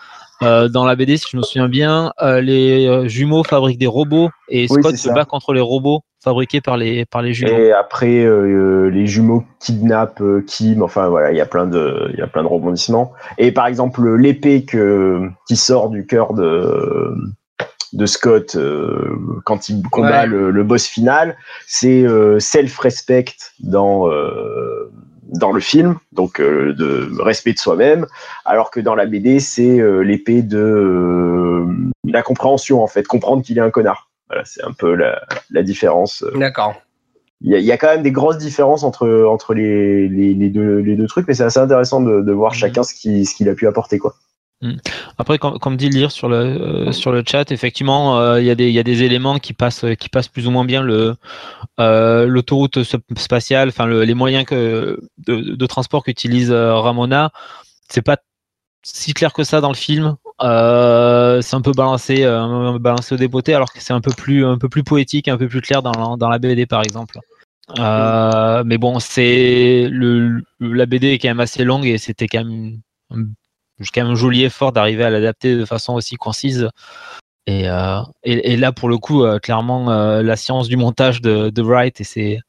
[0.42, 4.30] Euh, dans la BD, si je me souviens bien, euh, les jumeaux fabriquent des robots
[4.48, 5.12] et Scott se ça.
[5.12, 7.52] bat contre les robots fabriqués par les, par les jumeaux.
[7.52, 10.82] Et après, euh, les jumeaux kidnappent Kim.
[10.82, 13.12] Enfin voilà, il y a plein de, il plein de rebondissements.
[13.36, 14.64] Et par exemple, l'épée
[15.46, 17.14] qui sort du cœur de
[17.92, 20.26] de Scott euh, quand il combat Ouais.
[20.26, 21.36] le, le boss final,
[21.66, 24.90] c'est euh, self-respect dans euh,
[25.32, 28.06] dans le film, donc euh, de respect de soi-même,
[28.44, 31.66] alors que dans la BD, c'est euh, l'épée de euh,
[32.04, 34.08] la compréhension en fait, comprendre qu'il est un connard.
[34.28, 36.24] Voilà, c'est un peu la, la différence.
[36.34, 36.74] D'accord.
[37.42, 40.34] Il y, a, il y a quand même des grosses différences entre, entre les, les,
[40.34, 42.58] les deux, les deux trucs, mais c'est assez intéressant de, de voir Mhm.
[42.58, 43.98] chacun ce qu'il ce a pu apporter.
[43.98, 44.14] Quoi.
[45.18, 48.50] Après, comme, comme dit Lire sur le, euh, sur le chat, effectivement, euh, il y,
[48.50, 51.14] a des- y a des éléments qui passent, qui passent plus ou moins bien le
[51.80, 57.32] euh, l'autoroute sp- spatiale, enfin le- les moyens que, de, de transport qu'utilise euh, Ramona.
[57.88, 58.18] C'est pas
[58.82, 60.16] si clair que ça dans le film.
[60.42, 64.44] Euh, c'est un peu balancé, euh, balancé au débeauté, alors que c'est un peu plus,
[64.46, 67.18] un peu plus poétique, un peu plus clair dans, la- dans la BD par exemple.
[67.78, 72.44] Euh, mais bon, c'est le, la BD est quand même assez longue et c'était quand
[72.44, 72.80] même
[73.80, 76.68] un- quand même un joli effort d'arriver à l'adapter de façon aussi concise.
[77.46, 81.20] Et, euh, et, et là, pour le coup, euh, clairement, euh, la science du montage
[81.20, 82.40] de, de Wright et ses,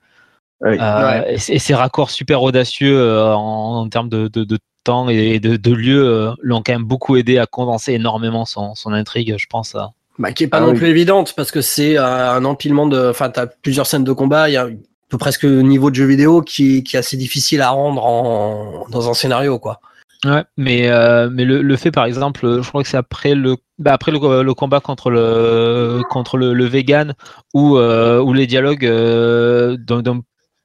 [0.61, 0.77] Oui.
[0.79, 1.33] euh, Ouais.
[1.33, 5.09] et ses- et ses raccords super audacieux euh, en, en termes de, de, de temps
[5.09, 8.91] et de, de lieu euh, l'ont quand même beaucoup aidé à condenser énormément son, son
[8.93, 9.73] intrigue, je pense.
[9.75, 10.77] à- Bah, qui est pas Ah non oui.
[10.77, 13.09] plus évidente parce que c'est euh, un empilement de.
[13.09, 14.49] Enfin, t'as plusieurs scènes de combat.
[14.49, 14.71] Il y a un
[15.09, 19.09] peu presque niveau de jeu vidéo qui, qui est assez difficile à rendre en, dans
[19.09, 19.79] un scénario, quoi.
[20.23, 23.33] Ouais, mais, euh, mais le, le fait, par exemple, euh, je crois que c'est après
[23.33, 27.15] le, bah, après le, le combat contre le, contre le, le vegan
[27.55, 29.77] où, euh, où les dialogues euh,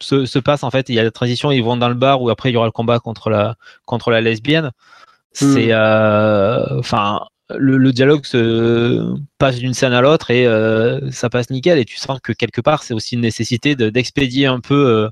[0.03, 0.63] se, se passent.
[0.63, 2.55] En fait, il y a la transition, ils vont dans le bar où après il
[2.55, 4.73] y aura le combat contre la, contre la lesbienne.
[5.33, 5.69] C'est.
[5.73, 7.23] euh, Enfin.
[7.57, 11.79] le, le dialogue se passe d'une scène à l'autre et euh, ça passe nickel.
[11.79, 15.11] Et tu sens que quelque part, c'est aussi une nécessité de- d'expédier un peu euh,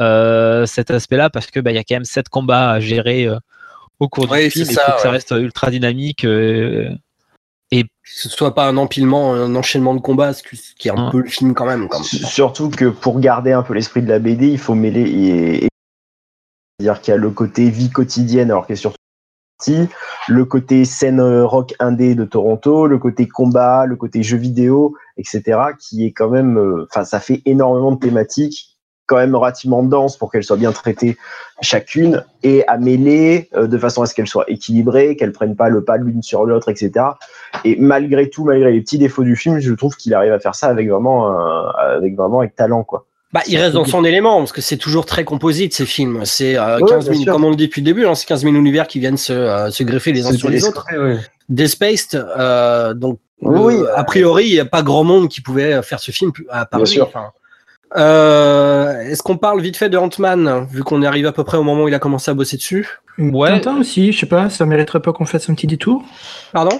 [0.00, 3.26] euh, cet aspect-là parce que bah, il y a quand même sept combats à gérer
[3.26, 3.38] euh,
[4.00, 4.64] au cours du Oui, film.
[4.66, 5.12] ça, faut que ça ouais.
[5.12, 6.24] reste ultra dynamique.
[6.24, 6.90] euh,
[7.70, 11.10] Que ce soit pas un empilement, un enchaînement de combats, ce qui est un Ouais.
[11.12, 11.86] peu le film quand même.
[12.02, 15.02] Surtout que pour garder un peu l'esprit de la BD, il faut mêler.
[15.02, 15.68] et- et-
[16.80, 18.96] C'est-à-dire qu'il y a le côté vie quotidienne, alors qu'il est surtout
[20.28, 24.96] le côté scène euh, rock indé de Toronto, le côté combat, le côté jeu vidéo,
[25.18, 25.42] etc.,
[25.78, 26.56] qui est quand même.
[26.56, 28.77] euh, Enfin, ça fait énormément de thématiques,
[29.08, 31.16] quand même relativement denses pour qu'elles soient bien traitées
[31.60, 35.68] chacune, et à mêler euh, de façon à ce qu'elles soient équilibrées, qu'elles prennent pas
[35.70, 36.92] le pas l'une sur l'autre, etc.
[37.64, 40.54] Et malgré tout, malgré les petits défauts du film, je trouve qu'il arrive à faire
[40.54, 43.06] ça avec vraiment, un- avec vraiment avec talent, quoi.
[43.32, 46.20] Bah, il reste dans son élément parce que c'est toujours très composite ces films.
[46.24, 47.32] C'est euh, Ouais, 15 bien 000, sûr.
[47.32, 49.32] comme on le dit depuis le début, hein, c'est 15 000 univers qui viennent se,
[49.34, 50.86] euh, se greffer les uns sur les autres.
[51.48, 55.82] Despaced, euh, donc Oui, euh, a priori, il n'y a pas grand monde qui pouvait
[55.82, 56.92] faire ce film à part Bien lui.
[56.92, 57.06] sûr.
[57.06, 57.26] Enfin,
[57.96, 61.56] Euh, Est-ce qu'on parle vite fait de Ant-Man, vu qu'on est arrivé à peu près
[61.56, 62.86] au moment où il a commencé à bosser dessus
[63.18, 63.48] Ouais.
[63.50, 66.04] Tintin aussi, je sais pas, ça mériterait pas qu'on fasse un petit détour.
[66.52, 66.78] Pardon?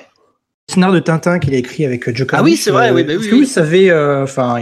[0.69, 2.95] Le scénario de Tintin qu'il a écrit avec euh, Joe Ah oui, c'est vrai, euh,
[2.95, 4.57] oui, bah Est-ce oui, que vous savez, euh, enfin,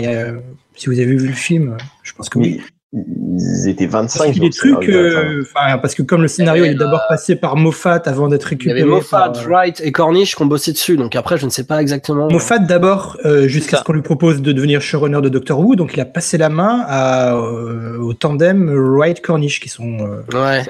[0.75, 2.61] si vous avez vu le film, je pense que oui.
[2.93, 4.33] Ils étaient Parce 25.
[4.33, 6.75] qu'il y a des dans le trucs, de euh, parce que comme le scénario est
[6.75, 8.81] d'abord passé par Moffat avant d'être Il y récupéré.
[8.83, 11.51] avait Moffat, par, euh, Wright et Cornish qui ont bossé dessus, donc après je ne
[11.51, 12.29] sais pas exactement.
[12.31, 15.95] Moffat d'abord, euh, jusqu'à ce qu'on lui propose de devenir showrunner de Doctor Who, donc
[15.95, 19.99] il a passé la main à, euh, au tandem Wright-Cornish qui sont.
[20.01, 20.63] euh, Ouais.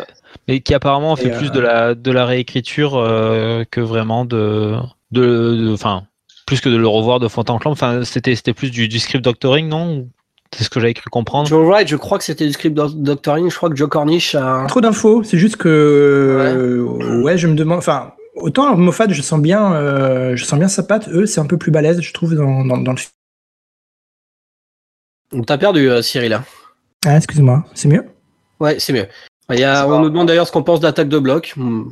[0.49, 4.25] Mais qui apparemment fait Et, plus euh, de la de la réécriture euh, que vraiment
[4.25, 4.75] de
[5.13, 6.05] de de- enfin
[6.47, 7.73] plus que de le revoir de fond en comble.
[7.73, 10.09] Enfin c'était c'était plus du, du script doctoring non?
[10.57, 11.47] C'est ce que j'avais cru comprendre.
[11.49, 14.35] Joe Wright, je crois que c'était du script doc- doctoring, je crois que Joe Cornish
[14.35, 14.65] a.
[14.69, 16.87] Trop d'infos, c'est juste que
[17.23, 17.37] ouais.
[17.37, 17.79] je me demande.
[17.79, 21.09] Enfin, autant Moffat, je sens bien, euh, je sens bien sa patte.
[21.09, 23.11] Eux, c'est un peu plus balèze, je trouve, dans, dans, dans le film.
[25.33, 26.31] On t'a perdu, euh, Cyril.
[26.31, 26.45] là.
[27.05, 28.05] Ah, excuse-moi, c'est mieux?
[28.61, 29.07] Ouais, c'est mieux.
[29.53, 31.53] Il y a- on nous demande d'ailleurs ce qu'on pense d'attaque de bloc.
[31.57, 31.85] Hmm.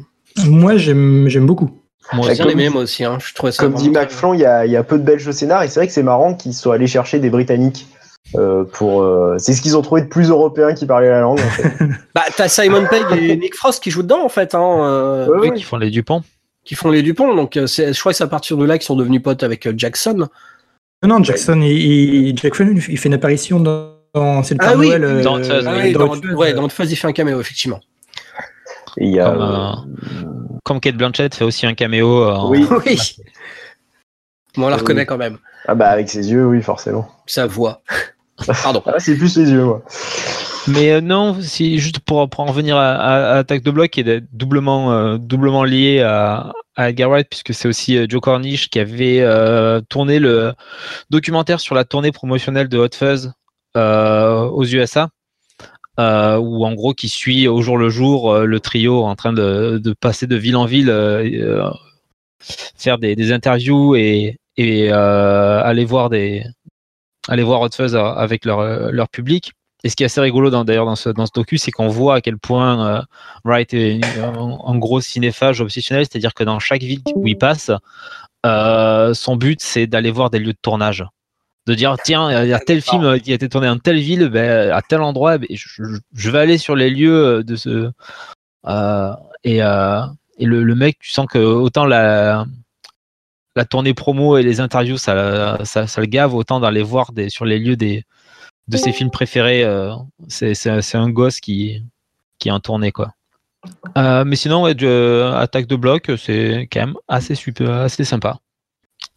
[0.47, 1.71] Moi, j'aime, j'aime beaucoup.
[2.13, 3.03] Moi J'ai bien aimé, moi aussi.
[3.05, 3.19] Hein.
[3.25, 3.63] Je trouvais ça.
[3.63, 5.69] Comme dit McFlon, il y a, il y a peu de Belges au scénar et
[5.69, 7.87] c'est vrai que c'est marrant qu'ils soient allés chercher des Britanniques.
[8.37, 11.39] Euh, pour, euh, c'est ce qu'ils ont trouvé de plus européen qui parlait la langue.
[11.41, 11.73] En fait.
[12.15, 15.39] Bah, t'as Simon Pegg et Nick Frost qui jouent dedans, en fait, hein, euh, Ouais,
[15.41, 15.55] Oui, ouais.
[15.57, 16.23] qui font les Dupont.
[16.65, 17.35] qui font les Dupont.
[17.35, 19.67] Donc, c'est- je crois que c'est à partir de là qu'ils sont devenus potes avec
[19.67, 20.29] euh, Jackson.
[21.03, 21.71] Non, non, Jackson, il,
[22.29, 25.23] il- Jackson, il fait une apparition dans, dans- c'est le Ah oui, Noël.
[25.23, 27.13] dans euh, Fuzz, Ah oui, oui, dans, Fuzz, ouais, dans Hot Fuzz, il fait un
[27.13, 27.81] caméo, effectivement.
[28.97, 29.73] Et il y a, Comme, euh,
[30.65, 32.23] Comme Kate Blanchett fait aussi un caméo.
[32.25, 32.67] euh, en- Oui.
[32.87, 32.99] Oui.
[34.57, 34.81] Bon, on la Oui.
[34.83, 35.39] reconnaît quand même.
[35.67, 37.09] Ah bah avec ses yeux, oui, forcément.
[37.27, 37.83] Sa voix.
[38.63, 38.83] Pardon.
[38.87, 39.83] Ah, c'est plus les yeux, moi.
[40.67, 43.91] Mais euh, non, si juste pour, pour en revenir à, à- à Attaque de Bloc,
[43.91, 48.21] qui est doublement, euh, doublement lié à, à Edgar Wright, puisque c'est aussi euh, Joe
[48.21, 50.53] Cornish qui avait euh, tourné le
[51.11, 53.33] documentaire sur la tournée promotionnelle de Hot Fuzz
[53.77, 55.11] euh, aux USA,
[56.01, 59.33] euh, où en gros qui suit au jour le jour euh, le trio en train
[59.33, 61.71] de, de passer de ville en ville, euh, euh,
[62.77, 66.43] faire des, des interviews et, et euh, aller voir des
[67.29, 69.53] aller voir Hot Fuzz euh, avec leur, euh, leur public.
[69.83, 72.17] Et ce qui est assez rigolo d'ailleurs dans ce, dans ce docu, c'est qu'on voit
[72.17, 73.03] à quel point euh,
[73.45, 77.71] Wright est en, en gros cinéphage obsessionnel, c'est-à-dire que dans chaque ville où il passe,
[78.45, 81.05] son but c'est d'aller voir des lieux de tournage.
[81.67, 84.29] De dire, tiens, il y a tel film qui a été tourné dans telle ville,
[84.29, 87.91] ben, à tel endroit, ben, je, vais aller sur les lieux de ce.
[89.45, 89.61] et
[90.39, 92.47] et le, le mec, tu sens que autant la,
[93.57, 97.29] la tournée promo et les interviews, ça, ça, ça le gave, autant d'aller voir des,
[97.31, 98.05] sur les lieux des,
[98.69, 99.63] de ses films préférés.
[99.65, 99.93] euh,
[100.29, 101.83] c'est, c'est, c'est un gosse qui,
[102.39, 103.13] qui est en tournée, quoi.
[103.97, 108.39] Euh, mais sinon, ouais, de- Attaque de bloc, c'est quand même assez super, assez sympa.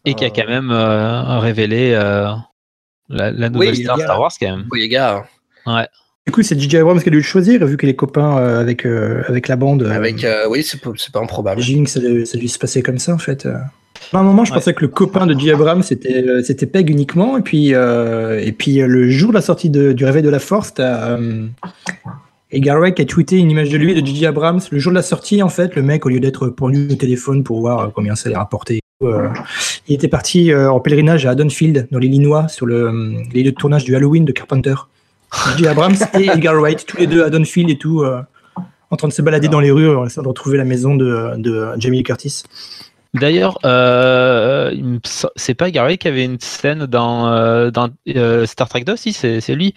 [0.04, 2.28] Et qui a quand même euh, révélé euh,
[3.08, 4.66] la, la nouvelle Oui, star Star Wars, quand même.
[4.70, 5.26] Oui, les gars.
[6.26, 8.60] Du coup, c'est DJ Abrams qui a dû le choisir, vu qu'il est copain euh,
[8.60, 9.82] avec, euh, avec la bande.
[9.82, 11.60] euh, Avec, euh, oui, c'est pas, c'est pas improbable.
[11.62, 12.00] J'imagine que ça,
[12.30, 13.46] ça a dû se passer comme ça, en fait.
[14.12, 14.58] À un moment, je Ouais.
[14.58, 15.50] pensais que le copain de J.
[15.52, 17.36] Abrams, c'était euh, c'était Peg uniquement.
[17.36, 20.30] Et puis, euh, et puis euh, le jour de la sortie de- du Réveil de
[20.30, 21.46] la Force, t'as euh,
[22.50, 24.24] Edgar Wright a tweeté une image de lui, de J.
[24.26, 24.60] Abrams.
[24.70, 27.44] Le jour de la sortie, en fait, le mec, au lieu d'être pendu au téléphone
[27.44, 29.28] pour voir combien ça allait rapporter, euh,
[29.86, 33.84] il était parti en pèlerinage à Haddonfield, dans l'Illinois, sur le, les lieux de tournage
[33.84, 34.74] du Halloween de Carpenter.
[35.58, 35.66] J.
[35.66, 38.02] Abrams et Edgar Wright, tous les deux à Haddonfield et tout,
[38.90, 41.32] en train de se balader dans les rues, en essayant de retrouver la maison de,
[41.36, 42.44] de Jamie Curtis.
[43.20, 44.98] D'ailleurs, euh,
[45.36, 49.12] c'est pas Gary qui avait une scène dans, euh, dans euh, Star Trek 2 si
[49.12, 49.74] c'est lui.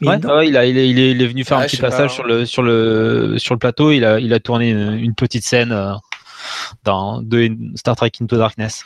[0.00, 1.68] Il est Ouais, il, a, il, est, il, est, il est venu faire un je
[1.68, 1.88] petit pas.
[1.88, 3.92] passage sur le, sur, le, sur le plateau.
[3.92, 5.94] Il a, il a tourné une, une petite scène euh,
[6.84, 8.84] dans de Star Trek Into Darkness.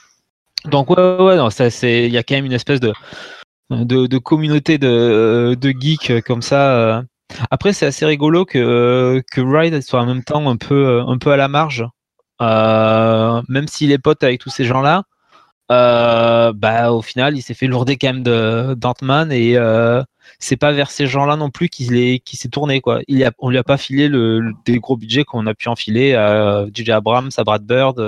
[0.66, 2.92] Donc, ouais, ouais, ouais, non, ça, c'est, il y a quand même une espèce de,
[3.70, 7.02] de, de communauté de, de geeks comme ça.
[7.50, 11.32] Après, c'est assez rigolo que, que Ride soit en même temps un peu, un peu
[11.32, 11.84] à la marge.
[12.40, 15.04] Euh, même s'il est pote avec tous ces gens-là,
[15.70, 20.02] euh, bah, au final, il s'est fait lourder quand même de d'Ant-Man et euh,
[20.38, 23.00] c'est pas vers ces gens-là non plus qu'il est- s'est tourné quoi.
[23.08, 26.14] Il a, on lui a pas filé le, des gros budgets qu'on a pu enfiler
[26.14, 26.90] à J.J.
[26.92, 28.00] Abrams, à Brad Bird.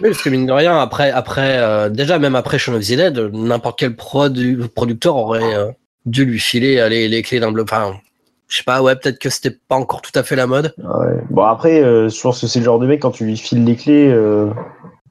[0.00, 3.18] Oui, parce que mine de rien, après, après déjà même après Shaun of the Dead,
[3.32, 5.74] n'importe quel produ- producteur aurait
[6.06, 7.68] dû lui filer les, les clés d'un bloc.
[7.72, 7.98] Enfin,
[8.48, 10.74] je sais pas, ouais, peut-être que c'était pas encore tout à fait la mode.
[10.78, 11.22] Ouais.
[11.30, 13.64] Bon après, euh, je pense que c'est le genre de mec quand tu lui files
[13.64, 14.08] les clés.
[14.08, 14.50] euh,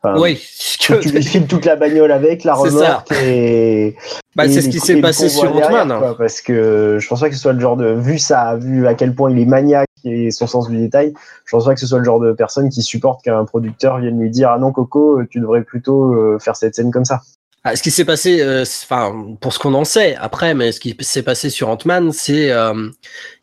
[0.03, 0.41] oui,
[0.87, 3.95] que tu lui files toute la bagnole avec, la remorque et.
[4.35, 6.15] bah, c'est ce qui s'est passé sur Ant-Man.
[6.17, 7.93] Parce que je pense pas que ce soit le genre de.
[7.93, 11.13] Vu ça, vu à quel point il est maniaque et son sens du détail,
[11.45, 14.19] je pense pas que ce soit le genre de personne qui supporte qu'un producteur vienne
[14.19, 17.21] lui dire Ah non, Coco, tu devrais plutôt euh, faire cette scène comme ça.
[17.63, 20.79] Ah, ce qui s'est passé, euh, enfin, pour ce qu'on en sait après, mais ce
[20.79, 22.89] qui s'est passé sur Ant-Man, c'est euh,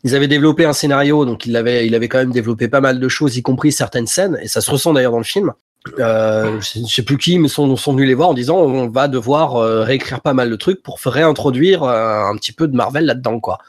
[0.03, 2.99] ils avaient développé un scénario, donc il avait, il avait quand même développé pas mal
[2.99, 5.53] de choses, y compris certaines scènes, et ça se ressent d'ailleurs dans le film.
[5.99, 9.07] Euh, je sais plus qui, mais sont, sont venus les voir en disant on va
[9.07, 13.05] devoir euh, réécrire pas mal de trucs pour réintroduire euh, un petit peu de Marvel
[13.05, 13.59] là-dedans, quoi.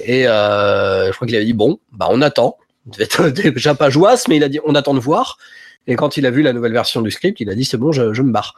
[0.00, 2.58] Et je crois qu'il avait dit bon, bah on attend.
[2.86, 5.38] Il devait être déjà pas joasse, mais il a dit on attend de voir.
[5.86, 7.92] Et quand il a vu la nouvelle version du script, il a dit c'est bon,
[7.92, 8.56] je, je me barre.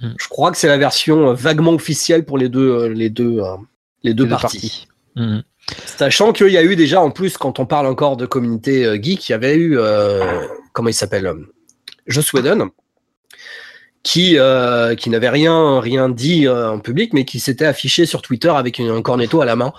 [0.00, 0.08] Mm.
[0.18, 3.40] Je crois que c'est la version vaguement officielle pour les deux, les deux,
[4.02, 4.88] les deux Les deux parties.
[5.16, 5.42] Mhm.
[5.86, 8.98] Sachant qu'il y a eu déjà, en plus, quand on parle encore de communauté euh,
[9.00, 10.40] geek, il y avait eu, euh,
[10.72, 11.34] comment il s'appelle euh,
[12.06, 12.70] Joss Whedon,
[14.02, 18.22] qui, euh, qui n'avait rien, rien dit euh, en public, mais qui s'était affiché sur
[18.22, 19.72] Twitter avec une- un cornetto à la main,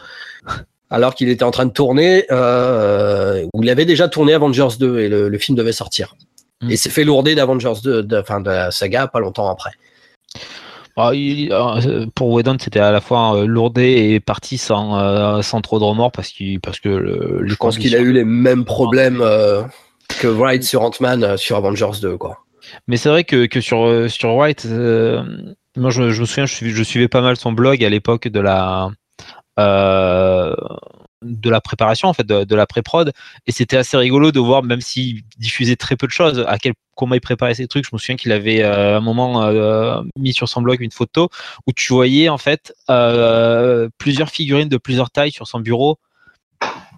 [0.89, 4.99] alors qu'il était en train de tourner, euh, où il avait déjà tourné Avengers 2
[4.99, 6.15] et le, le film devait sortir.
[6.61, 6.69] Mm.
[6.71, 9.71] Et s'est fait lourder d'Avengers 2, de, enfin, de la saga, pas longtemps après.
[10.97, 15.41] Ah, il- euh, pour Whedon, c'était à la fois euh, lourdé et parti sans, euh,
[15.41, 18.25] sans trop de remords parce, qu'il parce que le, Je pense qu'il a eu les
[18.25, 19.23] mêmes problèmes
[20.19, 22.39] que Wright sur Ant-Man sur Avengers 2, quoi.
[22.87, 25.23] Mais c'est vrai que, que sur, sur euh,
[25.77, 28.27] moi je, je me souviens, je, suivais- je suivais pas mal son blog à l'époque
[28.27, 28.89] de la
[31.21, 33.11] de la préparation, en fait, de, la pré-prod,
[33.47, 36.73] et c'était assez rigolo de voir, même s'il diffusait très peu de choses, à quel
[36.95, 37.85] comment il préparait ses trucs.
[37.85, 40.91] Je me souviens qu'il avait euh, à un moment euh, mis sur son blog une
[40.91, 41.29] photo
[41.65, 45.97] où tu voyais en fait euh, plusieurs figurines de plusieurs tailles sur son bureau.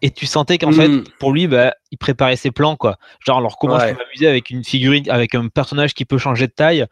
[0.06, 1.04] Et tu sentais qu'en fait, Mm.
[1.18, 2.98] pour lui, bah, il préparait ses plans, quoi.
[3.26, 3.94] Genre, alors comment je Ouais.
[3.94, 6.86] peux m'amuser avec une figurine, avec un personnage qui peut changer de taille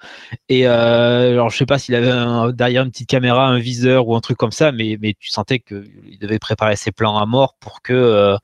[0.48, 4.08] Et euh, alors, je sais pas s'il avait un- derrière une petite caméra, un viseur
[4.08, 7.26] ou un truc comme ça, mais, mais tu sentais qu'il devait préparer ses plans à
[7.26, 7.92] mort pour que.
[7.94, 8.38] euh,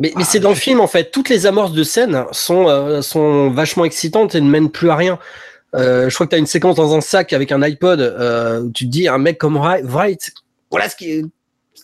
[0.00, 1.10] Mais, mais c'est dans le film en fait.
[1.12, 4.96] Toutes les amorces de scène sont, euh, sont vachement excitantes et ne mènent plus à
[4.96, 5.18] rien.
[5.76, 8.62] Euh, je crois que tu as une séquence dans un sac avec un iPod euh,
[8.62, 10.32] où tu te dis un mec comme Wright, Wright,
[10.70, 11.24] voilà ce qui est-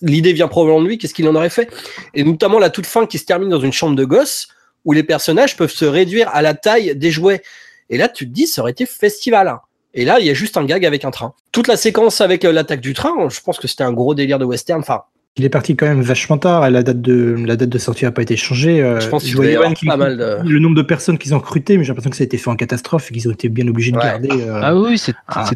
[0.03, 1.69] l'idée vient probablement de lui, qu'est-ce qu'il en aurait fait?
[2.15, 4.49] Et notamment la toute fin qui se termine dans une chambre de gosse
[4.85, 7.43] où les personnages peuvent se réduire à la taille des jouets.
[7.91, 9.49] Et là, tu te dis, ça aurait été festival.
[9.49, 9.61] hein.
[9.95, 11.33] Et là, il y a juste un gag avec un train.
[11.53, 14.39] Toute la séquence avec euh, l'attaque du train, je pense que c'était un gros délire
[14.39, 14.81] de western.
[14.81, 15.03] Enfin,
[15.37, 18.05] Il est parti quand même vachement tard et la date de, la date de sortie
[18.05, 18.83] n'a pas été changée.
[18.83, 21.39] Euh, Je pense qu'il y qu'il- pas mal de- Le nombre de personnes qu'ils ont
[21.39, 23.49] recruté, mais j'ai l'impression que ça a été fait en catastrophe et qu'ils ont été
[23.49, 24.29] bien obligés de garder.
[24.31, 25.49] euh, Ah oui, c'est- Ah,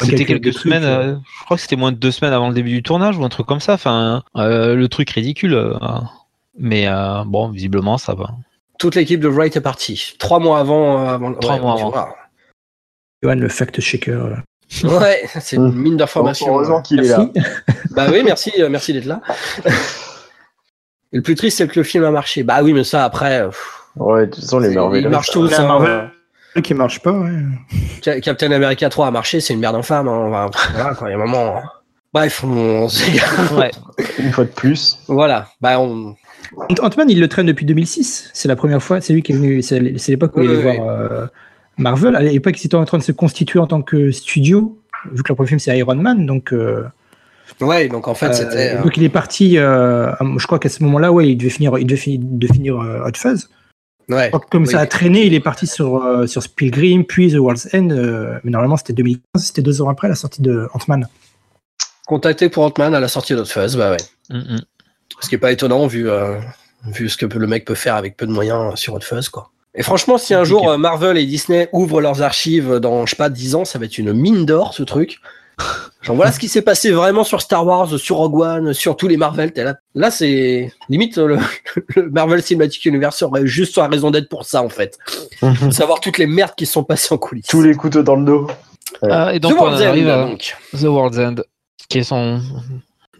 [0.00, 0.84] c'était quelques quelques trucs, semaines.
[0.84, 1.12] euh.
[1.12, 3.24] euh, je crois que c'était moins de deux semaines avant le début du tournage ou
[3.24, 3.74] un truc comme ça.
[3.74, 5.54] Enfin, euh, le truc ridicule.
[5.54, 5.74] euh,
[6.58, 8.30] mais euh, bon, visiblement, ça va.
[8.78, 10.14] toute l'équipe de Wright est partie.
[10.18, 11.00] Trois mois avant.
[11.06, 12.08] euh, avant Trois mois avant.
[13.22, 14.18] Johan, le fact-checker.
[14.84, 16.48] Ouais, c'est une mine d'informations.
[16.48, 17.28] Heureusement qu'il est là.
[17.92, 19.22] Bah oui, merci, merci d'être là.
[21.12, 22.42] Et le plus triste, c'est que le film a marché.
[22.42, 25.02] Bah oui, mais ça, après, pff, Ouais, de toute façon, les Marvel.
[25.04, 25.50] ils marchent tous.
[25.58, 25.66] Hein.
[25.66, 26.10] Marvel
[26.62, 27.30] qui marche pas, ouais.
[28.02, 30.08] Ca- Captain America 3 a marché, c'est une merde infâme.
[30.08, 30.12] hein.
[30.26, 31.62] On va- voilà, quand il y a un moment.
[32.14, 32.86] Bref, on.
[33.56, 33.70] Ouais.
[34.18, 34.98] Une fois de plus.
[35.08, 35.48] Voilà.
[35.60, 36.14] Bah, on...
[36.56, 38.30] Ant- Ant-Man, il le traîne depuis 2006.
[38.32, 39.00] C'est la première fois.
[39.00, 39.60] C'est lui qui est venu.
[39.62, 41.26] C'est c'est l'époque où il allait oui, voir euh,
[41.76, 42.16] Marvel.
[42.16, 44.78] À l'époque, ils étaient en train de se constituer en tant que studio.
[45.12, 46.24] Vu que leur premier film, c'est Iron Man.
[46.24, 46.84] Donc, euh,
[47.60, 48.74] Ouais, donc en fait, euh, c'était.
[48.76, 49.56] euh, donc il est parti.
[49.58, 52.80] euh, je crois qu'à ce moment-là, ouais, il devait finir, il devait finir, de finir
[52.80, 53.48] euh, Hot Fuzz.
[54.08, 54.30] Ouais.
[54.50, 54.68] Comme Oui.
[54.68, 57.90] ça a traîné, il est parti sur, euh, sur Pilgrim, puis The World's End.
[57.90, 59.44] euh, mais normalement, c'était 2015.
[59.44, 61.08] C'était deux ans après la sortie de Ant-Man.
[62.06, 63.96] Contacté pour Ant-Man à la sortie d'Hot Fuzz, bah ouais.
[64.30, 64.60] Mm, mm.
[65.20, 66.38] Ce qui est pas étonnant vu, euh,
[66.86, 69.28] vu ce que le mec peut faire avec peu de moyens euh, sur Hot Fuzz,
[69.28, 69.50] quoi.
[69.74, 70.62] Et franchement, si un Compliqué.
[70.64, 73.84] jour Marvel et Disney ouvrent leurs archives dans, je sais pas, 10 ans, ça va
[73.84, 75.18] être une mine d'or, ce truc.
[76.02, 79.08] Genre, voilà ce qui s'est passé vraiment sur Star Wars, sur Rogue One, sur tous
[79.08, 79.52] les Marvel.
[79.56, 81.38] Là, là c'est limite euh, le,
[81.96, 84.98] le Marvel Cinematic Universe aurait juste sa raison d'être pour ça, en fait.
[85.70, 87.46] Savoir toutes les merdes qui se sont passées en coulisses.
[87.46, 88.46] Tous les couteaux dans le dos.
[89.02, 90.56] Ah, et donc, The on World's End, arrive à donc.
[90.78, 91.34] The World's End,
[91.88, 92.40] qui est son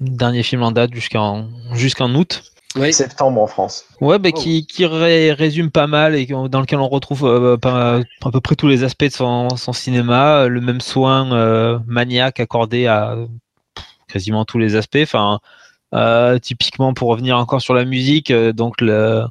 [0.00, 2.42] dernier film en date jusqu'en jusqu'en août.
[2.76, 2.92] Oui.
[2.92, 3.84] Septembre en France.
[4.00, 4.38] Ouais, bah, Oh.
[4.38, 8.40] qui, qui ré- résume pas mal et dans lequel on retrouve euh, pas- à peu
[8.40, 12.86] près tous les aspects de son, son cinéma, euh, le même soin euh, maniaque accordé
[12.86, 13.16] à
[14.08, 14.98] quasiment tous les aspects.
[15.02, 15.40] Enfin,
[15.94, 19.24] euh, typiquement pour revenir encore sur la musique, euh, donc le,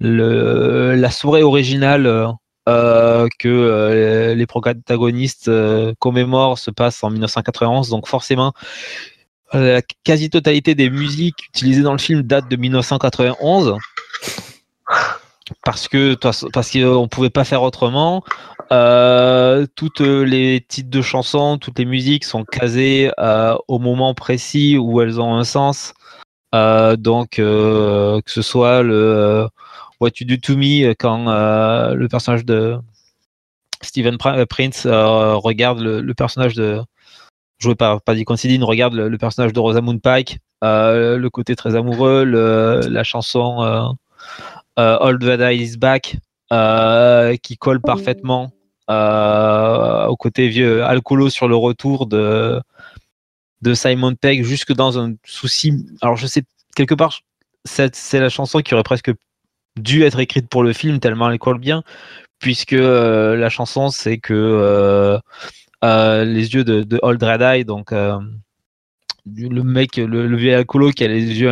[0.00, 2.26] le, la soirée originale euh,
[2.68, 8.52] euh, que euh, les protagonistes euh, commémorent se passe en 1991, donc forcément
[9.52, 13.76] la quasi-totalité des musiques utilisées dans le film date de 1991
[15.64, 16.14] parce que
[16.50, 18.24] parce qu'on pouvait pas faire autrement.
[18.72, 24.76] Euh, toutes les titres de chansons, toutes les musiques sont casées euh, au moment précis
[24.76, 25.94] où elles ont un sens.
[26.54, 29.48] Euh, donc euh, que ce soit le euh,
[30.00, 32.76] What You Do to Me quand euh, le personnage de
[33.82, 36.80] Steven Pr- Prince euh, regarde le personnage de
[37.58, 43.04] joué par Paddy Considine, regarde le, personnage de Rosamund Pike, le côté très amoureux, la
[43.04, 43.96] chanson
[44.76, 46.16] Old Vada is Back,
[47.42, 48.52] qui colle parfaitement
[48.88, 52.60] au côté vieux alcoolo sur le retour de,
[53.62, 55.86] de Simon Pegg, jusque dans un souci.
[56.02, 56.42] Alors, je sais,
[56.74, 57.20] quelque part,
[57.64, 59.12] c'est la chanson qui aurait presque
[59.76, 61.82] dû être écrite pour le film, tellement elle colle bien,
[62.38, 65.20] puisque euh, la chanson, c'est que euh, euh,
[66.24, 71.40] les yeux de, Old Red Eye, donc le mec, le, vieux alcoolo qui a les
[71.40, 71.50] yeux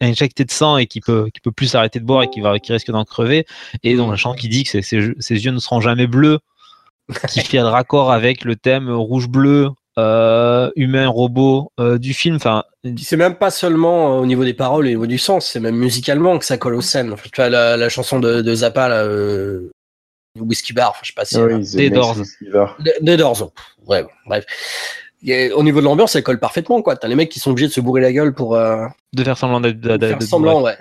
[0.00, 2.58] injectés de sang et qui peut, qui peut plus s'arrêter de boire et qui, va,
[2.58, 3.46] qui risque d'en crever,
[3.82, 6.38] et donc la chanson qui dit que ses, yeux ne seront jamais bleus,
[7.28, 12.36] qui fait le raccord avec le thème rouge-bleu euh, humain robot euh, du film.
[12.36, 12.64] Enfin,
[13.00, 15.76] c'est même pas seulement au niveau des paroles et au niveau du sens, c'est même
[15.76, 17.14] musicalement que ça colle aux scènes.
[17.22, 19.70] tu vois la, chanson de, Zappa, là, euh,
[20.38, 22.16] Whiskey Bar, je sais pas si des Doors.
[23.00, 23.52] Des Doors.
[23.86, 24.44] Ouais, bref.
[25.54, 26.96] au niveau de l'ambiance, elle colle parfaitement, quoi.
[26.96, 28.56] T'as les mecs qui sont obligés de se bourrer la gueule pour.
[28.56, 29.80] De faire semblant d'être.
[29.80, 30.76] De, faire semblant, ouais.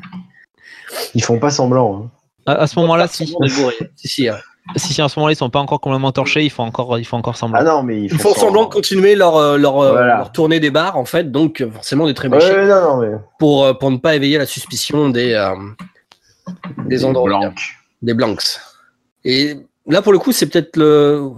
[1.16, 2.04] Ils font pas semblant.
[2.04, 2.12] Hein.
[2.46, 3.28] À, ce moment-là, si.
[3.96, 4.30] si, si.
[4.78, 7.06] Si, si à ce moment-là ils sont pas encore complètement torchés, il faut encore, il
[7.06, 7.60] faut encore semblant.
[7.60, 10.72] Ah non, mais ils font, semblant de continuer leur, euh, leur, euh, leur, tournée des
[10.72, 13.10] bars en fait, donc euh, forcément des très ouais, non, non, mais...
[13.40, 15.54] pour, pour ne pas éveiller la suspicion des
[16.86, 17.54] des endroits blancs.
[18.02, 18.62] des blancs.
[19.26, 21.30] Et là pour le coup c'est peut-être le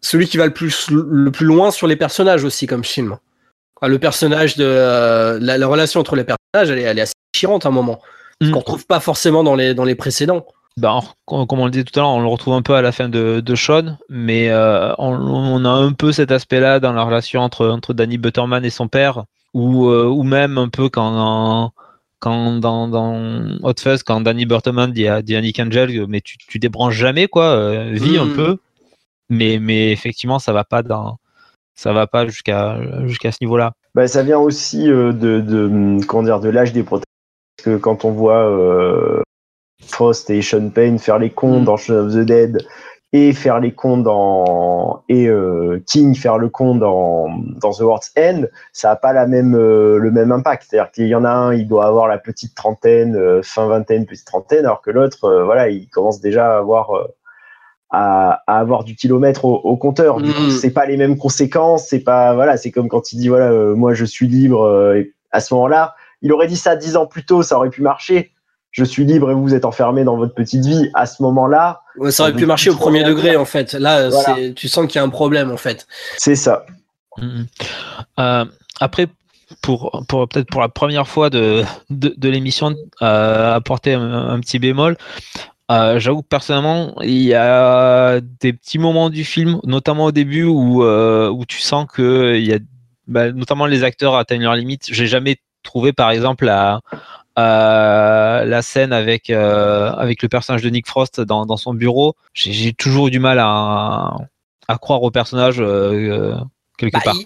[0.00, 3.16] celui qui va le plus le plus loin sur les personnages aussi comme film.
[3.82, 7.70] Le personnage de la, relation entre les personnages, elle est, elle est assez déchirante à
[7.70, 7.98] un moment,
[8.42, 8.50] mm.
[8.50, 10.44] qu'on retrouve pas forcément dans les dans les précédents.
[10.76, 12.92] Bah, comme on le disait tout à l'heure, on le retrouve un peu à la
[12.92, 17.42] fin de, de Sean, mais euh, on, a un peu cet aspect-là dans la relation
[17.42, 21.72] entre, entre Danny Butterman et son père, ou, euh, ou même un peu quand,
[22.20, 26.38] quand dans, dans Hot Fuzz, quand Danny Butterman dit à, dit Nick Angel, mais tu,
[26.38, 28.36] tu débranches jamais, quoi, euh, vis un mm.
[28.36, 28.56] peu,
[29.28, 31.18] mais, mais effectivement, ça va pas dans,
[31.74, 33.72] ça va pas jusqu'à jusqu'à ce niveau-là.
[33.94, 37.06] Bah, ça vient aussi de, de, comment dire, de l'âge des protagonistes.
[37.56, 39.24] Parce que quand on voit
[39.86, 41.64] Frost et Sean Payne faire les cons mm.
[41.64, 42.66] dans Shaun of the Dead
[43.12, 47.28] et faire les cons dans et euh, King faire le con dans,
[47.60, 50.66] dans The World's End, ça n'a pas la même euh, le même impact.
[50.68, 54.06] C'est-à-dire qu'il y en a un, il doit avoir la petite trentaine, euh, fin vingtaine,
[54.06, 56.92] petite trentaine, alors que l'autre, voilà, il commence déjà à avoir
[57.90, 60.20] à, à, avoir du kilomètre au, compteur.
[60.20, 60.50] Du coup, mm.
[60.50, 61.88] c'est pas les mêmes conséquences.
[61.88, 64.94] C'est pas voilà, c'est comme quand il dit voilà, moi je suis libre.
[64.94, 67.82] et à ce moment-là, il aurait dit ça dix ans plus tôt, ça aurait pu
[67.82, 68.30] marcher
[68.70, 71.82] je suis libre et vous êtes enfermé dans votre petite vie, à ce moment-là.
[72.10, 73.72] ça aurait pu marcher au premier degré, en fait.
[73.74, 74.10] Là,
[74.54, 75.86] tu sens qu'il y a un problème, en fait.
[76.18, 76.64] C'est ça.
[77.18, 77.46] Mm-hmm.
[78.20, 78.44] Euh,
[78.80, 79.08] après,
[79.60, 84.96] pour, pour peut-être pour la première fois de, de, l'émission, euh, apporter un, petit bémol.
[85.70, 90.44] Euh, j'avoue que personnellement, il y a des petits moments du film, notamment au début,
[90.44, 92.58] où, où tu sens que il y a,
[93.08, 94.86] bah, notamment les acteurs atteignent leur limite.
[94.90, 96.80] J'ai jamais trouvé, par exemple, à,
[97.38, 102.72] euh, la scène avec, euh, avec le personnage de Nick Frost dans, son bureau, j'ai
[102.72, 104.16] toujours eu du mal à,
[104.68, 106.34] à croire au personnage euh,
[106.76, 107.16] quelque bah, part.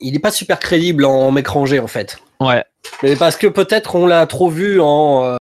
[0.00, 2.18] Il n'est pas super crédible en rangé en fait.
[2.40, 2.64] Ouais.
[3.02, 5.36] Mais parce que peut-être on l'a trop vu en,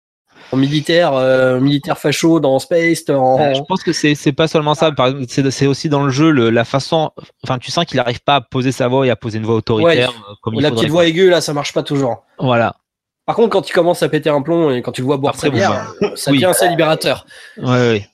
[0.54, 1.12] militaire,
[1.60, 3.04] militaire facho dans Space.
[3.08, 4.92] je pense que c'est pas seulement ça.
[5.28, 7.12] C'est aussi dans le jeu la façon.
[7.44, 9.56] Enfin, tu sens qu'il n'arrive pas à poser sa voix et à poser une voix
[9.56, 10.14] autoritaire.
[10.42, 12.24] Comme la petite voix aiguë là, ça marche pas toujours.
[12.40, 12.78] Voilà.
[13.26, 15.36] Par contre, quand tu commences à péter un plomb et quand tu le vois boire
[15.36, 17.26] sa bière, ça devient assez libérateur.
[17.58, 18.08] Ouais,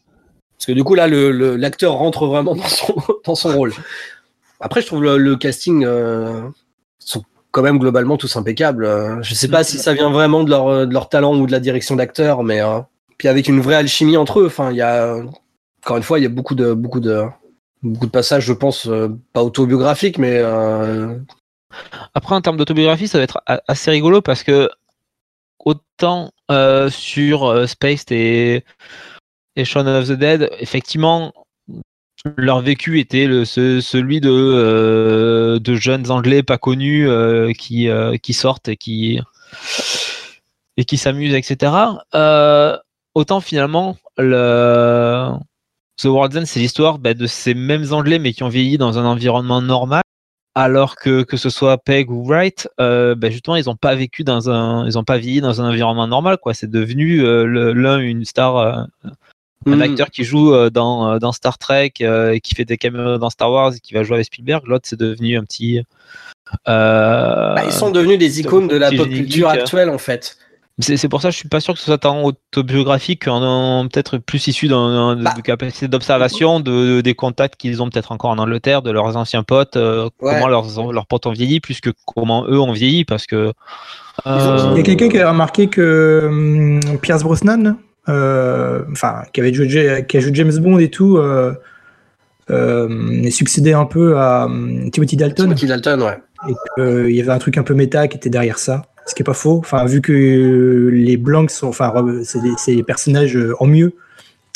[0.57, 3.73] Parce que du coup, là, l'acteur rentre vraiment dans son, dans son rôle.
[4.61, 6.41] Après, je trouve le, casting euh,
[6.99, 8.85] sont quand même globalement tous impeccables.
[8.85, 11.51] Euh, je sais pas si ça vient vraiment de leur, de leur talent ou de
[11.51, 12.79] la direction d'acteur, mais euh,
[13.17, 14.45] puis avec une vraie alchimie entre eux.
[14.45, 15.17] Enfin, il y a
[15.83, 17.25] encore une fois, il y a beaucoup de beaucoup de
[17.81, 18.87] beaucoup de passages, je pense,
[19.33, 20.41] pas autobiographiques, mais
[22.13, 24.69] après, en termes d'autobiographie, ça va être assez rigolo parce que
[25.65, 28.63] autant euh, sur euh, Space et,
[29.55, 31.33] et of the Dead, effectivement,
[32.37, 37.07] leur vécu était celui de, euh, de jeunes Anglais pas connus
[37.57, 37.87] qui,
[38.33, 39.19] sortent et qui,
[40.93, 41.73] s'amusent, etc.
[43.15, 45.31] autant finalement, le,
[45.97, 48.97] The World's End, c'est l'histoire bah, de ces mêmes Anglais, mais qui ont vieilli dans
[48.97, 50.01] un environnement normal
[50.55, 54.23] alors que que ce soit Peg ou Wright, euh, ben justement ils n'ont pas vécu
[54.23, 56.53] dans un, ils ont pas vieilli dans un environnement normal quoi.
[56.53, 58.83] C'est devenu euh, l'un une star, euh,
[59.65, 59.81] un hmm.
[59.81, 63.79] acteur qui joue dans, dans Star Trek, qui fait des caméras dans Star Wars, et
[63.79, 64.65] qui va jouer avec Spielberg.
[64.67, 65.81] L'autre c'est devenu un petit.
[66.65, 70.37] Bah, ils sont devenus des icônes de la pop culture actuelle en fait.
[70.79, 74.17] C'est pour ça que je suis pas sûr que ce soit tant autobiographique qu'en peut-être
[74.17, 75.33] plus issu d'un Bah.
[75.35, 79.43] de capacité d'observation de, des contacts qu'ils ont peut-être encore en Angleterre, de leurs anciens
[79.43, 80.33] potes, euh, Ouais.
[80.33, 83.51] comment leurs, leurs potes ont vieilli, plus que comment eux ont vieilli, parce que.
[84.25, 87.75] euh, Il y a quelqu'un qui a remarqué que hum, Pierce Brosnan,
[88.09, 89.67] euh, enfin, qui avait joué,
[90.07, 91.53] qui a joué James Bond et tout, euh,
[92.49, 95.43] euh, succédait un peu à hum, Timothy Dalton.
[95.45, 96.17] Timothy Dalton, ouais.
[96.49, 96.53] et
[97.07, 99.25] qu'il y avait un truc un peu méta qui était derrière ça, ce qui est
[99.25, 99.57] pas faux.
[99.59, 103.93] Enfin, vu que les Blancs sont, enfin, c'est des, personnages euh, en mieux.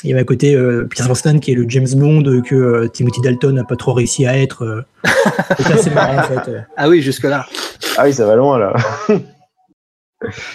[0.03, 2.53] Il y avait à côté euh, Pierce Brosnan qui est le James Bond euh, que
[2.53, 4.63] euh, Timothy Dalton n'a pas trop réussi à être.
[4.63, 4.81] euh.
[5.59, 6.51] C'est assez marrant en fait.
[6.77, 7.45] Ah oui, jusque-là.
[7.97, 8.73] Ah oui, ça va loin là.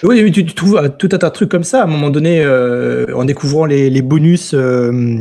[0.03, 1.87] Oui, oui, tu, tu trouves euh, tout un tas de trucs comme ça à un
[1.87, 4.53] moment donné euh, en découvrant les, les bonus.
[4.55, 5.19] Euh,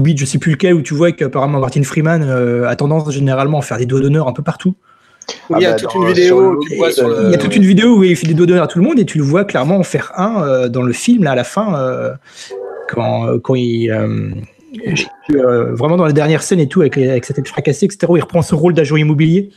[0.00, 3.58] oui, je sais plus lequel, où tu vois qu'apparemment Martin Freeman euh, a tendance généralement
[3.58, 4.74] à faire des doigts d'honneur un peu partout.
[5.50, 8.16] Il y a bah, toute dans- une vidéo, le- y a toute une où il
[8.16, 10.12] fait des doigts d'honneur à tout le monde et tu le vois clairement en faire
[10.16, 12.12] un euh, dans le film là à la fin euh,
[12.88, 14.30] quand, euh, quand il euh,
[15.34, 18.16] euh, vraiment dans la dernière scène et tout avec, avec sa tête fracassée etc où
[18.16, 19.50] il reprend ce rôle d'agent immobilier.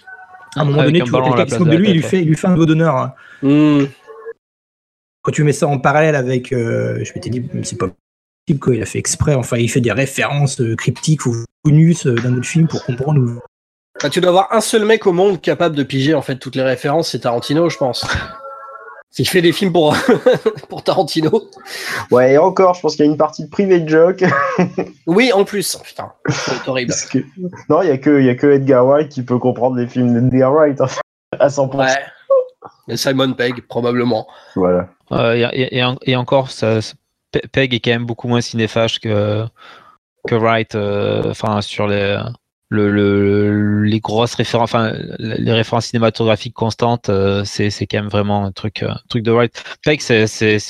[0.55, 1.93] À un moment Avec donné, un tu vois quelqu'un qui se moque de lui, il
[1.95, 3.11] lui fait, il lui fait un doigt d'honneur.
[3.41, 3.85] Hmm.
[5.23, 7.87] Quand tu mets ça en parallèle avec, euh, je m'étais dit, c'est pas
[8.45, 9.33] possible quoi, il a fait exprès.
[9.35, 11.33] Enfin, il fait des références euh, cryptiques ou
[11.65, 13.19] bonus euh, d'un autre film pour comprendre.
[13.21, 13.39] où-
[14.03, 16.55] Bah, tu dois avoir un seul mec au monde capable de piger en fait toutes
[16.55, 18.05] les références, c'est Tarantino, je pense.
[19.09, 19.95] S'il fait des films pour,
[20.69, 21.47] pour Tarantino.
[22.09, 24.23] Ouais, et encore, je pense qu'il y a une partie de private joke.
[25.07, 25.77] Oui, en plus.
[25.83, 26.91] Putain, c'est horrible.
[27.11, 27.19] que...
[27.69, 29.85] Non, il y a que, il y a que Edgar Wright qui peut comprendre les
[29.87, 31.01] films d'Edgar Wright en fait,
[31.39, 31.77] à 100%.
[31.77, 31.85] Ouais.
[32.87, 34.27] Et Simon Pegg, probablement.
[34.55, 34.87] Voilà.
[35.11, 36.93] Euh, et, et- et en- et encore, ça, ça-
[37.31, 39.45] Pe- Peg est quand même beaucoup moins cinéphage que,
[40.27, 42.17] que Wright, euh, enfin, sur les,
[42.73, 48.45] le, le- les grosses références, enfin, les références cinématographiques constantes, euh, c'est quand même vraiment
[48.45, 49.63] un truc, euh, un truc de Wright.
[49.85, 50.25] Peg, c'est-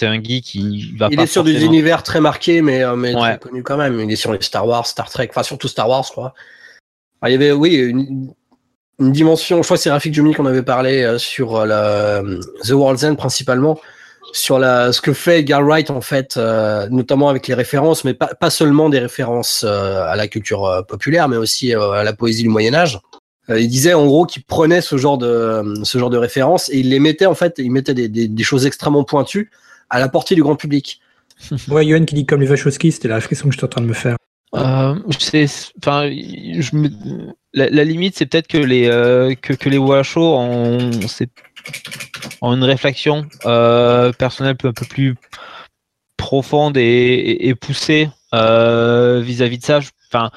[0.05, 3.15] un geek qui va Il pas est sur des univers très marqués, mais, euh, mais
[3.15, 3.37] Ouais.
[3.37, 3.99] très connus quand même.
[3.99, 6.33] Il est sur les Star Wars, Star Trek, enfin surtout Star Wars, je crois.
[7.21, 8.33] Ah, il y avait, oui, une,
[8.99, 12.21] une dimension, je crois que c'est Rafik Jumi qu'on avait parlé euh, sur la,
[12.67, 13.79] The World's End principalement,
[14.31, 18.13] sur la, ce que fait Edgar Wright en fait, euh, notamment avec les références, mais
[18.13, 22.03] pas, pas seulement des références euh, à la culture euh, populaire, mais aussi euh, à
[22.03, 22.99] la poésie du Moyen Âge.
[23.49, 26.77] Euh, il disait en gros qu'il prenait ce genre de ce genre de références et
[26.79, 29.51] il les mettait en fait, il mettait des, des, des choses extrêmement pointues
[29.89, 31.01] à la portée du grand public.
[31.67, 33.87] Ouais, Yohan qui dit comme les Wachowski, c'était la réflexion que j'étais en train de
[33.87, 34.15] me faire.
[34.55, 35.45] Euh, c'est,
[35.83, 36.87] enfin, je me,
[37.53, 41.29] la, la limite, c'est peut-être que les euh, que, que les Wachos ont, c'est-
[42.41, 45.15] ont une réflexion euh, personnelle un peu plus
[46.17, 49.79] profonde et, et, et poussée euh, vis-à-vis de ça.
[50.07, 50.31] Enfin,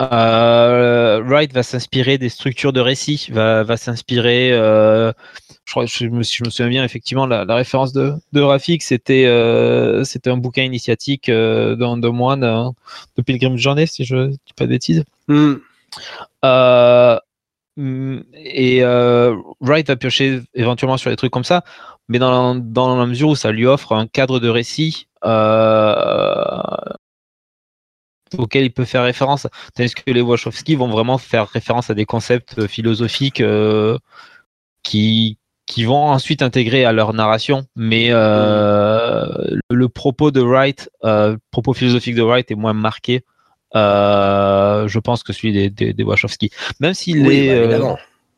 [0.00, 4.50] euh, Wright va s'inspirer des structures de récit, va, va s'inspirer.
[4.52, 5.12] euh,
[5.66, 8.82] je, crois, je, me, je me souviens bien effectivement la, la référence de, de Rafik,
[8.82, 12.70] c'était euh, c'était un bouquin initiatique d'un de moine euh,
[13.16, 15.04] de Pilgrim's Journey, si je dis pas de bêtises.
[15.28, 15.56] Hmm.
[16.42, 17.20] Mm,
[18.34, 21.64] et euh, Wright va piocher éventuellement sur des trucs comme ça,
[22.08, 26.60] mais dans, la- mesure où ça lui offre un cadre de récit euh,
[28.36, 32.06] auquel il peut faire référence, tandis que les Wachowski vont vraiment faire référence à des
[32.06, 33.98] concepts philosophiques euh,
[34.82, 35.38] qui,
[35.78, 40.90] vont ensuite intégrer à leur narration, mais le, propos de Wright,
[41.50, 43.24] propos philosophique de Wright est moins marqué
[43.76, 46.50] euh, je pense que celui des, des, des Wachowski.
[46.80, 47.94] Même s'il Oui, est, bah, euh,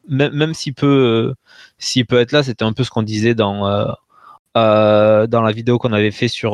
[0.08, 0.86] même, même s'il peut,
[1.30, 1.34] euh,
[1.78, 3.94] s'il peut être là, c'était un peu ce qu'on disait dans
[4.54, 6.52] dans la vidéo qu'on avait fait sur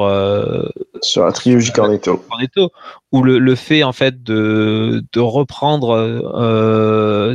[1.03, 2.19] Sur la trilogie Cornetto.
[2.29, 2.71] Cornetto,
[3.11, 5.97] où le, le fait en fait de, de reprendre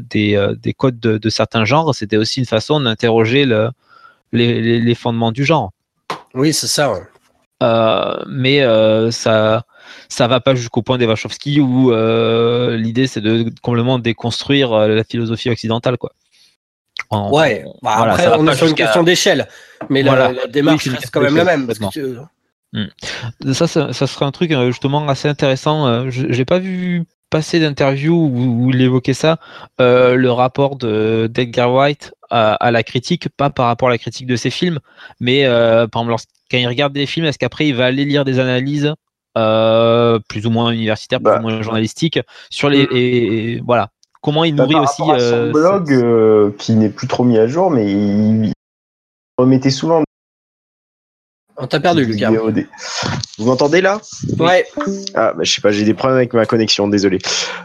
[0.09, 3.71] des, des codes de, de certains genres, c'était aussi une façon d'interroger le,
[4.31, 5.71] les, les, les fondements du genre.
[6.33, 6.93] Oui, c'est ça.
[6.93, 7.01] ouais.
[8.29, 8.61] Mais
[9.11, 9.65] ça
[10.09, 14.87] ça va pas jusqu'au point des Wachowski où euh, l'idée c'est de complètement déconstruire euh,
[14.89, 16.11] la philosophie occidentale quoi.
[17.09, 19.47] En- Ouais, bah, voilà, après on est sur une question d'échelle,
[19.89, 20.31] mais la- Voilà.
[20.33, 21.67] la, démarche Oui, reste quand même la même.
[21.67, 26.09] Parce que tu- ça, ça, ça serait un truc euh, justement assez intéressant.
[26.09, 29.37] je- J'ai pas vu passer d'interview où, où il évoquait ça,
[29.81, 33.97] euh, le rapport de d'Edgar White à, à la critique, pas par rapport à la
[33.97, 34.79] critique de ses films,
[35.19, 38.23] mais euh, par exemple quand il regarde des films, est-ce qu'après il va aller lire
[38.25, 38.93] des analyses
[39.37, 41.33] euh, plus ou moins universitaires, Bah.
[41.35, 42.19] plus ou moins journalistiques
[42.49, 42.95] sur les Mm.
[42.95, 43.89] et, et voilà
[44.21, 47.23] comment il Bah, nourrit par aussi à son euh, blog euh, qui n'est plus trop
[47.25, 48.53] mis à jour, mais il, il
[49.37, 50.01] remettait souvent
[51.57, 52.31] On t'a perdu, Lucas.
[52.31, 52.65] VOD.
[53.37, 53.99] Vous m'entendez là?
[54.39, 54.65] Ouais.
[55.13, 57.19] Ah, bah, je sais pas, j'ai des problèmes avec ma connexion, désolé.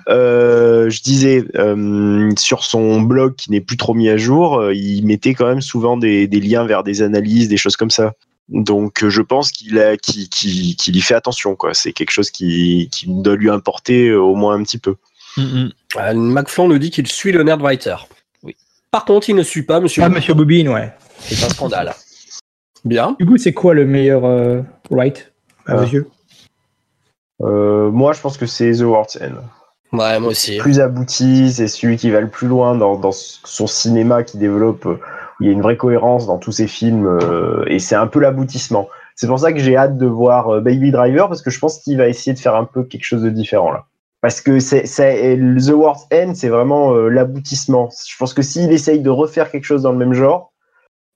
[0.09, 5.03] Euh, je disais, euh, sur son blog qui n'est plus trop mis à jour, il
[5.07, 8.12] mettait quand même souvent des, des liens vers des analyses, des choses comme ça.
[8.49, 11.75] Donc euh, je pense qu'il a, qu'il, qu'il- qu'il y fait attention, quoi.
[11.75, 14.97] C'est quelque chose qui, qui doit lui importer euh, au moins un petit peu.
[15.37, 15.70] Mm, mm.
[15.99, 17.97] Euh, McFlon nous dit qu'il suit le Nerdwriter.
[18.43, 18.57] Oui.
[18.91, 20.03] Par contre, il ne suit pas Monsieur.
[20.03, 20.19] Ah, Bobine.
[20.19, 20.93] Monsieur Bobine, ouais.
[21.20, 21.95] C'est un scandale.
[22.85, 23.16] Bien.
[23.19, 25.33] Du coup, c'est quoi le meilleur euh, write
[25.66, 25.87] à vos Ah.
[25.87, 26.09] yeux?
[27.43, 29.35] Euh, moi, je pense que c'est The World's End.
[29.97, 30.59] Ouais, moi aussi.
[30.59, 34.85] plus abouti, c'est celui qui va le plus loin dans, dans son cinéma qui développe,
[34.87, 34.99] euh,
[35.40, 38.20] il y a une vraie cohérence dans tous ses films, euh, et c'est un peu
[38.20, 38.89] l'aboutissement.
[39.15, 41.78] C'est pour ça que j'ai hâte de voir euh, Baby Driver, parce que je pense
[41.78, 43.86] qu'il va essayer de faire un peu quelque chose de différent là.
[44.20, 47.89] Parce que c'est, The World's End, c'est vraiment euh, l'aboutissement.
[48.09, 50.52] Je pense que s'il essaye de refaire quelque chose dans le même genre,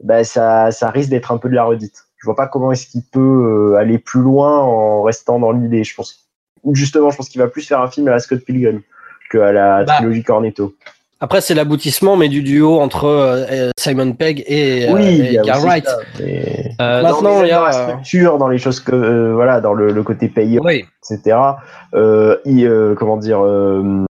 [0.05, 2.05] bah, ça, ça risque d'être un peu de la redite.
[2.19, 5.83] Je vois pas comment est-ce qu'il peut aller plus loin en restant dans l'idée.
[5.83, 6.29] Je pense,
[6.71, 8.83] justement, je pense qu'il va plus faire un film à la Scott Pilgrim
[9.33, 10.77] qu'à la Bah, trilogie Cornetto.
[11.25, 15.87] Après, c'est l'aboutissement, mais du duo entre euh, Simon Pegg et, euh, oui, et Wright.
[16.21, 19.61] Euh, Maintenant, il y a, dans la euh, structure, dans les choses que, euh, voilà,
[19.61, 20.85] dans le, le côté payant, Oui.
[21.09, 21.37] etc.
[21.95, 24.05] Euh, il, euh, comment dire, euh,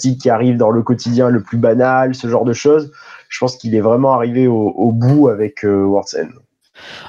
[0.00, 2.90] qui arrive dans le quotidien le plus banal, ce genre de choses.
[3.28, 6.30] Je pense qu'il est vraiment arrivé au, au bout avec euh, World's End.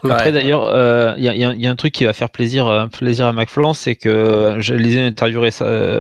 [0.03, 0.31] Après Ouais.
[0.33, 2.67] d'ailleurs, euh, il y, a- y a- y a un truc qui va faire plaisir,
[2.67, 5.97] euh, plaisir à McFlon, c'est que je lisais une interview euh,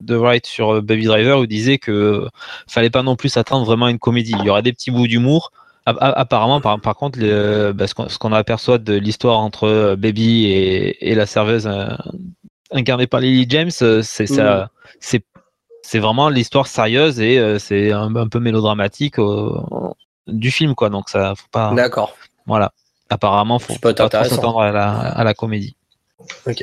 [0.00, 2.28] de Wright sur euh, Baby Driver où il disait que euh,
[2.66, 4.34] fallait pas non plus s'attendre vraiment à une comédie.
[4.38, 5.52] Il y aura des petits bouts d'humour.
[5.86, 7.18] Apparemment, par, par contre,
[7.72, 11.88] bah, ce qu'on aperçoit de l'histoire entre euh, Baby et, et la serveuse euh,
[12.70, 14.70] incarnée par Lily James, euh, c'est ça,
[15.00, 15.24] c'est
[15.80, 19.50] c'est vraiment l'histoire sérieuse et euh, c'est un, un peu mélodramatique euh,
[20.26, 20.90] du film, quoi.
[20.90, 21.72] Donc ça, faut pas.
[21.72, 22.14] D'accord.
[22.44, 22.72] Voilà.
[23.08, 25.74] Apparemment, faut être pas s'attendre à la, à la comédie.
[26.46, 26.54] Du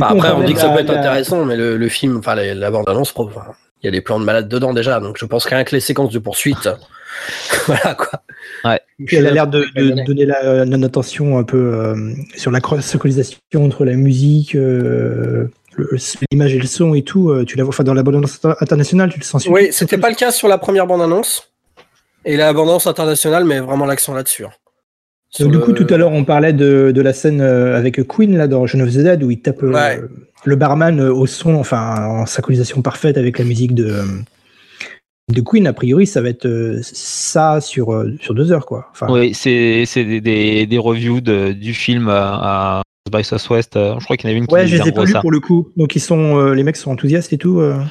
[0.00, 1.88] Enfin, coup, après, on dit que ça la- peut être la- intéressant, mais le, le
[1.88, 3.42] film, enfin, la, la bande-annonce, enfin,
[3.82, 5.80] il y a des plans de malades dedans déjà, donc je pense rien que les
[5.80, 6.68] séquences de poursuite.
[7.66, 8.22] voilà quoi.
[9.06, 12.60] Puis elle a l'air de, de donner la, la notation un peu euh, sur la
[12.80, 15.46] synchronisation entre la musique, euh,
[16.32, 17.30] l'image et le son et tout.
[17.30, 19.46] euh, tu la vois, enfin dans la bande annonce internationale, tu le sens.
[19.46, 21.50] Oui, c'était pas le cas sur la première bande-annonce.
[22.24, 24.46] Et la bande-annonce internationale met vraiment l'accent là-dessus.
[25.40, 28.06] Donc, du le- coup, tout à l'heure, on parlait de, de la scène euh, avec
[28.06, 30.00] Queen là dans the Dead où il tape euh, Ouais.
[30.44, 34.02] le barman euh, au son, enfin en synchronisation parfaite avec la musique de
[35.32, 35.66] de Queen.
[35.66, 38.86] A priori, ça va être ça sur sur deux heures quoi.
[38.92, 43.76] Enfin, Oui, c'est c'est des, des, des reviews de, du film à by Southwest.
[43.76, 45.12] euh, Je crois qu'il y en avait une qui ouais, je les ai pas lus
[45.20, 45.68] pour le coup.
[45.76, 47.60] Donc ils sont, euh, les mecs sont enthousiastes et tout.
[47.60, 47.82] euh.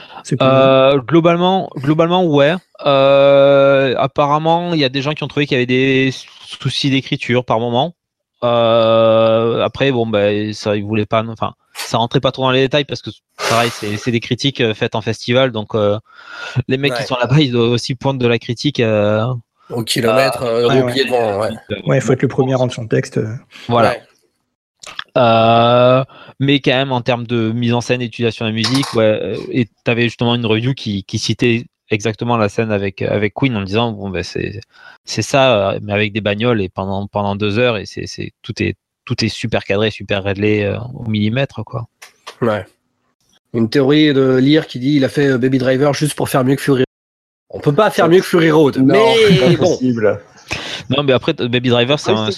[0.41, 2.55] Euh, globalement, globalement, ouais.
[2.85, 6.11] Euh, apparemment, il y a des gens qui ont trouvé qu'il y avait des
[6.47, 7.93] soucis d'écriture par moment.
[8.43, 11.23] Euh, après, bon, ben, ça, ils voulaient pas.
[11.27, 13.11] Enfin, ça rentrait pas trop dans les détails parce que,
[13.49, 15.97] pareil, c'est des critiques euh, faites en festival, donc euh,
[16.67, 16.97] les mecs Ouais.
[16.99, 18.79] qui sont là-bas, ils doivent aussi poindre de la critique.
[18.79, 19.25] euh,
[19.69, 21.39] Au kilomètre, euh, ouais, au pied devant.
[21.39, 21.49] Ouais.
[21.85, 23.17] ouais, il faut être le premier à rendre son texte.
[23.19, 23.27] euh.
[23.69, 23.95] Voilà.
[25.17, 26.03] Euh,
[26.39, 29.03] mais quand même, en termes de mise en scène et d'utilisation de la musique, ouais,
[29.03, 33.33] euh, et tu avais justement une review qui, qui citait exactement la scène avec, avec
[33.33, 34.59] Queen en disant bon, ben, c'est,
[35.05, 38.31] c'est ça, euh, mais avec des bagnoles et pendant, pendant deux heures, et c'est, c'est,
[38.41, 38.75] tout, est,
[39.05, 41.63] tout est super cadré, super réglé euh, au millimètre.
[41.63, 41.87] Quoi.
[42.41, 42.65] Ouais.
[43.53, 46.43] Une théorie de lire qui dit il a fait euh, Baby Driver juste pour faire
[46.43, 46.85] mieux que Fury Road.
[47.51, 49.67] On peut pas faire mieux que Fury Road, Non, mais bon.
[49.67, 50.19] possible.
[50.89, 52.29] Non, mais après, Baby Driver, c'est, un,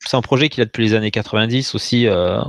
[0.00, 2.06] c'est un- projet qu'il a depuis les années 90 aussi.
[2.06, 2.40] euh,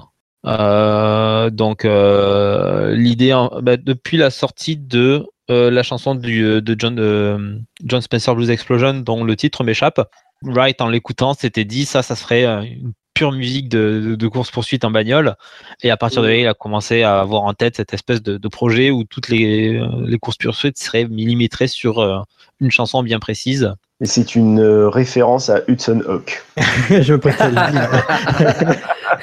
[0.45, 8.35] euh, donc, euh, l'idée, bah, depuis la sortie de la chanson de John, John Spencer
[8.35, 9.99] Blues Explosion, dont le titre m'échappe,
[10.43, 14.85] Wright, en l'écoutant, s'était dit ça, ça serait une pure musique de, de, de course-poursuite
[14.85, 15.35] en bagnole.
[15.83, 18.37] Et à partir de là, il a commencé à avoir en tête cette espèce de,
[18.37, 22.19] de projet où toutes les, euh, les courses-poursuites seraient millimétrées sur euh,
[22.61, 23.73] une chanson bien précise.
[23.99, 26.41] Et c'est une euh, référence à Hudson Hawk.
[26.89, 28.79] je veux pas te le dire.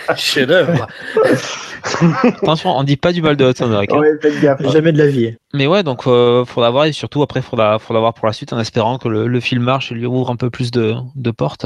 [0.16, 0.86] Chef-d'œuvre.
[2.42, 3.98] Attention, on dit pas du mal de Hudson Hawk, hein.
[3.98, 4.60] Ouais, faites gaffe.
[4.62, 4.70] hein.
[4.72, 5.34] Jamais de la vie.
[5.54, 8.52] Mais ouais, donc euh, faudra voir et surtout après faudra, faudra voir pour la suite
[8.52, 11.30] en espérant que le, le film marche et lui ouvre un peu plus de, de
[11.30, 11.64] portes.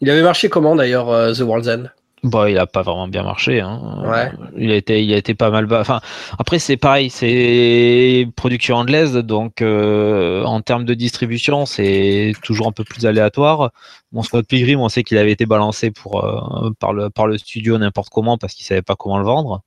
[0.00, 1.84] Il avait marché comment d'ailleurs, euh, The World's End?
[2.22, 3.60] Bon, il a pas vraiment bien marché.
[3.60, 4.02] Hein.
[4.04, 4.32] Ouais.
[4.56, 5.80] Il a été, il a été pas mal bas.
[5.80, 6.00] Enfin,
[6.38, 12.72] après c'est pareil, c'est production anglaise, donc euh, en termes de distribution, c'est toujours un
[12.72, 13.70] peu plus aléatoire.
[14.10, 17.38] Bon, Scott Pilgrim, on sait qu'il avait été balancé pour euh, par le par le
[17.38, 19.62] studio n'importe comment parce qu'il savait pas comment le vendre.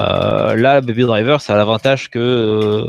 [0.00, 2.86] Euh, là, Baby Driver, ça a l'avantage que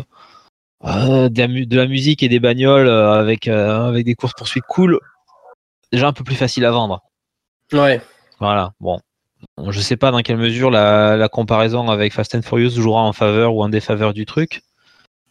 [0.83, 4.99] de, la, de la musique et des bagnoles avec, avec des courses poursuites cool,
[5.91, 7.01] déjà un peu plus facile à vendre.
[7.73, 8.01] Ouais.
[8.39, 8.99] Voilà, bon.
[9.69, 13.13] Je sais pas dans quelle mesure la, la comparaison avec Fast and Furious jouera en
[13.13, 14.61] faveur ou en défaveur du truc.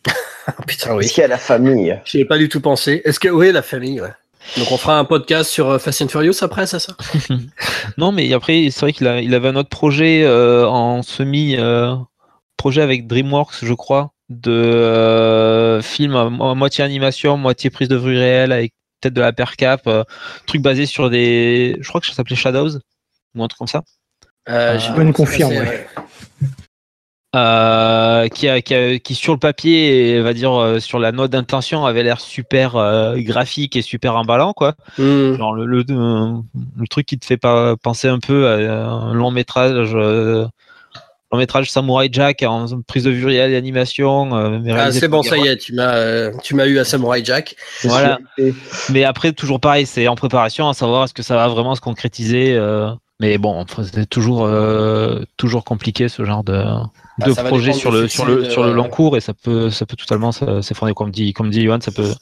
[0.06, 1.04] Oh, putain, oui.
[1.04, 2.00] Est-ce qu'il y a la famille?
[2.04, 3.02] J'y ai pas du tout pensé.
[3.04, 4.12] Est-ce que oui, la famille, ouais.
[4.56, 6.94] Donc on fera un podcast sur euh, Fast and Furious après, c'est ça?
[7.98, 11.56] Non, mais après, c'est vrai qu'il a- il avait un autre projet euh, en semi
[11.58, 11.96] euh,
[12.56, 17.96] projet avec DreamWorks, je crois, de euh, film à mo- moitié animation, moitié prise de
[17.96, 20.04] vue réelle avec peut-être de la percap, euh,
[20.46, 22.78] truc basé sur des, je crois que ça s'appelait Shadows
[23.34, 23.82] ou un truc comme ça.
[24.48, 25.86] euh, j'ai pas on pensé confirme, ouais.
[27.34, 31.12] Euh, qui, a, qui, a- qui sur le papier et va dire euh, sur la
[31.12, 34.74] note d'intention avait l'air super euh, graphique et super emballant quoi.
[34.96, 35.34] Hmm.
[35.34, 36.32] Genre le, le, euh,
[36.78, 39.90] le truc qui te fait pas penser un peu à un long métrage,
[41.36, 44.36] métrage Samurai Jack en prise de vue réelle et animation.
[44.36, 47.22] euh, Ah, c'est bon, ça y est, tu m'as, euh, tu m'as eu à Samurai
[47.24, 47.56] Jack.
[47.84, 48.18] Voilà.
[48.90, 51.80] Mais après toujours pareil, c'est en préparation à savoir est-ce que ça va vraiment se
[51.80, 52.54] concrétiser.
[52.56, 54.46] euh, mais bon, c'est toujours
[55.38, 56.60] toujours compliqué ce genre de, de
[57.22, 59.32] Ah, ça va projet sur le sur le de- sur le long cours et ça
[59.32, 62.12] peut ça peut totalement s'effondrer comme dit comme dit Johan, ça peut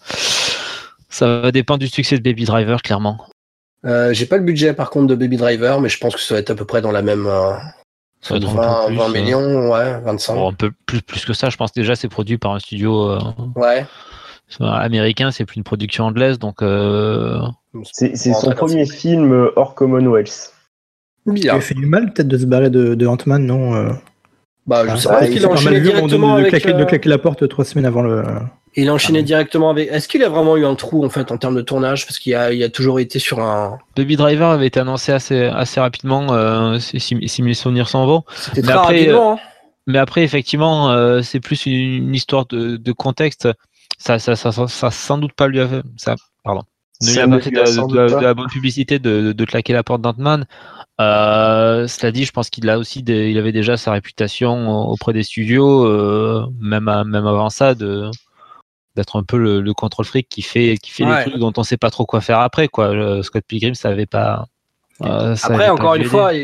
[1.08, 3.18] ça va dépendre du succès de Baby Driver clairement.
[3.84, 6.34] Euh, j'ai pas le budget par contre de Baby Driver, mais je pense que ça
[6.34, 7.52] va être à peu près dans la même euh,
[8.24, 10.34] Ça va être un 20, peu plus, 20 euh, millions, ouais, 25.
[10.34, 13.10] Bon, un peu plus, plus que ça, je pense déjà c'est produit par un studio
[13.10, 13.18] euh,
[13.54, 13.84] Ouais.
[14.60, 17.38] américain, c'est plus une production anglaise, donc euh,
[17.92, 20.54] C'est son premier film hors Commonwealth.
[21.26, 23.94] Il a fait du mal peut-être de se barrer de, de Ant-Man, non
[24.66, 26.48] Bah, je ah, sais pas, il qu'il c'est a mal vu, de, de avec.
[26.48, 28.24] claquer, de claquer la porte trois semaines avant le.
[28.76, 29.22] Il a enchaîné Ah.
[29.22, 29.88] directement avec.
[29.90, 32.06] Est-ce qu'il a vraiment eu un trou en fait en termes de tournage?
[32.06, 33.78] Parce qu'il a, il a toujours été sur un.
[33.96, 38.24] Baby Driver avait été annoncé assez, assez rapidement, euh, si, mes souvenirs s'en vont.
[38.36, 39.32] C'était Mais très après, rapidement.
[39.34, 39.38] hein.
[39.86, 43.48] Mais après, effectivement, euh, c'est plus une, histoire de, de contexte.
[43.98, 46.62] Ça, ça, ça, ça, ça sans doute pas lui a fait, ça, pardon,
[47.02, 50.46] ne lui a pas fait de, la bonne publicité de, de claquer la porte d'Ant-Man.
[51.00, 55.12] Euh, cela dit, je pense qu'il a aussi, des- il avait déjà sa réputation auprès
[55.12, 58.10] des studios, euh, même, à- même avant ça, de
[58.96, 61.24] d'être un peu le, le contrôle fric qui fait, qui fait Ouais.
[61.24, 62.68] des trucs dont on sait pas trop quoi faire après.
[62.68, 62.94] Quoi.
[62.94, 64.46] Le Scott Pilgrim, ça avait pas.
[65.02, 66.42] euh, ça Après, avait encore une fois, il,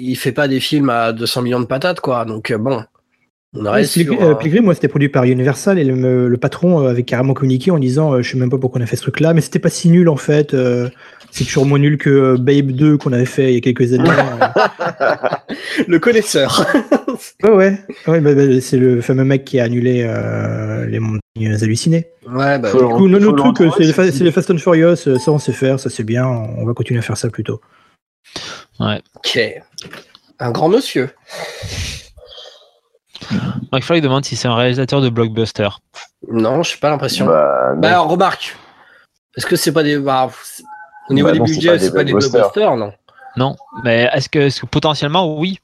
[0.00, 2.24] il fait pas des films à 200 millions de patates, quoi.
[2.24, 2.84] Donc euh, bon,
[3.54, 6.28] on Ouais, reste Pilgrim, sur, euh, euh, Pilgrim, moi, c'était produit par Universal et le,
[6.28, 8.84] le patron euh, avait carrément communiqué en disant euh, Je sais même pas pourquoi on
[8.84, 10.54] a fait ce truc-là, mais c'était pas si nul en fait.
[10.54, 10.88] euh,
[11.30, 13.92] c'est toujours moins nul que euh, Babe 2 qu'on avait fait il y a quelques
[13.92, 14.08] années.
[15.00, 15.46] euh.
[15.88, 16.64] le connaisseur.
[17.42, 17.78] ouais, ouais.
[18.06, 21.20] ouais bah, bah, c'est le fameux mec qui a annulé euh, les montagnes
[21.62, 22.06] hallucinées.
[22.28, 24.58] ouais, bah, coup, non, notre le truc, euh, retrouver, c'est les, fa- les Fast and
[24.58, 27.60] Furious, ça on sait faire, ça c'est bien, on va continuer à faire ça plutôt.
[28.80, 29.38] ok.
[30.40, 31.10] Un grand monsieur.
[33.72, 35.68] McFly demande si c'est un réalisateur de blockbuster.
[36.30, 37.26] Non, je n'ai pas l'impression.
[37.26, 37.72] Bah.
[37.76, 38.56] Bah, alors, remarque.
[39.36, 39.98] Est-ce que c'est pas des.
[39.98, 40.28] bah,
[41.08, 42.76] au niveau Bah des non, budgets, pas des c'est pas des blockbusters.
[42.76, 42.92] non
[43.36, 45.58] Non, mais est-ce que, est-ce que potentiellement oui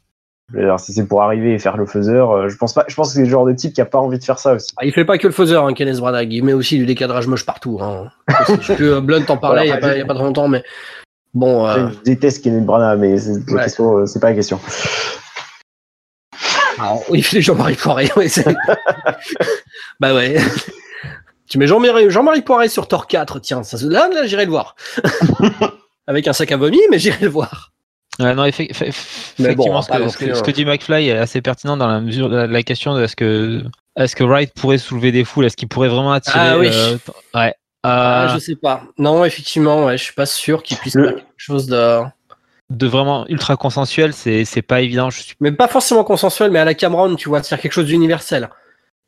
[0.52, 2.85] dire, si c'est pour arriver et faire le faiseur, euh, je pense pas.
[2.89, 4.55] Je pense que c'est le genre de type qui a pas envie de faire ça
[4.55, 4.66] aussi.
[4.78, 6.32] Ah, Il fait pas que le faiseur, hein, Kenneth Branagh.
[6.32, 7.78] Il met aussi du décadrage moche partout.
[7.81, 8.09] Hein.
[8.60, 10.24] Je peux euh, Blunt en parlait il y a, pas- il y a pas très
[10.24, 10.64] longtemps, mais
[11.35, 11.68] bon.
[11.68, 13.64] euh, Je déteste Kenneth Branagh, mais c'est Ouais.
[13.81, 14.59] euh, c'est pas la question.
[17.12, 18.11] Il fait Jean-Marie Poiré.
[18.16, 18.28] ouais,
[20.01, 20.36] bah ouais.
[21.48, 24.51] Tu mets Jean-Marie Jean-Marie Poiré sur Thor 4, tiens, ça, se- là, là j'irai le
[24.51, 24.77] voir.
[26.07, 27.73] Avec un sac à vomi, mais j'irai le voir.
[28.19, 28.69] Non, effe-
[29.39, 31.77] bon, effectivement, ce, que, non ce que- plus, ce que dit McFly est assez pertinent
[31.77, 33.62] dans la mesure de la, la question de est-ce que
[33.97, 36.69] est-ce que Wright pourrait soulever des foules, est-ce qu'il pourrait vraiment attirer Ah oui.
[36.73, 36.97] euh,
[37.35, 37.55] ouais.
[37.82, 38.82] Ah, Euh, je sais pas.
[38.98, 42.01] Non, effectivement, ouais, je suis pas sûr qu'il puisse Le- faire quelque chose de.
[42.70, 45.10] De vraiment ultra consensuel, c'est c'est pas évident.
[45.10, 47.86] Je suis Mais pas forcément consensuel, mais à la Cameron, tu vois, c'est quelque chose
[47.86, 48.48] d'universel.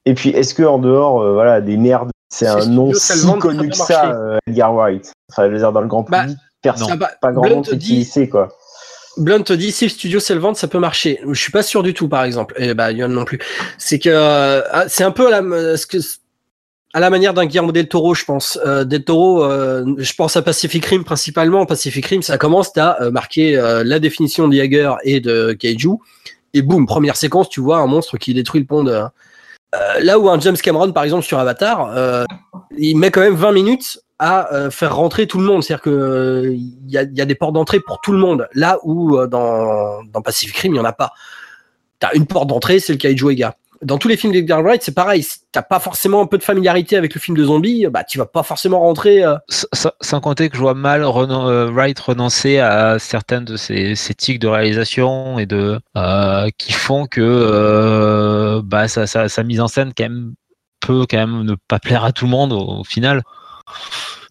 [0.04, 3.68] Et puis, est-ce que en dehors, euh, voilà, des nerds, c'est un nom si connu
[3.68, 5.12] que ça, euh, Edgar Wright?
[5.30, 7.54] Enfin, je veux dire, dans le grand Bah, public, personne, Ah bah, pas grand Blunt
[7.56, 8.48] monde sait dit- qui sait, quoi.
[9.18, 11.20] Blunt te dit si le studio c'est le vendre, ça peut marcher.
[11.28, 12.54] Je suis pas sûr du tout, par exemple.
[12.56, 13.38] Et bah, Yon non plus.
[13.78, 15.98] C'est que euh, ah, c'est un peu à la, ce que,
[16.94, 18.58] à la manière d'un Guillermo del Toro, je pense.
[18.66, 21.64] Euh, del Toro, euh, je pense à Pacific Rim principalement.
[21.64, 25.96] Pacific Rim, ça commence, t'as euh, marqué euh, la définition de Jagger et de Kaiju,
[26.54, 28.84] et boum, première séquence, tu vois un monstre qui détruit le pont
[30.02, 32.26] là où un James Cameron, par exemple, sur Avatar,
[32.76, 35.62] il met quand même 20 minutes à faire rentrer tout le monde.
[35.62, 38.48] C'est-à-dire que euh, il y, a, des portes d'entrée pour tout le monde.
[38.52, 41.12] Là où dans, dans Pacific Rim, il n'y en a pas.
[42.00, 43.56] T'as une porte d'entrée, c'est le Kaiju Ega.
[43.82, 45.22] Dans tous les films d'Edgar Wright, c'est pareil.
[45.22, 48.16] Si t'as pas forcément un peu de familiarité avec le film de zombies, bah tu
[48.16, 49.24] vas pas forcément rentrer.
[49.24, 54.38] euh, sans compter que je vois mal euh, Wright renoncer à certaines de ses, tics
[54.38, 60.04] de réalisation et de euh, qui font que euh, bah, sa, mise en scène quand
[60.04, 60.34] même
[60.80, 63.22] peut quand même ne pas plaire à tout le monde au, final.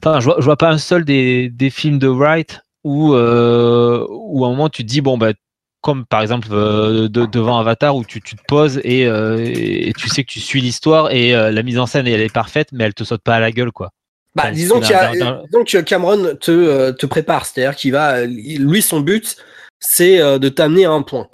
[0.04, 4.48] Enfin, je vois, vois pas un seul des, films de Wright où, euh, où à
[4.48, 5.34] un moment tu te dis, bon, bah,
[5.82, 9.92] comme par exemple euh, de- devant Avatar où tu, tu te poses et, euh, et
[9.98, 12.70] tu sais que tu suis l'histoire et euh, la mise en scène elle est parfaite
[12.72, 13.90] mais elle te saute pas à la gueule quoi.
[14.36, 15.14] Bah, Enfin, disons qu'il y a,
[15.52, 19.36] dans- que Cameron te, te prépare, c'est-à-dire qu'il va, lui, son but,
[19.80, 21.28] c'est de t'amener à un point.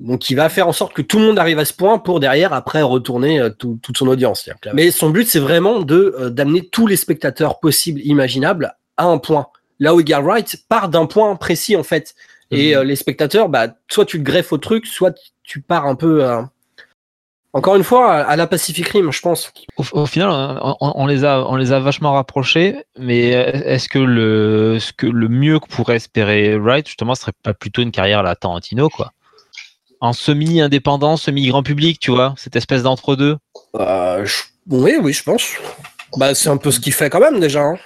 [0.00, 2.20] Donc, il va faire en sorte que tout le monde arrive à ce point pour
[2.20, 4.48] derrière, après, retourner tout- toute son audience.
[4.72, 9.48] Mais son but, c'est vraiment de d'amener tous les spectateurs possibles, imaginables, à un point.
[9.78, 12.14] Là où Edgar Wright part d'un point précis, en fait.
[12.50, 12.78] Et Mhm.
[12.80, 16.24] euh, les spectateurs, bah, soit tu te greffes au truc, soit tu pars un peu.
[16.24, 16.42] euh,
[17.54, 19.50] Encore une fois, à, la Pacific Rim, je pense.
[19.78, 23.98] Au, au final, on, on- les a, on les a vachement rapprochés, mais est-ce que
[23.98, 28.18] le, ce que le mieux que pourrait espérer Wright, justement, serait pas plutôt une carrière
[28.18, 29.12] à la Tarantino, quoi?
[30.00, 33.38] En semi-indépendant, semi-grand public, tu vois, cette espèce d'entre-deux?
[33.76, 35.52] Euh, je- Oui, oui, je pense.
[36.18, 37.62] Bah, c'est un peu ce qu'il fait quand même déjà.
[37.62, 37.78] hein.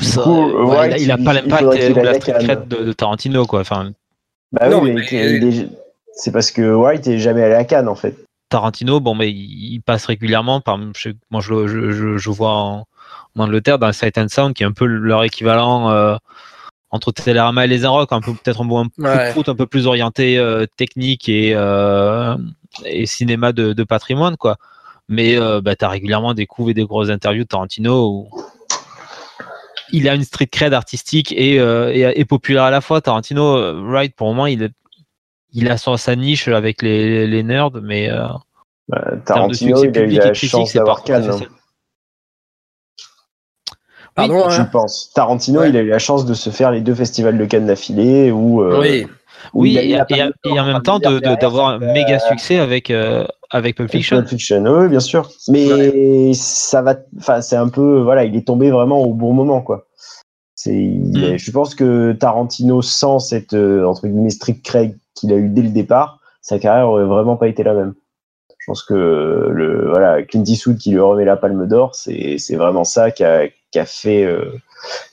[0.00, 2.84] Ça, coup, ouais, Wright, il a- il a il- pas l'impact ou la street de,
[2.84, 3.60] de Tarantino, quoi.
[3.60, 3.92] Enfin,
[4.52, 5.68] Bah Non, oui, mais, mais- il est-
[6.14, 8.16] c'est parce que White est jamais allé à Cannes en fait.
[8.48, 10.60] Tarantino, bon, mais il passe régulièrement.
[10.60, 12.84] Par, je, moi, je, le- je, je, je vois en,
[13.36, 16.16] en Angleterre dans Sight and Sound, qui est un peu leur équivalent euh,
[16.90, 18.74] entre Télérama et les Rock, un peu peut-être un, peu-
[19.04, 19.34] un Ouais.
[19.46, 22.36] un peu plus orienté euh, technique et, euh,
[22.84, 24.56] et cinéma de, de patrimoine, quoi.
[25.08, 28.28] Mais euh, bah, tu as régulièrement des coups et des grosses interviews de Tarantino où
[29.92, 33.00] il a une street cred artistique et, euh, et, et populaire à la fois.
[33.00, 34.72] Tarantino, euh, Wright, pour le moment, il, est-
[35.52, 38.26] il a son, sa niche avec les, les nerds, mais euh,
[38.88, 41.30] Bah, Tarantino, succès il a eu la chance d'avoir Cannes.
[41.30, 41.38] hein.
[44.14, 44.64] Pardon, Je hein.
[44.72, 45.12] pense.
[45.14, 45.68] Tarantino, Ouais.
[45.68, 48.62] il a eu la chance de se faire les deux festivals de Cannes d'affilée où,
[48.62, 49.06] euh, Oui.
[49.54, 50.00] Oui, et,
[50.58, 54.16] en même temps de- de- d'avoir un euh, méga succès avec, euh, avec Pulp Fiction.
[54.18, 55.30] Pulp Fiction, oui, bien sûr.
[55.48, 59.60] Mais ça va, enfin, c'est un peu, voilà, il est tombé vraiment au bon moment,
[59.60, 59.86] quoi.
[60.54, 61.36] C'est, Mm.
[61.36, 65.62] je pense que Tarantino, sans cette euh, entre guillemets strict Craig qu'il a eu dès
[65.62, 67.94] le départ, sa carrière aurait vraiment pas été la même.
[68.58, 72.56] Je pense que le, voilà, Clint Eastwood qui lui remet la Palme d'Or, c'est, c'est
[72.56, 74.50] vraiment ça qui a, qui a fait, euh,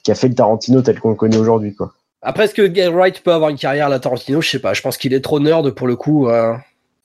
[0.03, 1.91] qui a fait le Tarantino tel qu'on le connaît aujourd'hui, quoi.
[2.23, 4.41] Après, est-ce que Guy Wright peut avoir une carrière à la Tarantino?
[4.41, 4.73] Je sais pas.
[4.73, 6.29] Je pense qu'il est trop nerd pour le coup.
[6.29, 6.53] euh.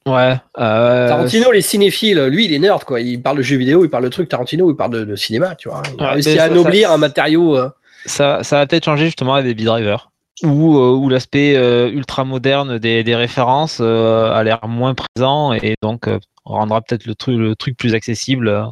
[0.06, 0.36] Ouais.
[0.58, 3.00] euh, Tarantino, les cinéphiles, lui, il est nerd, quoi.
[3.00, 4.28] Il parle de jeux vidéo, il parle de trucs.
[4.28, 5.82] Tarantino, il parle de, de cinéma, tu vois.
[5.98, 7.56] Il a réussi à anoblir ça- un matériau.
[7.58, 7.68] euh.
[8.06, 10.10] ça, ça va peut-être changer justement avec Baby Driver.
[10.44, 11.54] Où, où l'aspect
[11.90, 17.16] ultra moderne des, des références a l'air moins présent et donc euh, rendra peut-être le
[17.16, 18.64] truc, le truc plus accessible.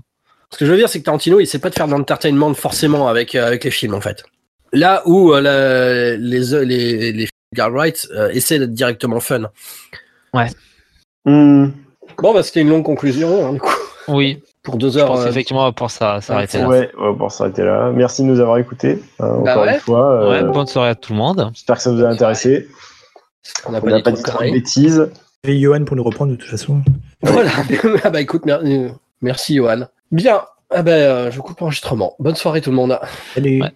[0.53, 2.55] Ce que je veux dire, c'est que Tarantino, il sait pas de faire de l'entertainment
[2.55, 4.23] forcément avec, avec les films, en fait.
[4.73, 7.29] Là où euh, la- les, les, les
[7.59, 9.51] euh, essaient d'être directement fun.
[11.25, 11.69] Hmm.
[12.19, 13.73] Bon, bah, c'était une longue conclusion, hein, du coup,
[14.09, 15.09] Oui, pour deux je heures.
[15.09, 16.69] pense euh, effectivement pour ça s'arrêter là.
[16.69, 17.91] Ouais, on va pouvoir s'arrêter là.
[17.95, 19.03] Merci de nous avoir écoutés.
[19.19, 19.75] hein, Bah encore ouais.
[19.75, 20.29] une fois.
[20.29, 21.51] Ouais, euh, bonne soirée à tout le monde.
[21.55, 22.69] J'espère que ça vous a intéressé.
[23.67, 24.53] on n'a pas pas dit de trop de conneries.
[24.53, 25.11] bêtises.
[25.45, 26.83] Et Johan pour nous reprendre de toute façon.
[27.23, 27.51] Voilà.
[28.05, 28.91] ah bah écoute, mer- euh,
[29.23, 29.87] merci Johan.
[30.13, 30.43] Bien.
[30.71, 32.15] Ah ben, euh, je coupe l'enregistrement.
[32.19, 32.99] Bonne soirée tout le monde.
[33.35, 33.63] Salut.
[33.63, 33.73] Ouais.